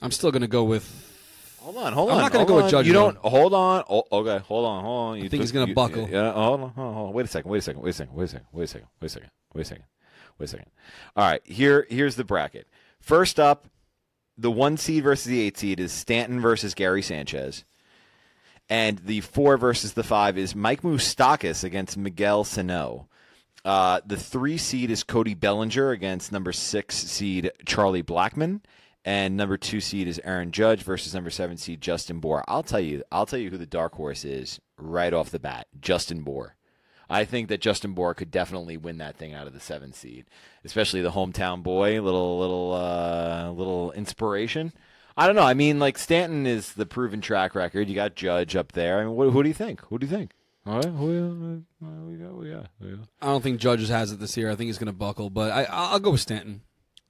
[0.00, 1.06] I'm still going to go with.
[1.58, 2.16] Hold on, hold on.
[2.18, 2.62] I'm not going to go on.
[2.62, 2.86] with Judge.
[2.86, 3.16] You don't.
[3.18, 3.82] Hold on.
[3.90, 5.18] Oh, okay, hold on, hold on.
[5.18, 6.08] You I think he's going to buckle.
[6.08, 7.14] Yeah, hold on, hold on, hold on.
[7.14, 8.88] Wait a second, wait a second, wait a second, wait a second, wait a second,
[9.00, 9.84] wait a second, wait a second.
[10.38, 10.70] Wait a second.
[11.16, 12.68] All right, here here's the bracket.
[13.00, 13.68] First up,
[14.36, 17.64] the one seed versus the eight seed is Stanton versus Gary Sanchez,
[18.68, 23.08] and the four versus the five is Mike Moustakas against Miguel Sano.
[23.64, 28.60] Uh, the three seed is Cody Bellinger against number six seed Charlie Blackmon,
[29.04, 32.44] and number two seed is Aaron Judge versus number seven seed Justin Bour.
[32.46, 35.66] I'll tell you, I'll tell you who the dark horse is right off the bat.
[35.80, 36.57] Justin Bour.
[37.10, 40.26] I think that Justin Bour could definitely win that thing out of the seven seed,
[40.64, 42.00] especially the hometown boy.
[42.00, 44.72] Little little uh, little inspiration.
[45.16, 45.42] I don't know.
[45.42, 47.88] I mean, like Stanton is the proven track record.
[47.88, 49.00] You got Judge up there.
[49.00, 49.80] I mean, what, who do you think?
[49.86, 50.32] Who do you think?
[50.66, 52.34] All right, who uh, we got?
[52.34, 52.66] We got.
[52.80, 53.08] We got.
[53.22, 54.50] I don't think Judge has it this year.
[54.50, 56.60] I think he's going to buckle, but I, I'll go with Stanton.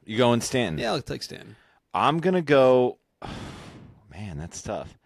[0.04, 0.78] You going Stanton?
[0.78, 1.56] Yeah, I'll take Stanton.
[1.92, 2.98] I'm gonna go.
[4.10, 4.96] Man, that's tough.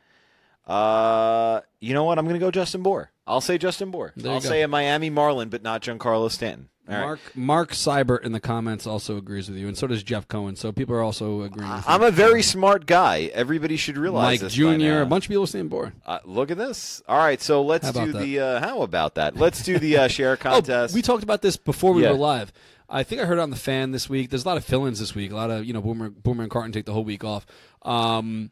[0.67, 2.19] Uh, you know what?
[2.19, 3.11] I'm gonna go Justin Bour.
[3.27, 4.13] I'll say Justin Bour.
[4.17, 4.49] There I'll go.
[4.49, 6.69] say a Miami Marlin, but not Giancarlo Stanton.
[6.89, 7.01] All right.
[7.05, 10.57] Mark Mark Seibert in the comments also agrees with you, and so does Jeff Cohen.
[10.57, 11.85] So people are also agreeing with.
[11.87, 13.31] I'm a very smart guy.
[13.33, 14.65] Everybody should realize Mike this Jr.
[14.67, 15.03] by now.
[15.03, 15.93] A bunch of people saying Bour.
[16.05, 17.01] Uh, look at this.
[17.07, 18.19] All right, so let's do that?
[18.19, 18.41] the.
[18.41, 19.37] Uh, how about that?
[19.37, 20.93] Let's do the uh, share contest.
[20.93, 22.11] Oh, we talked about this before we Yeah.
[22.11, 22.53] were live.
[22.89, 24.29] I think I heard on the fan this week.
[24.31, 25.31] There's a lot of fill-ins this week.
[25.31, 27.47] A lot of you know Boomer, Boomer and Carton take the whole week off.
[27.83, 28.51] Um,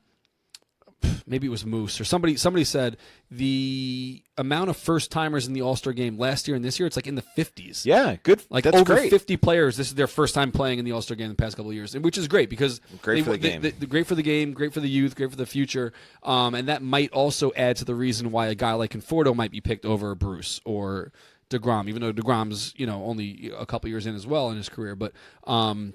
[1.27, 2.37] maybe it was Moose or somebody.
[2.37, 2.97] Somebody said
[3.31, 6.87] the amount of first timers in the All Star game last year and this year
[6.87, 7.85] it's like in the 50s.
[7.85, 8.43] Yeah, good.
[8.51, 9.11] Like That's over great.
[9.11, 9.77] 50 players.
[9.77, 11.71] This is their first time playing in the All Star game in the past couple
[11.71, 13.61] of years, and which is great because Great they- for the they- game.
[13.79, 16.69] they- great for the game, great for the youth, great for the future, um, and
[16.69, 19.85] that might also add to the reason why a guy like Conforto might be picked
[19.87, 21.13] over Bruce or
[21.51, 24.69] Degrom, even though Degrom's you know only a couple years in as well in his
[24.69, 24.95] career.
[24.97, 25.13] But
[25.47, 25.95] um,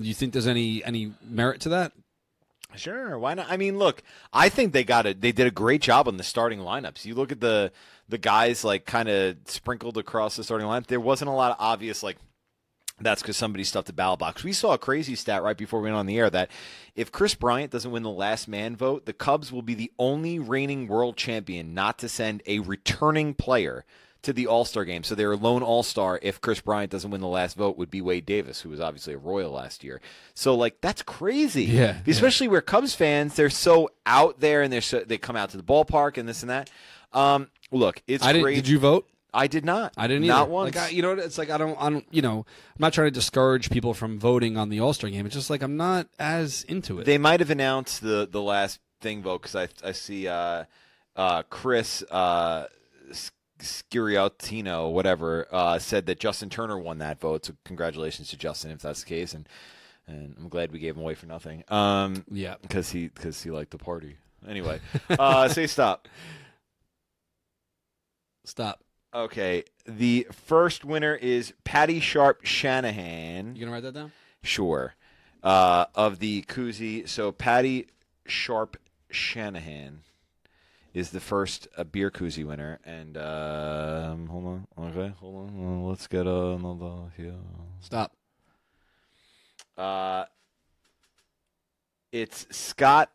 [0.00, 1.92] do you think there's any any merit to that?
[2.76, 3.46] Sure, why not?
[3.48, 5.20] I mean, look, I think they got it.
[5.20, 7.04] They did a great job on the starting lineups.
[7.04, 7.72] You look at the
[8.08, 10.86] the guys like kind of sprinkled across the starting lineup.
[10.86, 12.16] There wasn't a lot of obvious like
[13.00, 14.42] that's because somebody stuffed a ballot box.
[14.42, 16.50] We saw a crazy stat right before we went on the air that
[16.94, 20.38] if Kris Bryant doesn't win the last man vote, the Cubs will be the only
[20.38, 23.84] reigning world champion not to send a returning player
[24.26, 25.04] to the All Star game.
[25.04, 28.00] So their lone All Star, if Kris Bryant doesn't win the last vote, would be
[28.00, 30.00] Wade Davis, who was obviously a Royal last year.
[30.34, 31.64] So like that's crazy.
[31.64, 35.50] Yeah, Especially where Cubs fans, they're so out there and they're so, they come out
[35.50, 36.70] to the ballpark and this and that.
[37.12, 38.52] Um, look, it's I didn't.
[38.54, 39.08] Did you vote?
[39.32, 39.92] I did not.
[39.96, 40.74] I didn't Not once.
[40.74, 41.18] Like I, you know, what?
[41.20, 44.18] it's like I don't, I don't, you know, I'm not trying to discourage people from
[44.18, 45.24] voting on the All Star game.
[45.26, 47.04] It's just like I'm not as into it.
[47.04, 50.64] They might have announced the the last thing vote because I I see uh,
[51.14, 52.66] uh, Chris uh,
[53.60, 57.46] S- whatever, uh, said that Justin Turner won that vote.
[57.46, 59.48] So congratulations to Justin if that's the case, and
[60.06, 61.64] and I'm glad we gave him away for nothing.
[61.68, 64.16] Um, yeah, because he because he liked the party.
[64.48, 64.80] Anyway,
[65.10, 66.08] uh, say stop.
[68.44, 68.82] Stop.
[69.14, 73.56] Okay, the first winner is Patty Sharp Shanahan.
[73.56, 74.12] You gonna write that down?
[74.42, 74.94] Sure.
[75.42, 77.08] Uh, of the koozie.
[77.08, 77.86] So Patty
[78.26, 78.76] Sharp
[79.10, 80.00] Shanahan
[80.96, 82.78] is the first uh, beer koozie winner.
[82.82, 84.66] And um, hold on.
[84.78, 85.82] Okay, hold on.
[85.84, 87.34] Uh, let's get another here.
[87.80, 88.12] Stop.
[89.76, 90.24] Uh,
[92.12, 93.10] it's Scott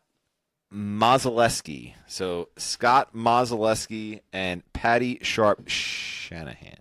[0.72, 1.94] Mazelewski.
[2.06, 6.76] So Scott Mazelewski and Patty Sharp Shanahan.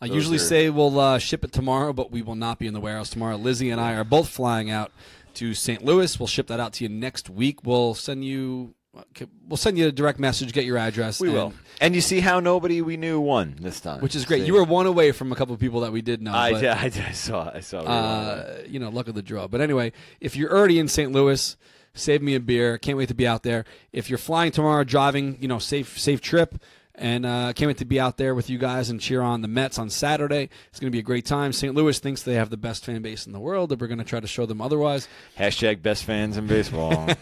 [0.00, 2.68] I Those usually are- say we'll uh, ship it tomorrow, but we will not be
[2.68, 3.34] in the warehouse tomorrow.
[3.36, 4.92] Lizzie and I are both flying out
[5.34, 5.84] to St.
[5.84, 6.20] Louis.
[6.20, 7.64] We'll ship that out to you next week.
[7.64, 8.74] We'll send you.
[8.96, 10.52] Okay, We'll send you a direct message.
[10.52, 11.20] Get your address.
[11.20, 11.54] We and- will.
[11.80, 14.42] And you see how nobody we knew won this time, which is great.
[14.42, 14.46] See?
[14.46, 16.32] You were one away from a couple of people that we did know.
[16.34, 17.50] I, but, did- I, I saw.
[17.54, 17.80] I saw.
[17.80, 18.62] we were one away.
[18.64, 19.48] uh, you know, luck of the draw.
[19.48, 21.10] But anyway, if you're already in St.
[21.10, 21.56] Louis,
[21.94, 22.76] save me a beer.
[22.78, 23.64] Can't wait to be out there.
[23.92, 26.62] If you're flying tomorrow, driving, you know, safe safe trip.
[27.00, 29.48] And uh, can't wait to be out there with you guys and cheer on the
[29.48, 30.50] Mets on Saturday.
[30.68, 31.50] It's going to be a great time.
[31.54, 31.74] St.
[31.74, 34.04] Louis thinks they have the best fan base in the world, and we're going to
[34.04, 35.08] try to show them otherwise.
[35.38, 37.08] Hashtag best fans in baseball.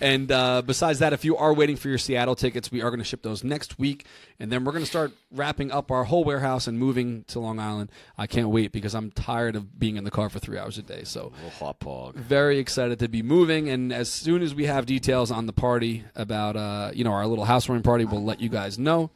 [0.00, 3.00] And uh, besides that, if you are waiting for your Seattle tickets, we are going
[3.00, 4.06] to ship those next week.
[4.38, 7.58] And then we're going to start wrapping up our whole warehouse and moving to Long
[7.58, 7.90] Island.
[8.16, 10.82] I can't wait because I'm tired of being in the car for three hours a
[10.82, 11.04] day.
[11.04, 12.14] So Little hot pog.
[12.14, 13.68] very excited to be moving.
[13.68, 17.26] And as soon as we have details on the party about, uh, you know, our
[17.26, 19.10] little housewarming party, we'll let you guys know.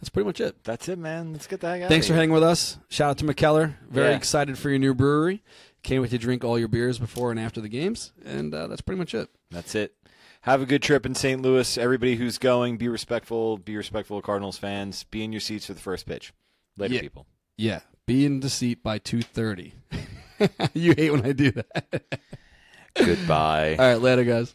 [0.00, 0.62] That's pretty much it.
[0.64, 1.32] That's it, man.
[1.32, 2.78] Let's get the heck out Thanks for hanging with us.
[2.88, 3.74] Shout out to Mikkeller.
[3.88, 4.16] Very Yeah.
[4.16, 5.42] excited for your new brewery.
[5.82, 8.12] Can't wait to drink all your beers before and after the games.
[8.24, 9.30] And uh, that's pretty much it.
[9.50, 9.94] That's it.
[10.42, 11.40] Have a good trip in St.
[11.40, 11.78] Louis.
[11.78, 13.56] Everybody who's going, be respectful.
[13.56, 15.04] Be respectful of Cardinals fans.
[15.04, 16.32] Be in your seats for the first pitch.
[16.76, 17.00] Later, Yeah.
[17.00, 17.26] people.
[17.56, 19.72] Yeah, be in the seat by two thirty.
[20.74, 22.20] you hate when I do that.
[22.94, 23.76] Goodbye.
[23.78, 24.54] All right, later, guys.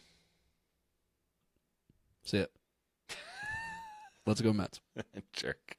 [2.24, 2.44] See ya.
[4.26, 4.80] Let's go Mets.
[5.32, 5.76] Jerk.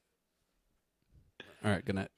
[1.64, 2.10] All right, good night.